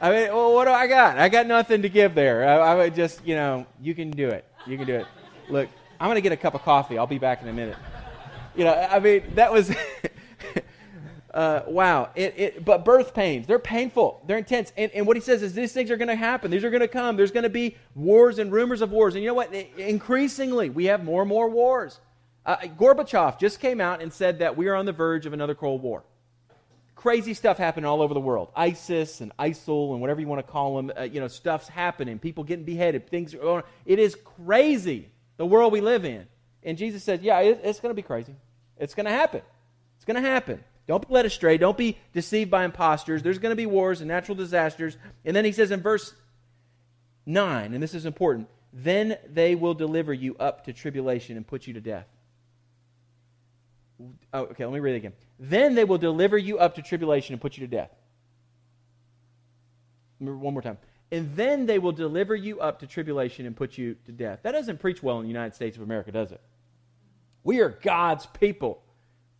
I 0.00 0.10
mean, 0.10 0.28
well, 0.28 0.54
what 0.54 0.66
do 0.66 0.70
I 0.70 0.86
got? 0.86 1.18
I 1.18 1.28
got 1.28 1.46
nothing 1.46 1.82
to 1.82 1.88
give 1.88 2.14
there. 2.14 2.48
I, 2.48 2.72
I 2.72 2.74
would 2.76 2.94
just, 2.94 3.26
you 3.26 3.34
know, 3.34 3.66
you 3.80 3.94
can 3.94 4.10
do 4.10 4.28
it. 4.28 4.44
You 4.66 4.76
can 4.76 4.86
do 4.86 4.94
it. 4.94 5.06
Look, 5.48 5.68
I'm 5.98 6.06
going 6.06 6.16
to 6.16 6.20
get 6.20 6.32
a 6.32 6.36
cup 6.36 6.54
of 6.54 6.62
coffee. 6.62 6.98
I'll 6.98 7.06
be 7.06 7.18
back 7.18 7.42
in 7.42 7.48
a 7.48 7.52
minute. 7.52 7.76
You 8.54 8.64
know, 8.64 8.74
I 8.74 9.00
mean, 9.00 9.22
that 9.34 9.52
was. 9.52 9.74
uh, 11.34 11.62
wow. 11.66 12.10
It, 12.14 12.34
it, 12.36 12.64
but 12.64 12.84
birth 12.84 13.12
pains, 13.12 13.46
they're 13.48 13.58
painful. 13.58 14.22
They're 14.26 14.38
intense. 14.38 14.72
And, 14.76 14.92
and 14.92 15.06
what 15.06 15.16
he 15.16 15.20
says 15.20 15.42
is 15.42 15.52
these 15.52 15.72
things 15.72 15.90
are 15.90 15.96
going 15.96 16.08
to 16.08 16.16
happen. 16.16 16.50
These 16.50 16.64
are 16.64 16.70
going 16.70 16.80
to 16.80 16.88
come. 16.88 17.16
There's 17.16 17.32
going 17.32 17.42
to 17.42 17.50
be 17.50 17.76
wars 17.96 18.38
and 18.38 18.52
rumors 18.52 18.82
of 18.82 18.92
wars. 18.92 19.14
And 19.14 19.24
you 19.24 19.28
know 19.28 19.34
what? 19.34 19.52
Increasingly, 19.52 20.70
we 20.70 20.84
have 20.84 21.04
more 21.04 21.22
and 21.22 21.28
more 21.28 21.48
wars. 21.48 21.98
Uh, 22.46 22.56
Gorbachev 22.78 23.38
just 23.38 23.58
came 23.58 23.80
out 23.80 24.00
and 24.00 24.12
said 24.12 24.38
that 24.38 24.56
we 24.56 24.68
are 24.68 24.74
on 24.76 24.86
the 24.86 24.92
verge 24.92 25.26
of 25.26 25.32
another 25.32 25.56
Cold 25.56 25.82
War. 25.82 26.04
Crazy 26.98 27.32
stuff 27.32 27.58
happening 27.58 27.84
all 27.84 28.02
over 28.02 28.12
the 28.12 28.20
world. 28.20 28.48
ISIS 28.56 29.20
and 29.20 29.30
ISIL 29.38 29.92
and 29.92 30.00
whatever 30.00 30.20
you 30.20 30.26
want 30.26 30.44
to 30.44 30.52
call 30.52 30.74
them, 30.76 30.90
uh, 30.98 31.02
you 31.02 31.20
know, 31.20 31.28
stuff's 31.28 31.68
happening. 31.68 32.18
People 32.18 32.42
getting 32.42 32.64
beheaded. 32.64 33.08
Things 33.08 33.32
are 33.34 33.38
going 33.38 33.62
It 33.86 34.00
is 34.00 34.16
crazy, 34.44 35.08
the 35.36 35.46
world 35.46 35.72
we 35.72 35.80
live 35.80 36.04
in. 36.04 36.26
And 36.64 36.76
Jesus 36.76 37.04
says, 37.04 37.20
yeah, 37.22 37.38
it, 37.38 37.60
it's 37.62 37.78
going 37.78 37.90
to 37.90 37.94
be 37.94 38.02
crazy. 38.02 38.34
It's 38.78 38.96
going 38.96 39.06
to 39.06 39.12
happen. 39.12 39.42
It's 39.96 40.04
going 40.04 40.20
to 40.20 40.28
happen. 40.28 40.64
Don't 40.88 41.06
be 41.06 41.14
led 41.14 41.24
astray. 41.24 41.56
Don't 41.56 41.78
be 41.78 41.96
deceived 42.12 42.50
by 42.50 42.64
impostors. 42.64 43.22
There's 43.22 43.38
going 43.38 43.52
to 43.52 43.56
be 43.56 43.66
wars 43.66 44.00
and 44.00 44.08
natural 44.08 44.34
disasters. 44.34 44.96
And 45.24 45.36
then 45.36 45.44
he 45.44 45.52
says 45.52 45.70
in 45.70 45.80
verse 45.80 46.12
9, 47.26 47.74
and 47.74 47.80
this 47.80 47.94
is 47.94 48.06
important 48.06 48.48
then 48.72 49.16
they 49.32 49.54
will 49.54 49.74
deliver 49.74 50.12
you 50.12 50.36
up 50.36 50.64
to 50.64 50.72
tribulation 50.72 51.36
and 51.36 51.46
put 51.46 51.66
you 51.66 51.74
to 51.74 51.80
death. 51.80 52.06
Oh, 54.32 54.42
okay, 54.42 54.64
let 54.64 54.72
me 54.72 54.80
read 54.80 54.94
it 54.94 54.98
again. 54.98 55.12
Then 55.38 55.74
they 55.74 55.84
will 55.84 55.98
deliver 55.98 56.38
you 56.38 56.58
up 56.58 56.76
to 56.76 56.82
tribulation 56.82 57.32
and 57.32 57.40
put 57.40 57.56
you 57.56 57.66
to 57.66 57.70
death. 57.70 57.90
One 60.18 60.52
more 60.52 60.62
time. 60.62 60.78
And 61.10 61.34
then 61.36 61.66
they 61.66 61.78
will 61.78 61.92
deliver 61.92 62.36
you 62.36 62.60
up 62.60 62.80
to 62.80 62.86
tribulation 62.86 63.46
and 63.46 63.56
put 63.56 63.78
you 63.78 63.96
to 64.06 64.12
death. 64.12 64.40
That 64.42 64.52
doesn't 64.52 64.78
preach 64.78 65.02
well 65.02 65.18
in 65.18 65.22
the 65.22 65.28
United 65.28 65.54
States 65.54 65.76
of 65.76 65.82
America, 65.82 66.12
does 66.12 66.32
it? 66.32 66.40
We 67.44 67.60
are 67.60 67.70
God's 67.70 68.26
people. 68.26 68.82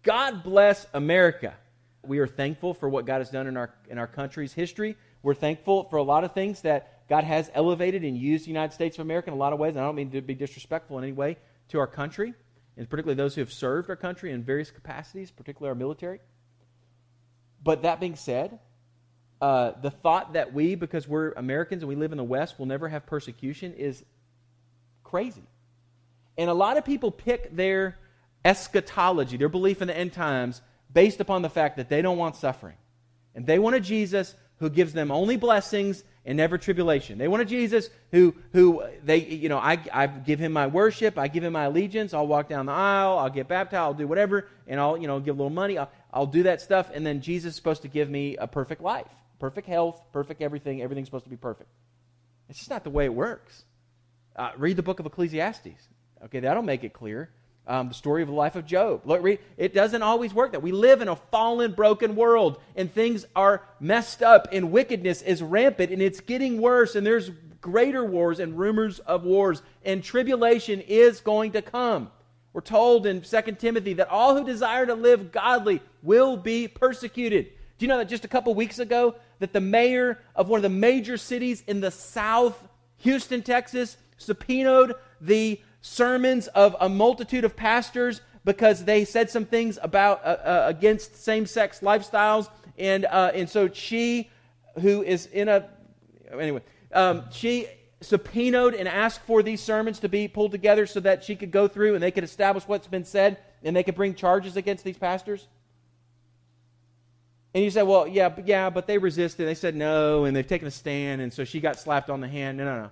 God 0.03 0.43
bless 0.43 0.87
America. 0.95 1.55
We 2.03 2.21
are 2.21 2.27
thankful 2.27 2.73
for 2.73 2.89
what 2.89 3.05
God 3.05 3.19
has 3.19 3.29
done 3.29 3.47
in 3.47 3.57
our, 3.57 3.75
in 3.91 3.99
our 3.99 4.07
country's 4.07 4.55
history. 4.55 4.97
We're 5.23 5.35
thankful 5.35 5.85
for 5.85 5.97
a 5.97 6.03
lot 6.03 6.25
of 6.25 6.33
things 6.33 6.63
that 6.63 7.07
God 7.09 7.25
has 7.25 7.51
elevated 7.55 8.05
and 8.05 8.17
used 8.17 8.45
the 8.45 8.49
United 8.49 8.73
States 8.73 8.99
of 8.99 9.05
America 9.05 9.29
in 9.29 9.35
a 9.35 9.39
lot 9.39 9.53
of 9.53 9.59
ways. 9.59 9.75
And 9.75 9.81
I 9.81 9.85
don't 9.85 9.97
mean 9.97 10.11
to 10.13 10.23
be 10.23 10.35
disrespectful 10.35 10.97
in 10.99 11.05
any 11.05 11.13
way 11.13 11.37
to 11.69 11.79
our 11.81 11.87
country, 11.87 12.33
and 12.79 12.89
particularly 12.89 13.17
those 13.17 13.35
who 13.35 13.41
have 13.41 13.53
served 13.53 13.91
our 13.91 13.97
country 13.97 14.31
in 14.31 14.45
various 14.45 14.71
capacities, 14.71 15.33
particularly 15.33 15.71
our 15.71 15.75
military. 15.75 16.21
But 17.63 17.83
that 17.83 17.99
being 17.99 18.15
said, 18.15 18.61
uh, 19.41 19.73
the 19.83 19.91
thought 19.91 20.35
that 20.35 20.55
we, 20.55 20.77
because 20.77 21.09
we're 21.09 21.33
Americans 21.33 21.83
and 21.83 21.89
we 21.89 21.97
live 21.97 22.13
in 22.13 22.19
the 22.19 22.25
West, 22.25 22.57
will 22.57 22.67
never 22.67 22.89
have 22.89 23.05
persecution 23.05 23.75
is 23.75 24.05
crazy. 25.03 25.43
And 26.39 26.49
a 26.49 26.55
lot 26.55 26.77
of 26.77 26.85
people 26.85 27.11
pick 27.11 27.55
their 27.55 27.99
eschatology, 28.45 29.37
their 29.37 29.49
belief 29.49 29.83
in 29.83 29.89
the 29.89 29.97
end 29.97 30.13
times, 30.13 30.63
based 30.93 31.19
upon 31.19 31.43
the 31.43 31.51
fact 31.51 31.79
that 31.79 31.89
they 31.89 32.01
don't 32.01 32.17
want 32.17 32.37
suffering. 32.37 32.77
And 33.35 33.45
they 33.45 33.59
want 33.59 33.75
a 33.75 33.81
Jesus 33.81 34.37
who 34.59 34.71
gives 34.71 34.93
them 34.93 35.11
only 35.11 35.37
blessings 35.37 36.05
and 36.25 36.37
never 36.37 36.59
tribulation. 36.59 37.17
They 37.19 37.29
want 37.29 37.43
a 37.43 37.47
Jesus 37.47 37.89
who, 38.13 38.35
who 38.53 38.83
they, 39.03 39.25
you 39.25 39.49
know, 39.49 39.59
I, 39.59 39.79
I 39.93 40.07
give 40.07 40.39
him 40.39 40.53
my 40.53 40.67
worship, 40.67 41.17
I 41.19 41.29
give 41.29 41.43
him 41.43 41.55
my 41.55 41.65
allegiance, 41.65 42.13
I'll 42.13 42.27
walk 42.27 42.49
down 42.49 42.67
the 42.67 42.73
aisle, 42.73 43.19
I'll 43.19 43.31
get 43.31 43.49
baptized, 43.49 43.81
I'll 43.81 43.95
do 43.95 44.07
whatever, 44.07 44.49
and 44.67 44.79
I'll, 44.79 44.99
you 44.99 45.07
know, 45.07 45.21
give 45.21 45.37
a 45.37 45.39
little 45.39 45.49
money, 45.49 45.79
I'll, 45.79 45.91
I'll 46.13 46.27
do 46.27 46.43
that 46.43 46.61
stuff, 46.61 46.91
and 46.93 47.07
then 47.07 47.21
Jesus 47.21 47.51
is 47.51 47.57
supposed 47.57 47.83
to 47.83 47.89
give 47.89 48.11
me 48.11 48.37
a 48.37 48.47
perfect 48.47 48.83
life, 48.83 49.09
perfect 49.39 49.67
health, 49.67 50.03
perfect 50.13 50.43
everything, 50.43 50.83
everything's 50.83 51.09
supposed 51.09 51.25
to 51.25 51.31
be 51.31 51.37
perfect. 51.37 51.71
It's 52.49 52.59
just 52.59 52.71
not 52.71 52.85
the 52.85 52.91
way 52.91 53.05
it 53.05 53.15
works. 53.15 53.65
Uh, 54.37 54.51
read 54.57 54.77
the 54.77 54.83
book 54.83 55.01
of 55.01 55.07
Ecclesiastes. 55.07 55.89
Okay, 56.25 56.41
that'll 56.41 56.63
make 56.63 56.85
it 56.85 56.93
clear 56.93 57.31
um, 57.69 57.89
the 57.89 57.95
story 57.95 58.23
of 58.23 58.29
the 58.29 58.35
life 58.35 58.57
of 58.57 58.67
Job. 58.67 59.03
Look, 59.05 59.23
read, 59.23 59.39
it 59.59 59.75
doesn't 59.75 60.03
always 60.03 60.33
work 60.33 60.53
that. 60.53 60.63
We 60.63 60.73
live 60.73 61.03
in 61.03 61.09
a 61.09 61.17
fallen, 61.17 61.73
broken 61.73 62.17
world, 62.17 62.59
and 62.75 62.93
things 62.93 63.27
are 63.37 63.63
messed 63.79 64.23
up, 64.23 64.49
and 64.51 64.73
wickedness 64.73 65.23
is 65.23 65.43
rampant, 65.43 65.93
and 65.93 66.01
it's 66.01 66.21
getting 66.21 66.61
worse, 66.61 66.97
and 66.97 67.07
there's 67.07 67.31
greater 67.61 68.05
wars 68.05 68.41
and 68.41 68.59
rumors 68.59 68.99
of 69.01 69.25
wars, 69.25 69.63
and 69.85 70.03
tribulation 70.03 70.81
is 70.81 71.21
going 71.21 71.53
to 71.53 71.63
come. 71.63 72.11
We're 72.55 72.63
told 72.63 73.07
in 73.07 73.21
2 73.21 73.41
Timothy 73.59 73.93
that 73.95 74.09
all 74.09 74.35
who 74.35 74.45
desire 74.45 74.87
to 74.87 74.95
live 74.95 75.31
godly 75.31 75.83
will 76.03 76.37
be 76.37 76.67
persecuted. 76.67 77.51
Do 77.77 77.85
you 77.85 77.89
know 77.89 77.99
that 77.99 78.09
just 78.09 78.25
a 78.25 78.29
couple 78.29 78.55
weeks 78.55 78.79
ago 78.79 79.15
that 79.39 79.53
the 79.53 79.61
mayor 79.61 80.19
of 80.35 80.49
one 80.49 80.59
of 80.59 80.63
the 80.63 80.69
major 80.71 81.17
cities 81.17 81.63
in 81.67 81.81
the 81.81 81.91
South, 81.91 82.67
Houston, 82.99 83.43
Texas, 83.43 83.99
subpoenaed 84.17 84.95
the 85.21 85.61
sermons 85.81 86.47
of 86.49 86.77
a 86.81 86.89
multitude 86.89 87.45
of 87.45 87.57
pastors 87.57 88.21
because 88.45 88.85
they 88.85 89.05
said 89.05 89.31
some 89.31 89.45
things 89.45 89.79
about 89.83 90.25
uh, 90.25 90.29
uh, 90.29 90.65
against 90.67 91.23
same-sex 91.23 91.81
lifestyles, 91.81 92.49
and 92.79 93.05
uh, 93.05 93.31
and 93.35 93.49
so 93.49 93.69
she, 93.69 94.31
who 94.81 95.03
is 95.03 95.27
in 95.27 95.49
a 95.49 95.69
anyway, 96.33 96.63
um, 96.93 97.25
she 97.31 97.67
subpoenaed 98.01 98.75
and 98.75 98.89
asked 98.89 99.21
for 99.23 99.43
these 99.43 99.61
sermons 99.61 99.99
to 99.99 100.09
be 100.09 100.29
pulled 100.29 100.53
together 100.53 100.87
so 100.87 101.01
that 101.01 101.25
she 101.25 101.35
could 101.35 101.51
go 101.51 101.67
through 101.67 101.95
and 101.95 102.03
they 102.03 102.11
could 102.11 102.25
establish 102.25 102.67
what's 102.67 102.87
been 102.87 103.05
said 103.05 103.39
and 103.63 103.75
they 103.75 103.83
could 103.83 103.97
bring 103.97 104.15
charges 104.15 104.57
against 104.57 104.85
these 104.85 104.97
pastors. 104.97 105.49
And 107.55 107.65
you 107.65 107.71
say, 107.71 107.83
well, 107.83 108.07
yeah, 108.07 108.29
but 108.29 108.47
yeah, 108.47 108.71
but 108.71 108.87
they 108.87 108.99
resisted. 108.99 109.49
They 109.49 109.55
said 109.55 109.75
no, 109.75 110.25
and 110.25 110.37
they've 110.37 110.47
taken 110.47 110.69
a 110.69 110.71
stand, 110.71 111.21
and 111.21 111.33
so 111.33 111.45
she 111.45 111.61
got 111.61 111.79
slapped 111.79 112.11
on 112.11 112.21
the 112.21 112.29
hand. 112.29 112.59
No, 112.59 112.65
no, 112.65 112.83
no. 112.83 112.91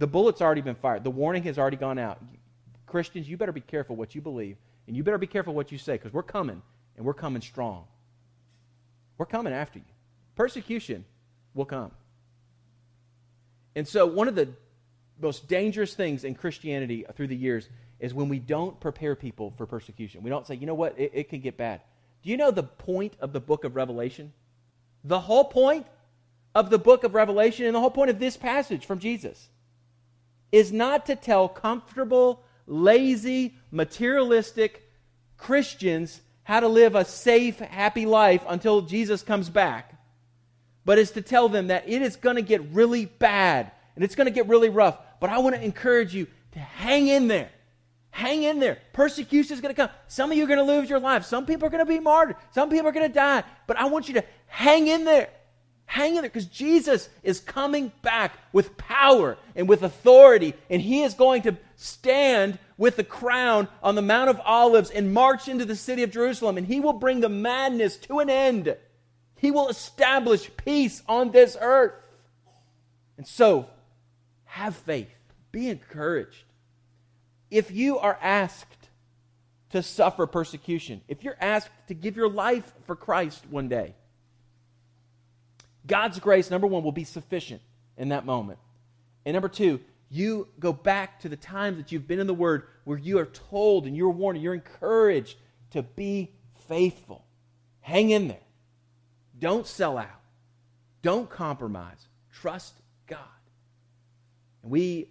The 0.00 0.06
bullet's 0.06 0.40
already 0.40 0.62
been 0.62 0.76
fired. 0.76 1.04
The 1.04 1.10
warning 1.10 1.42
has 1.42 1.58
already 1.58 1.76
gone 1.76 1.98
out. 1.98 2.18
Christians, 2.86 3.28
you 3.28 3.36
better 3.36 3.52
be 3.52 3.60
careful 3.60 3.96
what 3.96 4.14
you 4.14 4.22
believe, 4.22 4.56
and 4.86 4.96
you 4.96 5.04
better 5.04 5.18
be 5.18 5.26
careful 5.26 5.52
what 5.52 5.70
you 5.70 5.76
say, 5.76 5.92
because 5.92 6.10
we're 6.10 6.22
coming, 6.22 6.62
and 6.96 7.04
we're 7.04 7.12
coming 7.12 7.42
strong. 7.42 7.84
We're 9.18 9.26
coming 9.26 9.52
after 9.52 9.78
you. 9.78 9.84
Persecution 10.36 11.04
will 11.52 11.66
come. 11.66 11.90
And 13.76 13.86
so, 13.86 14.06
one 14.06 14.26
of 14.26 14.34
the 14.34 14.48
most 15.20 15.48
dangerous 15.48 15.92
things 15.92 16.24
in 16.24 16.34
Christianity 16.34 17.04
through 17.14 17.26
the 17.26 17.36
years 17.36 17.68
is 18.00 18.14
when 18.14 18.30
we 18.30 18.38
don't 18.38 18.80
prepare 18.80 19.14
people 19.14 19.52
for 19.58 19.66
persecution. 19.66 20.22
We 20.22 20.30
don't 20.30 20.46
say, 20.46 20.54
you 20.54 20.66
know 20.66 20.74
what, 20.74 20.98
it, 20.98 21.10
it 21.12 21.28
can 21.28 21.40
get 21.40 21.58
bad. 21.58 21.82
Do 22.22 22.30
you 22.30 22.38
know 22.38 22.50
the 22.50 22.62
point 22.62 23.12
of 23.20 23.34
the 23.34 23.40
book 23.40 23.64
of 23.64 23.76
Revelation? 23.76 24.32
The 25.04 25.20
whole 25.20 25.44
point 25.44 25.86
of 26.54 26.70
the 26.70 26.78
book 26.78 27.04
of 27.04 27.14
Revelation 27.14 27.66
and 27.66 27.74
the 27.74 27.80
whole 27.80 27.90
point 27.90 28.08
of 28.08 28.18
this 28.18 28.38
passage 28.38 28.86
from 28.86 28.98
Jesus 28.98 29.50
is 30.52 30.72
not 30.72 31.06
to 31.06 31.16
tell 31.16 31.48
comfortable, 31.48 32.42
lazy, 32.66 33.54
materialistic 33.70 34.88
Christians 35.36 36.20
how 36.42 36.60
to 36.60 36.68
live 36.68 36.94
a 36.94 37.04
safe, 37.04 37.58
happy 37.58 38.06
life 38.06 38.42
until 38.48 38.82
Jesus 38.82 39.22
comes 39.22 39.48
back, 39.48 39.94
but 40.84 40.98
is 40.98 41.12
to 41.12 41.22
tell 41.22 41.48
them 41.48 41.68
that 41.68 41.88
it 41.88 42.02
is 42.02 42.16
going 42.16 42.36
to 42.36 42.42
get 42.42 42.60
really 42.72 43.06
bad 43.06 43.70
and 43.94 44.04
it's 44.04 44.14
going 44.14 44.26
to 44.26 44.32
get 44.32 44.48
really 44.48 44.68
rough. 44.68 44.98
But 45.20 45.30
I 45.30 45.38
want 45.38 45.54
to 45.54 45.62
encourage 45.62 46.14
you 46.14 46.26
to 46.52 46.58
hang 46.58 47.08
in 47.08 47.28
there. 47.28 47.50
Hang 48.10 48.42
in 48.42 48.58
there. 48.58 48.78
Persecution 48.92 49.54
is 49.54 49.60
going 49.60 49.74
to 49.74 49.80
come. 49.80 49.94
Some 50.08 50.32
of 50.32 50.36
you 50.36 50.44
are 50.44 50.48
going 50.48 50.58
to 50.58 50.64
lose 50.64 50.90
your 50.90 50.98
life. 50.98 51.24
Some 51.24 51.46
people 51.46 51.66
are 51.66 51.70
going 51.70 51.84
to 51.84 51.90
be 51.90 52.00
martyred. 52.00 52.36
Some 52.52 52.68
people 52.68 52.88
are 52.88 52.92
going 52.92 53.08
to 53.08 53.14
die. 53.14 53.44
But 53.66 53.76
I 53.76 53.86
want 53.86 54.08
you 54.08 54.14
to 54.14 54.24
hang 54.46 54.88
in 54.88 55.04
there. 55.04 55.28
Hang 55.90 56.10
in 56.10 56.22
there 56.22 56.30
because 56.30 56.46
Jesus 56.46 57.08
is 57.24 57.40
coming 57.40 57.90
back 58.00 58.38
with 58.52 58.76
power 58.76 59.36
and 59.56 59.68
with 59.68 59.82
authority, 59.82 60.54
and 60.70 60.80
he 60.80 61.02
is 61.02 61.14
going 61.14 61.42
to 61.42 61.56
stand 61.74 62.60
with 62.78 62.94
the 62.94 63.02
crown 63.02 63.66
on 63.82 63.96
the 63.96 64.00
Mount 64.00 64.30
of 64.30 64.40
Olives 64.44 64.90
and 64.90 65.12
march 65.12 65.48
into 65.48 65.64
the 65.64 65.74
city 65.74 66.04
of 66.04 66.12
Jerusalem, 66.12 66.58
and 66.58 66.66
he 66.68 66.78
will 66.78 66.92
bring 66.92 67.18
the 67.18 67.28
madness 67.28 67.96
to 67.96 68.20
an 68.20 68.30
end. 68.30 68.76
He 69.40 69.50
will 69.50 69.68
establish 69.68 70.48
peace 70.58 71.02
on 71.08 71.32
this 71.32 71.56
earth. 71.60 71.94
And 73.16 73.26
so, 73.26 73.68
have 74.44 74.76
faith, 74.76 75.10
be 75.50 75.68
encouraged. 75.70 76.44
If 77.50 77.72
you 77.72 77.98
are 77.98 78.16
asked 78.22 78.90
to 79.70 79.82
suffer 79.82 80.28
persecution, 80.28 81.00
if 81.08 81.24
you're 81.24 81.36
asked 81.40 81.70
to 81.88 81.94
give 81.94 82.16
your 82.16 82.30
life 82.30 82.72
for 82.86 82.94
Christ 82.94 83.42
one 83.50 83.68
day, 83.68 83.96
God's 85.86 86.18
grace, 86.18 86.50
number 86.50 86.66
one, 86.66 86.82
will 86.82 86.92
be 86.92 87.04
sufficient 87.04 87.62
in 87.96 88.10
that 88.10 88.24
moment. 88.24 88.58
And 89.24 89.34
number 89.34 89.48
two, 89.48 89.80
you 90.10 90.48
go 90.58 90.72
back 90.72 91.20
to 91.20 91.28
the 91.28 91.36
times 91.36 91.76
that 91.76 91.92
you've 91.92 92.08
been 92.08 92.18
in 92.18 92.26
the 92.26 92.34
Word 92.34 92.64
where 92.84 92.98
you 92.98 93.18
are 93.18 93.26
told 93.26 93.86
and 93.86 93.96
you're 93.96 94.10
warned 94.10 94.36
and 94.36 94.44
you're 94.44 94.54
encouraged 94.54 95.36
to 95.70 95.82
be 95.82 96.32
faithful. 96.68 97.24
Hang 97.80 98.10
in 98.10 98.28
there. 98.28 98.40
Don't 99.38 99.66
sell 99.66 99.96
out. 99.96 100.20
Don't 101.02 101.30
compromise. 101.30 102.08
Trust 102.32 102.74
God. 103.06 103.18
And 104.62 104.72
we, 104.72 105.08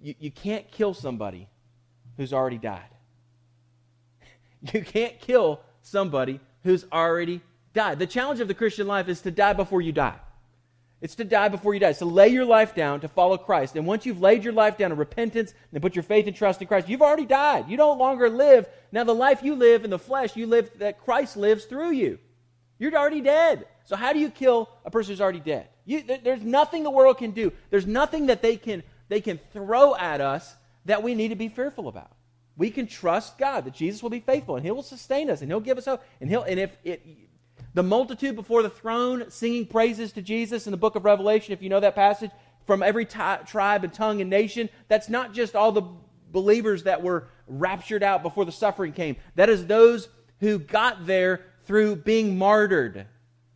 you, 0.00 0.14
you 0.18 0.30
can't 0.30 0.70
kill 0.70 0.94
somebody 0.94 1.48
who's 2.16 2.32
already 2.32 2.58
died. 2.58 2.82
You 4.72 4.82
can't 4.82 5.20
kill 5.20 5.60
somebody 5.82 6.40
who's 6.62 6.86
already 6.90 7.42
die. 7.74 7.94
The 7.94 8.06
challenge 8.06 8.40
of 8.40 8.48
the 8.48 8.54
Christian 8.54 8.86
life 8.86 9.08
is 9.08 9.20
to 9.22 9.30
die 9.30 9.52
before 9.52 9.82
you 9.82 9.92
die. 9.92 10.16
It's 11.00 11.16
to 11.16 11.24
die 11.24 11.48
before 11.48 11.74
you 11.74 11.80
die. 11.80 11.90
It's 11.90 11.98
to 11.98 12.06
lay 12.06 12.28
your 12.28 12.46
life 12.46 12.74
down 12.74 13.00
to 13.00 13.08
follow 13.08 13.36
Christ. 13.36 13.76
And 13.76 13.86
once 13.86 14.06
you've 14.06 14.22
laid 14.22 14.42
your 14.42 14.54
life 14.54 14.78
down 14.78 14.90
in 14.90 14.96
repentance 14.96 15.52
and 15.70 15.82
put 15.82 15.94
your 15.94 16.02
faith 16.02 16.26
and 16.26 16.34
trust 16.34 16.62
in 16.62 16.66
Christ, 16.66 16.88
you've 16.88 17.02
already 17.02 17.26
died. 17.26 17.68
You 17.68 17.76
no 17.76 17.92
longer 17.92 18.30
live. 18.30 18.66
Now, 18.90 19.04
the 19.04 19.14
life 19.14 19.42
you 19.42 19.54
live 19.54 19.84
in 19.84 19.90
the 19.90 19.98
flesh, 19.98 20.34
you 20.34 20.46
live 20.46 20.70
that 20.78 21.04
Christ 21.04 21.36
lives 21.36 21.66
through 21.66 21.90
you. 21.90 22.18
You're 22.78 22.96
already 22.96 23.20
dead. 23.20 23.66
So, 23.84 23.96
how 23.96 24.14
do 24.14 24.18
you 24.18 24.30
kill 24.30 24.70
a 24.84 24.90
person 24.90 25.12
who's 25.12 25.20
already 25.20 25.40
dead? 25.40 25.68
You, 25.84 26.02
there's 26.02 26.42
nothing 26.42 26.84
the 26.84 26.90
world 26.90 27.18
can 27.18 27.32
do. 27.32 27.52
There's 27.68 27.86
nothing 27.86 28.26
that 28.26 28.40
they 28.40 28.56
can, 28.56 28.82
they 29.10 29.20
can 29.20 29.38
throw 29.52 29.94
at 29.94 30.22
us 30.22 30.54
that 30.86 31.02
we 31.02 31.14
need 31.14 31.28
to 31.28 31.36
be 31.36 31.48
fearful 31.48 31.88
about. 31.88 32.12
We 32.56 32.70
can 32.70 32.86
trust 32.86 33.36
God 33.36 33.66
that 33.66 33.74
Jesus 33.74 34.02
will 34.02 34.10
be 34.10 34.20
faithful 34.20 34.56
and 34.56 34.64
He 34.64 34.70
will 34.70 34.82
sustain 34.82 35.28
us 35.28 35.42
and 35.42 35.50
He'll 35.50 35.60
give 35.60 35.76
us 35.76 35.84
hope. 35.84 36.02
And 36.20 36.30
He'll 36.30 36.44
and 36.44 36.58
if 36.58 36.76
it, 36.84 37.04
the 37.74 37.82
multitude 37.82 38.36
before 38.36 38.62
the 38.62 38.70
throne 38.70 39.30
singing 39.30 39.66
praises 39.66 40.12
to 40.12 40.22
Jesus 40.22 40.66
in 40.66 40.70
the 40.70 40.76
book 40.76 40.94
of 40.94 41.04
Revelation, 41.04 41.52
if 41.52 41.60
you 41.60 41.68
know 41.68 41.80
that 41.80 41.94
passage, 41.94 42.30
from 42.66 42.82
every 42.82 43.04
t- 43.04 43.18
tribe 43.46 43.84
and 43.84 43.92
tongue 43.92 44.20
and 44.20 44.30
nation. 44.30 44.70
That's 44.88 45.08
not 45.08 45.34
just 45.34 45.54
all 45.54 45.72
the 45.72 45.82
believers 46.30 46.84
that 46.84 47.02
were 47.02 47.28
raptured 47.46 48.02
out 48.02 48.22
before 48.22 48.44
the 48.44 48.52
suffering 48.52 48.92
came. 48.92 49.16
That 49.34 49.48
is 49.48 49.66
those 49.66 50.08
who 50.40 50.58
got 50.58 51.06
there 51.06 51.42
through 51.64 51.96
being 51.96 52.38
martyred. 52.38 53.06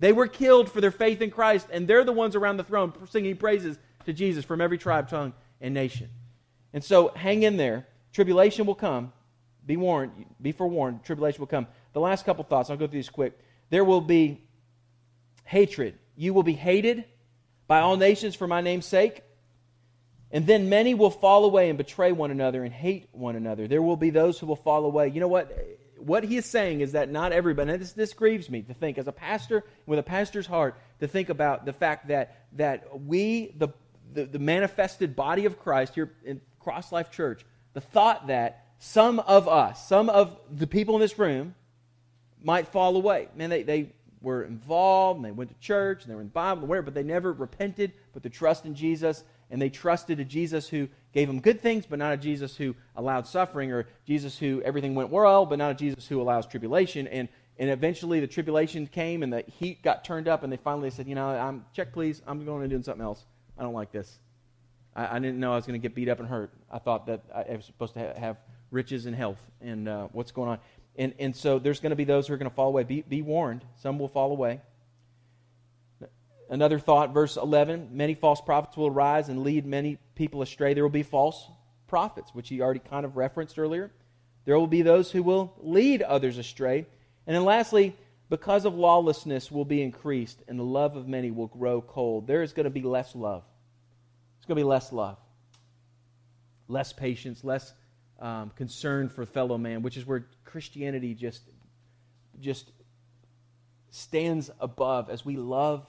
They 0.01 0.13
were 0.13 0.27
killed 0.27 0.71
for 0.71 0.81
their 0.81 0.91
faith 0.91 1.23
in 1.23 1.31
Christ, 1.31 1.69
and 1.73 1.89
they're 1.89 2.05
the 2.05 2.13
ones 2.13 2.37
around 2.37 2.57
the 2.57 2.65
throne 2.65 2.93
singing 3.09 3.37
praises 3.37 3.79
to 4.05 4.13
Jesus 4.13 4.45
from 4.45 4.61
every 4.61 4.79
tribe, 4.79 5.09
tongue, 5.09 5.33
and 5.61 5.75
nation. 5.75 6.09
And 6.73 6.85
so 6.85 7.09
hang 7.09 7.43
in 7.43 7.57
there. 7.57 7.87
Tribulation 8.13 8.67
will 8.67 8.75
come. 8.75 9.13
Be 9.67 9.77
warned, 9.77 10.13
be 10.41 10.53
forewarned, 10.53 11.05
tribulation 11.05 11.41
will 11.41 11.47
come. 11.47 11.67
The 11.93 12.01
last 12.01 12.25
couple 12.25 12.43
thoughts, 12.43 12.71
I'll 12.71 12.77
go 12.77 12.87
through 12.87 12.99
these 13.01 13.11
quick. 13.11 13.39
There 13.71 13.85
will 13.85 14.01
be 14.01 14.41
hatred. 15.45 15.99
You 16.17 16.35
will 16.35 16.43
be 16.43 16.55
hated 16.55 17.05
by 17.67 17.81
all 17.81 17.97
nations 17.97 18.35
for 18.35 18.47
my 18.47 18.61
name's 18.61 18.87
sake. 18.87 19.23
And 20.31 20.47
then 20.47 20.69
many 20.69 20.95
will 20.95 21.11
fall 21.11 21.45
away 21.45 21.69
and 21.69 21.79
betray 21.79 22.13
one 22.13 22.31
another 22.31 22.65
and 22.65 22.73
hate 22.73 23.09
one 23.13 23.37
another. 23.37 23.67
There 23.67 23.81
will 23.81 23.97
be 23.97 24.11
those 24.11 24.39
who 24.39 24.47
will 24.47 24.57
fall 24.57 24.85
away. 24.85 25.09
You 25.09 25.21
know 25.21 25.29
what? 25.29 25.57
What 25.97 26.25
he 26.25 26.37
is 26.37 26.45
saying 26.45 26.81
is 26.81 26.93
that 26.93 27.11
not 27.11 27.33
everybody, 27.33 27.77
this, 27.77 27.93
this 27.93 28.13
grieves 28.13 28.49
me 28.51 28.63
to 28.63 28.75
think, 28.75 28.99
as 28.99 29.09
a 29.09 29.13
pastor, 29.13 29.65
with 29.87 29.99
a 29.99 30.03
pastor's 30.03 30.47
heart, 30.47 30.79
to 31.01 31.09
think 31.09 31.29
about 31.29 31.65
the 31.65 31.73
fact 31.73 32.09
that, 32.09 32.47
that 32.53 33.01
we, 33.01 33.55
the, 33.57 33.69
the, 34.13 34.27
the 34.27 34.39
manifested 34.39 35.17
body 35.17 35.45
of 35.45 35.59
Christ 35.59 35.95
here 35.95 36.13
in 36.25 36.41
Cross 36.61 36.93
Life 36.93 37.11
Church, 37.11 37.45
the 37.73 37.81
thought 37.81 38.29
that 38.29 38.67
some 38.79 39.19
of 39.21 39.49
us, 39.49 39.89
some 39.89 40.09
of 40.09 40.39
the 40.51 40.67
people 40.67 40.95
in 40.95 41.01
this 41.01 41.19
room, 41.19 41.55
might 42.43 42.69
fall 42.69 42.97
away. 42.97 43.29
Man, 43.35 43.51
they, 43.51 43.63
they 43.63 43.93
were 44.21 44.45
involved 44.45 45.19
and 45.19 45.25
they 45.25 45.31
went 45.31 45.51
to 45.51 45.57
church 45.59 46.03
and 46.03 46.11
they 46.11 46.15
were 46.15 46.21
in 46.21 46.29
the 46.29 46.33
Bible, 46.33 46.61
and 46.61 46.69
whatever, 46.69 46.87
but 46.87 46.95
they 46.95 47.03
never 47.03 47.33
repented, 47.33 47.93
put 48.13 48.23
their 48.23 48.31
trust 48.31 48.65
in 48.65 48.75
Jesus, 48.75 49.25
and 49.51 49.61
they 49.61 49.71
trusted 49.71 50.21
a 50.21 50.25
Jesus 50.25 50.69
who 50.69 50.89
gave 51.13 51.27
them 51.27 51.41
good 51.41 51.61
things, 51.61 51.87
but 51.87 51.99
not 51.99 52.13
a 52.13 52.17
Jesus 52.17 52.57
who 52.57 52.75
allowed 52.97 53.27
suffering, 53.27 53.73
or 53.73 53.87
Jesus 54.07 54.39
who 54.39 54.61
everything 54.63 54.95
went 54.95 55.11
well, 55.11 55.47
but 55.47 55.59
not 55.59 55.71
a 55.71 55.75
Jesus 55.75 56.07
who 56.07 56.21
allows 56.21 56.47
tribulation. 56.47 57.07
And, 57.07 57.29
and 57.59 57.71
eventually 57.71 58.21
the 58.21 58.27
tribulation 58.27 58.87
came 58.87 59.23
and 59.23 59.33
the 59.33 59.45
heat 59.59 59.83
got 59.83 60.05
turned 60.05 60.29
up, 60.29 60.43
and 60.43 60.53
they 60.53 60.59
finally 60.59 60.91
said, 60.91 61.09
You 61.09 61.15
know, 61.15 61.29
I'm, 61.29 61.65
check 61.73 61.93
please, 61.93 62.21
I'm 62.27 62.45
going 62.45 62.69
to 62.69 62.77
do 62.77 62.83
something 62.83 63.03
else. 63.03 63.25
I 63.57 63.63
don't 63.63 63.75
like 63.75 63.91
this. 63.91 64.19
I, 64.95 65.17
I 65.17 65.19
didn't 65.19 65.41
know 65.41 65.53
I 65.53 65.57
was 65.57 65.67
going 65.67 65.81
to 65.81 65.83
get 65.83 65.95
beat 65.95 66.09
up 66.09 66.21
and 66.21 66.29
hurt. 66.29 66.53
I 66.71 66.79
thought 66.79 67.07
that 67.07 67.23
I 67.35 67.57
was 67.57 67.65
supposed 67.65 67.95
to 67.95 68.15
have 68.19 68.37
riches 68.71 69.07
and 69.07 69.17
health, 69.17 69.41
and 69.63 69.89
uh, 69.89 70.09
what's 70.13 70.31
going 70.31 70.51
on. 70.51 70.59
And, 70.99 71.15
and 71.21 71.35
so 71.35 71.61
there's 71.61 71.79
going 71.79 71.91
to 71.91 71.97
be 71.97 72.05
those 72.05 72.27
who 72.27 72.35
are 72.35 72.37
going 72.37 72.51
to 72.51 72.55
fall 72.55 72.69
away. 72.69 72.83
Be, 72.83 73.03
be 73.03 73.23
warned, 73.23 73.65
some 73.81 73.99
will 74.01 74.09
fall 74.09 74.33
away. 74.33 74.61
Another 76.51 76.79
thought, 76.79 77.15
verse 77.15 77.37
11 77.37 77.91
many 77.93 78.15
false 78.15 78.41
prophets 78.41 78.77
will 78.77 78.89
arise 78.89 79.29
and 79.29 79.43
lead 79.43 79.65
many 79.65 79.99
people 80.17 80.43
astray. 80.43 80.75
There 80.75 80.83
will 80.83 80.91
be 80.91 81.05
false 81.05 81.49
prophets, 81.87 82.35
which 82.35 82.49
he 82.49 82.61
already 82.61 82.81
kind 82.81 83.07
of 83.07 83.17
referenced 83.17 83.59
earlier. 83.59 83.93
There 84.45 84.59
will 84.59 84.67
be 84.67 84.83
those 84.83 85.13
who 85.13 85.23
will 85.23 85.55
lead 85.61 86.03
others 86.03 86.37
astray. 86.37 86.87
And 87.27 87.37
then 87.37 87.45
lastly, 87.45 87.95
because 88.29 88.65
of 88.65 88.75
lawlessness 88.75 89.53
will 89.53 89.65
be 89.65 89.83
increased 89.83 90.43
and 90.49 90.59
the 90.59 90.65
love 90.65 90.97
of 90.97 91.07
many 91.07 91.31
will 91.31 91.47
grow 91.47 91.81
cold. 91.81 92.27
There 92.27 92.43
is 92.43 92.53
going 92.53 92.65
to 92.65 92.71
be 92.71 92.83
less 92.83 93.15
love. 93.15 93.45
It's 94.39 94.47
going 94.47 94.57
to 94.57 94.63
be 94.63 94.69
less 94.69 94.93
love, 94.93 95.19
less 96.67 96.93
patience, 96.93 97.45
less 97.45 97.73
um, 98.21 98.51
concern 98.57 99.09
for 99.09 99.25
fellow 99.27 99.59
man, 99.59 99.83
which 99.83 99.97
is 99.97 100.07
where 100.07 100.27
Christianity 100.45 101.15
just, 101.15 101.43
just 102.41 102.71
stands 103.91 104.51
above 104.61 105.11
as 105.11 105.25
we 105.25 105.37
love 105.37 105.87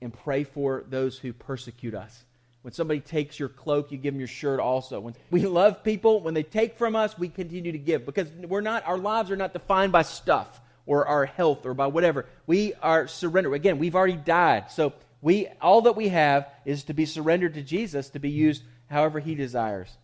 and 0.00 0.12
pray 0.12 0.44
for 0.44 0.84
those 0.88 1.18
who 1.18 1.32
persecute 1.32 1.94
us. 1.94 2.24
When 2.62 2.72
somebody 2.72 3.00
takes 3.00 3.38
your 3.38 3.48
cloak, 3.48 3.90
you 3.90 3.98
give 3.98 4.14
them 4.14 4.20
your 4.20 4.28
shirt 4.28 4.60
also. 4.60 5.00
When 5.00 5.14
we 5.30 5.46
love 5.46 5.82
people, 5.82 6.20
when 6.20 6.34
they 6.34 6.42
take 6.42 6.76
from 6.76 6.94
us, 6.94 7.18
we 7.18 7.28
continue 7.28 7.72
to 7.72 7.78
give 7.78 8.04
because 8.04 8.30
we're 8.30 8.60
not 8.60 8.86
our 8.86 8.98
lives 8.98 9.30
are 9.30 9.36
not 9.36 9.52
defined 9.52 9.92
by 9.92 10.02
stuff 10.02 10.60
or 10.86 11.06
our 11.06 11.26
health 11.26 11.64
or 11.66 11.74
by 11.74 11.86
whatever. 11.86 12.26
We 12.46 12.74
are 12.74 13.08
surrendered. 13.08 13.54
Again, 13.54 13.78
we've 13.78 13.94
already 13.94 14.16
died. 14.16 14.70
So 14.70 14.92
we 15.22 15.48
all 15.60 15.82
that 15.82 15.96
we 15.96 16.08
have 16.08 16.48
is 16.64 16.84
to 16.84 16.94
be 16.94 17.06
surrendered 17.06 17.54
to 17.54 17.62
Jesus 17.62 18.10
to 18.10 18.18
be 18.18 18.30
used 18.30 18.62
however 18.88 19.20
he 19.20 19.34
desires 19.34 19.96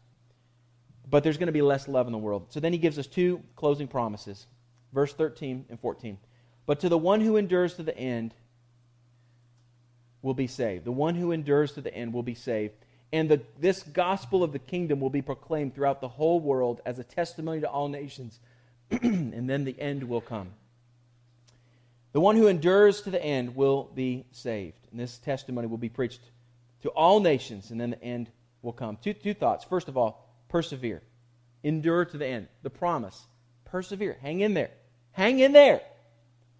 but 1.09 1.23
there's 1.23 1.37
going 1.37 1.47
to 1.47 1.53
be 1.53 1.63
less 1.63 1.89
love 1.89 2.07
in 2.07 2.13
the 2.13 2.19
world. 2.19 2.47
So 2.51 2.61
then 2.61 2.73
he 2.73 2.79
gives 2.79 2.99
us 2.99 3.07
two 3.07 3.43
closing 3.55 3.87
promises, 3.89 4.47
verse 4.93 5.13
13 5.13 5.67
and 5.69 5.81
14. 5.81 6.19
But 6.67 6.81
to 6.81 6.89
the 6.89 6.99
one 6.99 7.21
who 7.21 7.37
endures 7.37 7.75
to 7.75 7.83
the 7.83 7.97
end 7.97 8.35
will 10.23 10.35
be 10.35 10.49
saved. 10.49 10.85
The 10.85 10.93
one 10.93 11.15
who 11.15 11.31
endures 11.31 11.73
to 11.73 11.81
the 11.81 11.95
end 11.95 12.13
will 12.13 12.25
be 12.25 12.35
saved. 12.35 12.75
And 13.13 13.29
the, 13.29 13.41
this 13.61 13.85
gospel 13.85 14.43
of 14.43 14.53
the 14.53 14.59
kingdom 14.59 14.99
will 14.99 15.11
be 15.11 15.23
proclaimed 15.23 15.75
throughout 15.75 16.01
the 16.01 16.09
whole 16.09 16.41
world 16.41 16.81
as 16.85 16.99
a 16.99 17.05
testimony 17.05 17.61
to 17.61 17.69
all 17.69 17.89
nations, 17.89 18.41
and 18.91 19.49
then 19.49 19.65
the 19.65 19.81
end 19.81 20.09
will 20.09 20.21
come. 20.21 20.51
The 22.13 22.21
one 22.21 22.35
who 22.35 22.49
endures 22.49 23.03
to 23.03 23.11
the 23.11 23.23
end 23.23 23.55
will 23.55 23.85
be 23.95 24.25
saved. 24.33 24.89
And 24.91 24.99
this 24.99 25.19
testimony 25.19 25.69
will 25.69 25.79
be 25.79 25.89
preached 25.89 26.23
to 26.83 26.89
all 26.91 27.21
nations, 27.21 27.71
and 27.71 27.81
then 27.81 27.91
the 27.91 28.03
end 28.03 28.31
will 28.63 28.73
come. 28.73 28.99
Two, 29.01 29.13
two 29.13 29.35
thoughts. 29.35 29.65
First 29.65 29.87
of 29.87 29.97
all, 29.97 30.26
persevere. 30.49 31.03
Endure 31.63 32.05
to 32.05 32.17
the 32.17 32.27
end. 32.27 32.49
The 32.63 32.71
promise. 32.71 33.27
Persevere. 33.65 34.17
Hang 34.21 34.41
in 34.41 34.55
there. 34.55 34.71
Hang 35.13 35.41
in 35.41 35.53
there. 35.53 35.81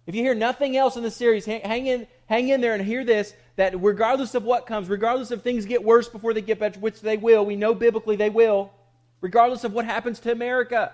If 0.05 0.15
you 0.15 0.23
hear 0.23 0.35
nothing 0.35 0.77
else 0.77 0.95
in 0.95 1.03
the 1.03 1.11
series, 1.11 1.45
hang, 1.45 1.61
hang, 1.61 1.87
in, 1.87 2.07
hang 2.27 2.47
in 2.49 2.61
there 2.61 2.73
and 2.73 2.83
hear 2.83 3.03
this 3.03 3.33
that 3.57 3.79
regardless 3.81 4.35
of 4.35 4.43
what 4.43 4.65
comes, 4.65 4.87
regardless 4.87 5.31
of 5.31 5.41
things 5.41 5.65
get 5.65 5.83
worse 5.83 6.07
before 6.07 6.33
they 6.33 6.41
get 6.41 6.59
better, 6.59 6.79
which 6.79 7.01
they 7.01 7.17
will, 7.17 7.45
we 7.45 7.55
know 7.55 7.73
biblically 7.73 8.15
they 8.15 8.29
will, 8.29 8.71
regardless 9.19 9.63
of 9.63 9.73
what 9.73 9.83
happens 9.83 10.19
to 10.21 10.31
America, 10.31 10.93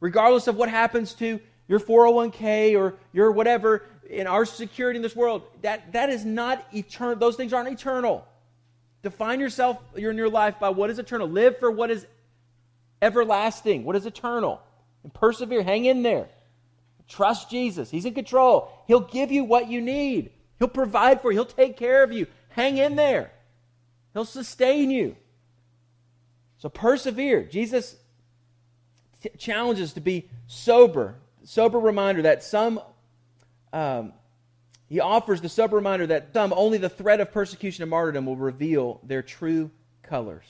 regardless 0.00 0.46
of 0.46 0.56
what 0.56 0.68
happens 0.70 1.14
to 1.14 1.38
your 1.68 1.80
401k 1.80 2.78
or 2.78 2.94
your 3.12 3.30
whatever 3.32 3.84
in 4.08 4.26
our 4.26 4.44
security 4.44 4.96
in 4.96 5.02
this 5.02 5.14
world, 5.14 5.42
that, 5.62 5.92
that 5.92 6.10
is 6.10 6.24
not 6.24 6.66
eternal. 6.74 7.16
Those 7.16 7.36
things 7.36 7.52
aren't 7.52 7.68
eternal. 7.68 8.26
Define 9.02 9.40
yourself 9.40 9.78
in 9.94 10.16
your 10.16 10.28
life 10.28 10.58
by 10.60 10.68
what 10.68 10.90
is 10.90 10.98
eternal. 10.98 11.28
Live 11.28 11.58
for 11.58 11.70
what 11.70 11.90
is 11.90 12.06
everlasting, 13.00 13.84
what 13.84 13.96
is 13.96 14.06
eternal. 14.06 14.60
And 15.02 15.12
persevere. 15.12 15.62
Hang 15.62 15.86
in 15.86 16.02
there. 16.02 16.28
Trust 17.08 17.50
Jesus. 17.50 17.90
He's 17.90 18.04
in 18.04 18.14
control. 18.14 18.70
He'll 18.86 19.00
give 19.00 19.32
you 19.32 19.44
what 19.44 19.68
you 19.68 19.80
need. 19.80 20.30
He'll 20.58 20.68
provide 20.68 21.22
for 21.22 21.32
you. 21.32 21.38
He'll 21.38 21.46
take 21.46 21.76
care 21.76 22.02
of 22.02 22.12
you. 22.12 22.26
Hang 22.50 22.76
in 22.76 22.96
there. 22.96 23.32
He'll 24.12 24.24
sustain 24.24 24.90
you. 24.90 25.16
So 26.58 26.68
persevere. 26.68 27.44
Jesus 27.44 27.96
t- 29.22 29.30
challenges 29.38 29.94
to 29.94 30.00
be 30.00 30.28
sober. 30.46 31.14
Sober 31.44 31.80
reminder 31.80 32.22
that 32.22 32.42
some, 32.42 32.80
um, 33.72 34.12
he 34.90 34.98
offers 34.98 35.40
the 35.40 35.48
sober 35.48 35.76
reminder 35.76 36.08
that 36.08 36.34
some, 36.34 36.52
only 36.52 36.76
the 36.76 36.88
threat 36.88 37.20
of 37.20 37.30
persecution 37.30 37.82
and 37.82 37.90
martyrdom 37.90 38.26
will 38.26 38.36
reveal 38.36 39.00
their 39.04 39.22
true 39.22 39.70
colors. 40.02 40.44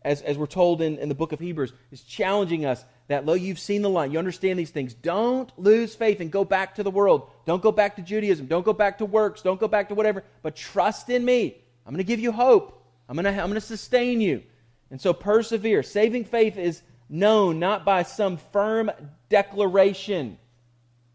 As, 0.00 0.22
as 0.22 0.38
we're 0.38 0.46
told 0.46 0.80
in, 0.80 0.96
in 0.96 1.10
the 1.10 1.14
book 1.14 1.32
of 1.32 1.38
Hebrews, 1.38 1.74
is 1.90 2.02
challenging 2.02 2.64
us 2.64 2.82
that, 3.08 3.26
lo, 3.26 3.34
you've 3.34 3.58
seen 3.58 3.82
the 3.82 3.90
light, 3.90 4.10
you 4.10 4.18
understand 4.18 4.58
these 4.58 4.70
things. 4.70 4.94
Don't 4.94 5.52
lose 5.58 5.94
faith 5.94 6.20
and 6.20 6.32
go 6.32 6.42
back 6.42 6.76
to 6.76 6.82
the 6.82 6.90
world. 6.90 7.28
Don't 7.44 7.62
go 7.62 7.70
back 7.70 7.96
to 7.96 8.02
Judaism. 8.02 8.46
Don't 8.46 8.64
go 8.64 8.72
back 8.72 8.98
to 8.98 9.04
works. 9.04 9.42
Don't 9.42 9.60
go 9.60 9.68
back 9.68 9.90
to 9.90 9.94
whatever, 9.94 10.24
but 10.42 10.56
trust 10.56 11.10
in 11.10 11.22
me. 11.22 11.58
I'm 11.84 11.92
going 11.92 11.98
to 11.98 12.04
give 12.04 12.18
you 12.18 12.32
hope. 12.32 12.82
I'm 13.10 13.16
going 13.16 13.26
to, 13.26 13.30
I'm 13.30 13.50
going 13.50 13.54
to 13.54 13.60
sustain 13.60 14.22
you. 14.22 14.42
And 14.90 14.98
so 14.98 15.12
persevere. 15.12 15.82
Saving 15.82 16.24
faith 16.24 16.56
is 16.56 16.80
known 17.10 17.58
not 17.58 17.84
by 17.84 18.04
some 18.04 18.38
firm 18.38 18.90
declaration 19.28 20.38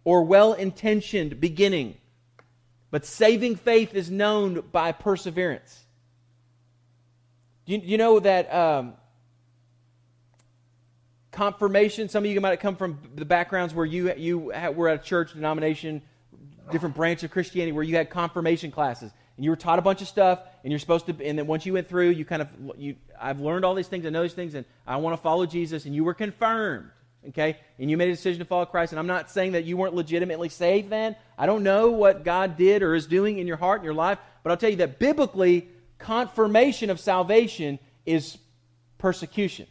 or 0.08 0.24
well 0.24 0.54
intentioned 0.54 1.38
beginning, 1.42 1.94
but 2.92 3.06
saving 3.06 3.58
faith 3.58 3.94
is 3.94 4.10
known 4.10 4.62
by 4.72 4.94
perseverance. 4.94 5.84
You, 7.66 7.82
you 7.84 7.98
know 7.98 8.18
that 8.22 8.54
um, 8.54 8.94
confirmation? 11.34 12.08
Some 12.08 12.24
of 12.24 12.32
you 12.32 12.40
might 12.40 12.52
have 12.52 12.60
come 12.60 12.78
from 12.78 13.00
the 13.16 13.26
backgrounds 13.26 13.74
where 13.74 13.86
you, 13.86 14.14
you 14.16 14.40
were 14.40 14.88
at 14.88 15.02
a 15.02 15.04
church 15.04 15.34
denomination, 15.34 16.02
different 16.72 16.96
branch 16.96 17.24
of 17.24 17.32
Christianity, 17.32 17.74
where 17.74 17.84
you 17.84 17.98
had 17.98 18.10
confirmation 18.10 18.72
classes 18.72 19.12
and 19.36 19.44
you 19.44 19.50
were 19.50 19.58
taught 19.58 19.78
a 19.78 19.82
bunch 19.82 20.02
of 20.02 20.08
stuff 20.08 20.40
and 20.64 20.72
you're 20.72 20.80
supposed 20.80 21.06
to 21.08 21.16
and 21.22 21.38
then 21.38 21.48
once 21.48 21.66
you 21.66 21.74
went 21.74 21.88
through 21.88 22.10
you 22.10 22.26
kind 22.26 22.42
of 22.42 22.48
you 22.76 22.96
i've 23.22 23.40
learned 23.40 23.64
all 23.64 23.76
these 23.76 23.88
things 23.88 24.04
i 24.04 24.10
know 24.10 24.24
these 24.24 24.34
things 24.34 24.56
and 24.56 24.66
i 24.88 24.96
want 24.98 25.16
to 25.16 25.22
follow 25.22 25.46
jesus 25.46 25.86
and 25.86 25.94
you 25.94 26.04
were 26.04 26.16
confirmed 26.16 26.90
okay? 27.30 27.58
And 27.80 27.90
you 27.90 27.98
made 27.98 28.10
a 28.10 28.14
decision 28.14 28.40
to 28.40 28.46
follow 28.46 28.66
christ 28.66 28.94
and 28.94 29.00
i'm 29.00 29.08
not 29.08 29.30
saying 29.30 29.54
that 29.54 29.66
you 29.66 29.78
weren't 29.78 29.96
legitimately 29.96 30.50
saved 30.50 30.90
then. 30.90 31.16
I 31.38 31.46
don't 31.46 31.64
know 31.64 31.92
what 31.92 32.24
god 32.24 32.58
did 32.58 32.84
or 32.84 32.96
is 32.96 33.08
doing 33.08 33.40
in 33.40 33.48
your 33.48 33.58
heart 33.58 33.80
and 33.80 33.86
your 33.86 33.94
life 33.94 34.20
but 34.44 34.52
i'll 34.52 34.58
tell 34.58 34.70
you 34.70 34.78
that 34.78 35.00
biblically 35.00 35.70
confirmation 35.98 36.90
of 36.90 37.00
salvation 37.00 37.80
is 38.06 38.38
persecution. 38.98 39.68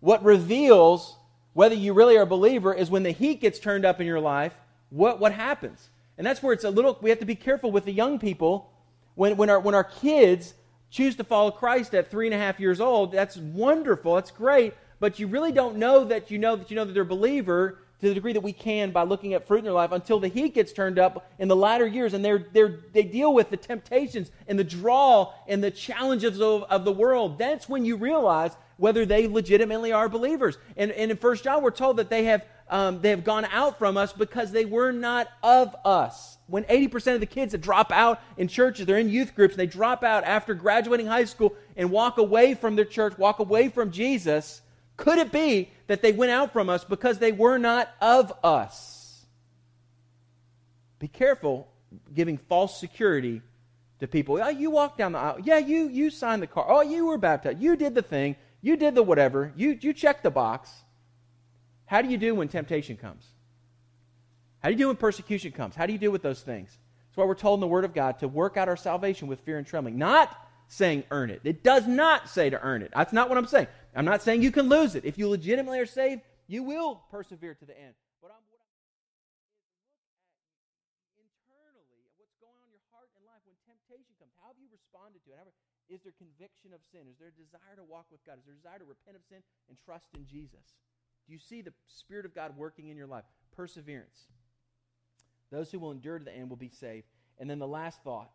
What 0.00 0.24
reveals 0.24 1.16
whether 1.52 1.74
you 1.74 1.92
really 1.92 2.16
are 2.16 2.22
a 2.22 2.26
believer 2.26 2.72
is 2.72 2.90
when 2.90 3.02
the 3.02 3.10
heat 3.10 3.40
gets 3.40 3.58
turned 3.58 3.84
up 3.84 4.00
in 4.00 4.06
your 4.06 4.20
life 4.20 4.54
what, 4.90 5.20
what 5.20 5.32
happens? 5.32 5.88
And 6.18 6.26
that's 6.26 6.42
where 6.42 6.52
it's 6.52 6.64
a 6.64 6.70
little 6.70 6.98
we 7.00 7.10
have 7.10 7.20
to 7.20 7.24
be 7.24 7.36
careful 7.36 7.72
with 7.72 7.84
the 7.84 7.92
young 7.92 8.18
people. 8.18 8.70
When, 9.14 9.36
when, 9.36 9.48
our, 9.48 9.58
when 9.58 9.74
our 9.74 9.84
kids 9.84 10.54
choose 10.90 11.16
to 11.16 11.24
follow 11.24 11.50
Christ 11.50 11.94
at 11.94 12.10
three 12.10 12.26
and 12.26 12.34
a 12.34 12.38
half 12.38 12.60
years 12.60 12.80
old, 12.80 13.12
that's 13.12 13.36
wonderful, 13.36 14.16
that's 14.16 14.30
great, 14.30 14.74
but 15.00 15.18
you 15.18 15.26
really 15.26 15.52
don't 15.52 15.76
know 15.76 16.04
that 16.04 16.30
you 16.30 16.38
know 16.38 16.56
that 16.56 16.70
you 16.70 16.76
know 16.76 16.84
that 16.84 16.92
they're 16.92 17.02
a 17.02 17.06
believer 17.06 17.78
to 18.00 18.08
the 18.08 18.14
degree 18.14 18.32
that 18.32 18.42
we 18.42 18.52
can 18.52 18.90
by 18.90 19.02
looking 19.02 19.34
at 19.34 19.46
fruit 19.46 19.58
in 19.58 19.64
their 19.64 19.74
life 19.74 19.92
until 19.92 20.18
the 20.18 20.28
heat 20.28 20.54
gets 20.54 20.72
turned 20.72 20.98
up 20.98 21.30
in 21.38 21.48
the 21.48 21.56
latter 21.56 21.86
years 21.86 22.14
and 22.14 22.24
they're, 22.24 22.46
they're, 22.52 22.80
they 22.92 23.02
deal 23.02 23.34
with 23.34 23.50
the 23.50 23.56
temptations 23.56 24.30
and 24.48 24.58
the 24.58 24.64
draw 24.64 25.32
and 25.46 25.62
the 25.62 25.70
challenges 25.70 26.40
of, 26.40 26.62
of 26.64 26.84
the 26.84 26.92
world. 26.92 27.38
That's 27.38 27.68
when 27.68 27.84
you 27.84 27.96
realize 27.96 28.52
whether 28.78 29.04
they 29.04 29.28
legitimately 29.28 29.92
are 29.92 30.08
believers. 30.08 30.56
And, 30.78 30.90
and 30.92 31.10
in 31.10 31.18
First 31.18 31.44
John, 31.44 31.62
we're 31.62 31.70
told 31.72 31.98
that 31.98 32.08
they 32.08 32.24
have, 32.24 32.46
um, 32.70 33.02
they 33.02 33.10
have 33.10 33.22
gone 33.22 33.44
out 33.52 33.78
from 33.78 33.98
us 33.98 34.14
because 34.14 34.50
they 34.50 34.64
were 34.64 34.92
not 34.92 35.28
of 35.42 35.76
us 35.84 36.38
when 36.46 36.64
80% 36.64 37.14
of 37.14 37.20
the 37.20 37.26
kids 37.26 37.52
that 37.52 37.60
drop 37.60 37.92
out 37.92 38.20
in 38.36 38.48
churches, 38.48 38.84
they're 38.84 38.98
in 38.98 39.08
youth 39.08 39.36
groups, 39.36 39.52
and 39.52 39.60
they 39.60 39.66
drop 39.66 40.02
out 40.02 40.24
after 40.24 40.52
graduating 40.52 41.06
high 41.06 41.24
school 41.24 41.54
and 41.76 41.90
walk 41.90 42.18
away 42.18 42.54
from 42.54 42.74
their 42.74 42.84
church, 42.84 43.16
walk 43.18 43.38
away 43.38 43.68
from 43.68 43.92
Jesus, 43.92 44.60
could 45.00 45.16
it 45.16 45.32
be 45.32 45.70
that 45.86 46.02
they 46.02 46.12
went 46.12 46.30
out 46.30 46.52
from 46.52 46.68
us 46.68 46.84
because 46.84 47.18
they 47.18 47.32
were 47.32 47.56
not 47.56 47.90
of 48.02 48.34
us? 48.44 49.24
Be 50.98 51.08
careful 51.08 51.66
giving 52.14 52.36
false 52.36 52.78
security 52.78 53.40
to 54.00 54.06
people. 54.06 54.38
Oh, 54.42 54.50
you 54.50 54.70
walked 54.70 54.98
down 54.98 55.12
the 55.12 55.18
aisle. 55.18 55.38
Yeah, 55.42 55.56
you, 55.56 55.88
you 55.88 56.10
signed 56.10 56.42
the 56.42 56.46
card. 56.46 56.66
Oh, 56.68 56.82
you 56.82 57.06
were 57.06 57.16
baptized. 57.16 57.62
You 57.62 57.76
did 57.76 57.94
the 57.94 58.02
thing. 58.02 58.36
You 58.60 58.76
did 58.76 58.94
the 58.94 59.02
whatever. 59.02 59.54
You, 59.56 59.78
you 59.80 59.94
checked 59.94 60.22
the 60.22 60.30
box. 60.30 60.70
How 61.86 62.02
do 62.02 62.08
you 62.10 62.18
do 62.18 62.34
when 62.34 62.48
temptation 62.48 62.98
comes? 62.98 63.24
How 64.62 64.68
do 64.68 64.74
you 64.74 64.78
do 64.78 64.88
when 64.88 64.96
persecution 64.96 65.52
comes? 65.52 65.74
How 65.74 65.86
do 65.86 65.94
you 65.94 65.98
deal 65.98 66.12
with 66.12 66.22
those 66.22 66.42
things? 66.42 66.76
That's 67.08 67.16
why 67.16 67.24
we're 67.24 67.36
told 67.36 67.56
in 67.56 67.62
the 67.62 67.68
Word 67.68 67.86
of 67.86 67.94
God 67.94 68.18
to 68.18 68.28
work 68.28 68.58
out 68.58 68.68
our 68.68 68.76
salvation 68.76 69.28
with 69.28 69.40
fear 69.40 69.56
and 69.56 69.66
trembling. 69.66 69.96
Not 69.96 70.36
saying 70.68 71.04
earn 71.10 71.30
it. 71.30 71.40
It 71.42 71.64
does 71.64 71.86
not 71.86 72.28
say 72.28 72.50
to 72.50 72.60
earn 72.60 72.82
it. 72.82 72.92
That's 72.94 73.14
not 73.14 73.30
what 73.30 73.38
I'm 73.38 73.46
saying. 73.46 73.66
I'm 73.94 74.04
not 74.04 74.22
saying 74.22 74.42
you 74.42 74.52
can 74.52 74.68
lose 74.68 74.94
it. 74.94 75.04
If 75.04 75.18
you 75.18 75.28
legitimately 75.28 75.78
are 75.80 75.86
saved, 75.86 76.22
you 76.46 76.62
will 76.62 77.02
persevere 77.10 77.54
to 77.54 77.66
the 77.66 77.74
end. 77.74 77.94
But 78.22 78.30
I'm, 78.30 78.42
internally 81.18 82.06
what's 82.18 82.34
going 82.38 82.54
on 82.54 82.64
in 82.70 82.72
your 82.74 82.86
heart 82.94 83.10
and 83.18 83.26
life 83.26 83.42
when 83.46 83.58
temptation 83.66 84.14
comes. 84.22 84.30
How 84.38 84.54
have 84.54 84.60
you 84.62 84.70
responded 84.70 85.22
to 85.26 85.34
it? 85.34 85.50
Is 85.90 86.02
there 86.06 86.14
conviction 86.14 86.70
of 86.70 86.78
sin? 86.94 87.10
Is 87.10 87.18
there 87.18 87.34
a 87.34 87.38
desire 87.38 87.74
to 87.74 87.82
walk 87.82 88.06
with 88.14 88.22
God? 88.22 88.38
Is 88.38 88.46
there 88.46 88.54
a 88.54 88.62
desire 88.62 88.78
to 88.78 88.86
repent 88.86 89.18
of 89.18 89.26
sin 89.26 89.42
and 89.66 89.74
trust 89.82 90.06
in 90.14 90.22
Jesus? 90.22 90.78
Do 91.26 91.32
you 91.34 91.42
see 91.42 91.62
the 91.62 91.74
Spirit 91.86 92.26
of 92.26 92.34
God 92.34 92.56
working 92.56 92.88
in 92.88 92.96
your 92.96 93.10
life? 93.10 93.24
Perseverance. 93.56 94.30
Those 95.50 95.70
who 95.70 95.80
will 95.80 95.90
endure 95.90 96.18
to 96.18 96.24
the 96.24 96.34
end 96.34 96.48
will 96.48 96.56
be 96.56 96.70
saved. 96.70 97.06
And 97.38 97.50
then 97.50 97.58
the 97.58 97.66
last 97.66 98.02
thought 98.02 98.30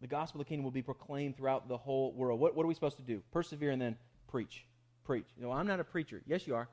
the 0.00 0.08
gospel 0.08 0.40
of 0.40 0.46
the 0.46 0.48
kingdom 0.48 0.64
will 0.64 0.70
be 0.70 0.82
proclaimed 0.82 1.36
throughout 1.36 1.68
the 1.68 1.78
whole 1.78 2.12
world. 2.12 2.40
What, 2.40 2.54
what 2.54 2.64
are 2.64 2.66
we 2.66 2.74
supposed 2.74 2.96
to 2.96 3.02
do? 3.02 3.22
Persevere 3.32 3.70
and 3.70 3.80
then 3.80 3.96
preach. 4.34 4.64
Preach. 5.04 5.26
You 5.36 5.44
know, 5.44 5.52
I'm 5.52 5.68
not 5.68 5.78
a 5.78 5.84
preacher. 5.84 6.20
Yes, 6.26 6.44
you 6.48 6.56
are. 6.56 6.68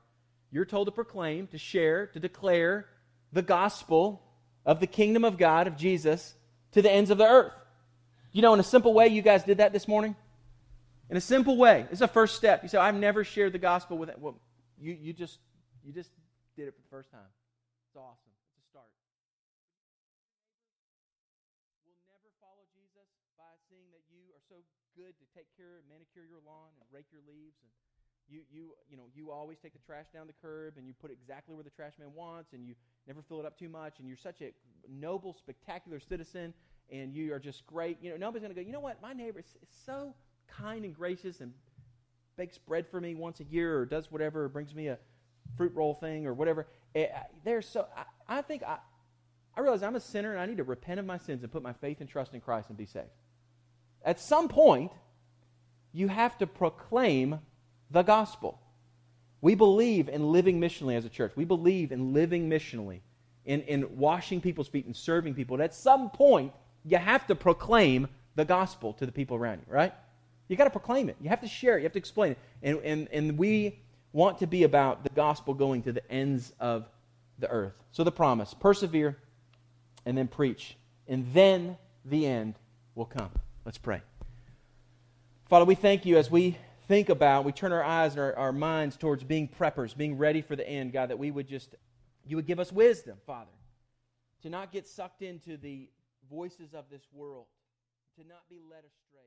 You're 0.50 0.64
told 0.64 0.88
to 0.88 0.90
proclaim, 0.90 1.46
to 1.48 1.58
share, 1.58 2.08
to 2.08 2.18
declare 2.18 2.86
the 3.32 3.40
gospel 3.40 4.20
of 4.66 4.80
the 4.80 4.88
kingdom 4.88 5.24
of 5.24 5.38
God, 5.38 5.68
of 5.68 5.76
Jesus, 5.76 6.34
to 6.72 6.82
the 6.82 6.90
ends 6.90 7.10
of 7.10 7.18
the 7.18 7.24
earth. 7.24 7.52
You 8.32 8.42
know, 8.42 8.52
in 8.52 8.58
a 8.58 8.64
simple 8.64 8.92
way, 8.92 9.06
you 9.06 9.22
guys 9.22 9.44
did 9.44 9.58
that 9.58 9.72
this 9.72 9.86
morning. 9.86 10.16
In 11.08 11.16
a 11.16 11.20
simple 11.20 11.56
way, 11.56 11.86
it's 11.92 12.00
a 12.00 12.08
first 12.08 12.34
step. 12.34 12.64
You 12.64 12.68
say, 12.68 12.78
"I've 12.78 12.96
never 12.96 13.22
shared 13.22 13.52
the 13.52 13.60
gospel 13.60 13.96
with." 13.96 14.10
Well, 14.18 14.40
you 14.80 14.94
you 15.00 15.12
just 15.12 15.38
you 15.84 15.92
just 15.92 16.10
did 16.56 16.66
it 16.66 16.74
for 16.74 16.80
the 16.80 16.88
first 16.88 17.12
time. 17.12 17.30
It's 17.86 17.96
awesome. 17.96 18.32
good 25.02 25.16
to 25.18 25.21
take 25.34 25.48
care 25.56 25.80
and 25.80 25.84
manicure 25.88 26.24
your 26.28 26.40
lawn 26.44 26.70
and 26.76 26.84
rake 26.92 27.08
your 27.12 27.24
leaves 27.24 27.56
and 27.64 27.70
you 28.28 28.40
you 28.50 28.74
you 28.88 28.96
know 28.96 29.04
you 29.14 29.30
always 29.30 29.58
take 29.58 29.72
the 29.72 29.78
trash 29.78 30.06
down 30.12 30.26
the 30.26 30.32
curb 30.40 30.74
and 30.76 30.86
you 30.86 30.94
put 30.94 31.10
it 31.10 31.18
exactly 31.20 31.54
where 31.54 31.64
the 31.64 31.70
trash 31.70 31.92
man 31.98 32.08
wants 32.14 32.52
and 32.52 32.66
you 32.66 32.74
never 33.06 33.22
fill 33.22 33.40
it 33.40 33.46
up 33.46 33.58
too 33.58 33.68
much 33.68 33.98
and 33.98 34.08
you're 34.08 34.16
such 34.16 34.40
a 34.40 34.52
noble 34.88 35.32
spectacular 35.32 36.00
citizen 36.00 36.54
and 36.90 37.14
you 37.14 37.32
are 37.32 37.38
just 37.38 37.66
great. 37.66 37.98
You 38.00 38.10
know 38.10 38.16
nobody's 38.16 38.42
going 38.42 38.54
to 38.54 38.60
go 38.60 38.66
you 38.66 38.72
know 38.72 38.80
what? 38.80 39.00
My 39.02 39.12
neighbor 39.12 39.40
is, 39.40 39.46
is 39.62 39.68
so 39.84 40.14
kind 40.46 40.84
and 40.84 40.94
gracious 40.94 41.40
and 41.40 41.52
bakes 42.36 42.58
bread 42.58 42.86
for 42.88 43.00
me 43.00 43.14
once 43.14 43.40
a 43.40 43.44
year 43.44 43.78
or 43.78 43.86
does 43.86 44.10
whatever 44.10 44.44
or 44.44 44.48
brings 44.48 44.74
me 44.74 44.88
a 44.88 44.98
fruit 45.56 45.72
roll 45.74 45.94
thing 45.94 46.26
or 46.26 46.34
whatever. 46.34 46.66
Eh, 46.94 47.06
they're 47.44 47.62
so 47.62 47.86
I, 47.96 48.38
I 48.38 48.42
think 48.42 48.62
I, 48.62 48.78
I 49.56 49.60
realize 49.60 49.82
I'm 49.82 49.96
a 49.96 50.00
sinner 50.00 50.32
and 50.32 50.40
I 50.40 50.46
need 50.46 50.58
to 50.58 50.64
repent 50.64 51.00
of 51.00 51.06
my 51.06 51.18
sins 51.18 51.42
and 51.42 51.52
put 51.52 51.62
my 51.62 51.72
faith 51.74 52.00
and 52.00 52.08
trust 52.08 52.34
in 52.34 52.40
Christ 52.40 52.68
and 52.68 52.78
be 52.78 52.86
saved. 52.86 53.08
At 54.04 54.18
some 54.18 54.48
point, 54.48 54.92
you 55.92 56.08
have 56.08 56.38
to 56.38 56.46
proclaim 56.46 57.40
the 57.90 58.02
gospel. 58.02 58.58
We 59.40 59.54
believe 59.54 60.08
in 60.08 60.30
living 60.32 60.60
missionally 60.60 60.96
as 60.96 61.04
a 61.04 61.08
church. 61.08 61.32
We 61.36 61.44
believe 61.44 61.92
in 61.92 62.12
living 62.12 62.48
missionally, 62.48 63.00
in, 63.44 63.62
in 63.62 63.98
washing 63.98 64.40
people's 64.40 64.68
feet 64.68 64.86
and 64.86 64.96
serving 64.96 65.34
people. 65.34 65.54
And 65.54 65.62
at 65.62 65.74
some 65.74 66.10
point, 66.10 66.52
you 66.84 66.96
have 66.96 67.26
to 67.26 67.34
proclaim 67.34 68.08
the 68.34 68.44
gospel 68.44 68.92
to 68.94 69.06
the 69.06 69.12
people 69.12 69.36
around 69.36 69.62
you, 69.66 69.72
right? 69.72 69.92
You 70.48 70.56
got 70.56 70.64
to 70.64 70.70
proclaim 70.70 71.08
it. 71.08 71.16
You 71.20 71.28
have 71.28 71.40
to 71.40 71.48
share 71.48 71.76
it. 71.76 71.80
You 71.80 71.84
have 71.84 71.92
to 71.92 71.98
explain 71.98 72.32
it. 72.32 72.38
And, 72.62 72.78
and, 72.84 73.08
and 73.12 73.38
we 73.38 73.78
want 74.12 74.38
to 74.38 74.46
be 74.46 74.64
about 74.64 75.02
the 75.02 75.10
gospel 75.10 75.54
going 75.54 75.82
to 75.82 75.92
the 75.92 76.10
ends 76.10 76.52
of 76.60 76.88
the 77.38 77.48
earth. 77.48 77.74
So 77.90 78.04
the 78.04 78.12
promise 78.12 78.54
persevere 78.54 79.18
and 80.06 80.16
then 80.16 80.28
preach. 80.28 80.76
And 81.08 81.32
then 81.32 81.76
the 82.04 82.26
end 82.26 82.54
will 82.94 83.06
come. 83.06 83.30
Let's 83.64 83.78
pray. 83.78 84.02
Father, 85.48 85.64
we 85.64 85.74
thank 85.74 86.06
you 86.06 86.16
as 86.16 86.30
we 86.30 86.56
think 86.88 87.08
about, 87.08 87.44
we 87.44 87.52
turn 87.52 87.72
our 87.72 87.82
eyes 87.82 88.12
and 88.12 88.20
our, 88.20 88.36
our 88.36 88.52
minds 88.52 88.96
towards 88.96 89.22
being 89.22 89.48
preppers, 89.48 89.96
being 89.96 90.16
ready 90.16 90.40
for 90.40 90.56
the 90.56 90.68
end, 90.68 90.92
God, 90.92 91.10
that 91.10 91.18
we 91.18 91.30
would 91.30 91.46
just, 91.46 91.74
you 92.26 92.36
would 92.36 92.46
give 92.46 92.58
us 92.58 92.72
wisdom, 92.72 93.18
Father, 93.26 93.50
to 94.42 94.50
not 94.50 94.72
get 94.72 94.86
sucked 94.86 95.22
into 95.22 95.56
the 95.56 95.88
voices 96.30 96.74
of 96.74 96.84
this 96.90 97.02
world, 97.12 97.46
to 98.18 98.26
not 98.26 98.42
be 98.48 98.60
led 98.70 98.78
astray. 98.78 99.20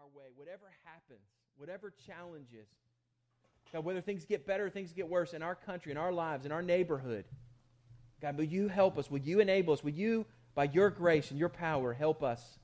Our 0.00 0.08
way, 0.18 0.26
whatever 0.34 0.72
happens, 0.84 1.26
whatever 1.56 1.92
challenges, 2.06 2.68
God, 3.72 3.84
whether 3.84 4.00
things 4.00 4.24
get 4.24 4.46
better 4.46 4.70
things 4.70 4.92
get 4.92 5.08
worse 5.08 5.34
in 5.34 5.42
our 5.42 5.54
country, 5.54 5.92
in 5.92 5.98
our 5.98 6.12
lives, 6.12 6.46
in 6.46 6.52
our 6.52 6.62
neighborhood, 6.62 7.24
God, 8.22 8.38
will 8.38 8.44
you 8.44 8.68
help 8.68 8.98
us? 8.98 9.10
Will 9.10 9.18
you 9.20 9.40
enable 9.40 9.74
us? 9.74 9.84
Will 9.84 9.90
you, 9.90 10.24
by 10.54 10.64
your 10.64 10.88
grace 10.90 11.30
and 11.30 11.38
your 11.38 11.48
power, 11.48 11.92
help 11.92 12.22
us 12.22 12.58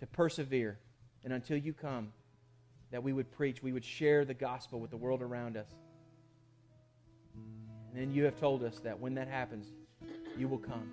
to 0.00 0.06
persevere? 0.06 0.78
And 1.24 1.32
until 1.32 1.56
you 1.56 1.72
come, 1.72 2.12
that 2.90 3.02
we 3.02 3.12
would 3.12 3.30
preach, 3.32 3.62
we 3.62 3.72
would 3.72 3.84
share 3.84 4.24
the 4.24 4.34
gospel 4.34 4.80
with 4.80 4.90
the 4.90 4.96
world 4.96 5.22
around 5.22 5.56
us. 5.56 5.68
And 7.34 8.00
then 8.00 8.12
you 8.12 8.24
have 8.24 8.36
told 8.38 8.62
us 8.62 8.78
that 8.80 8.98
when 8.98 9.14
that 9.14 9.28
happens, 9.28 9.66
you 10.38 10.48
will 10.48 10.58
come. 10.58 10.90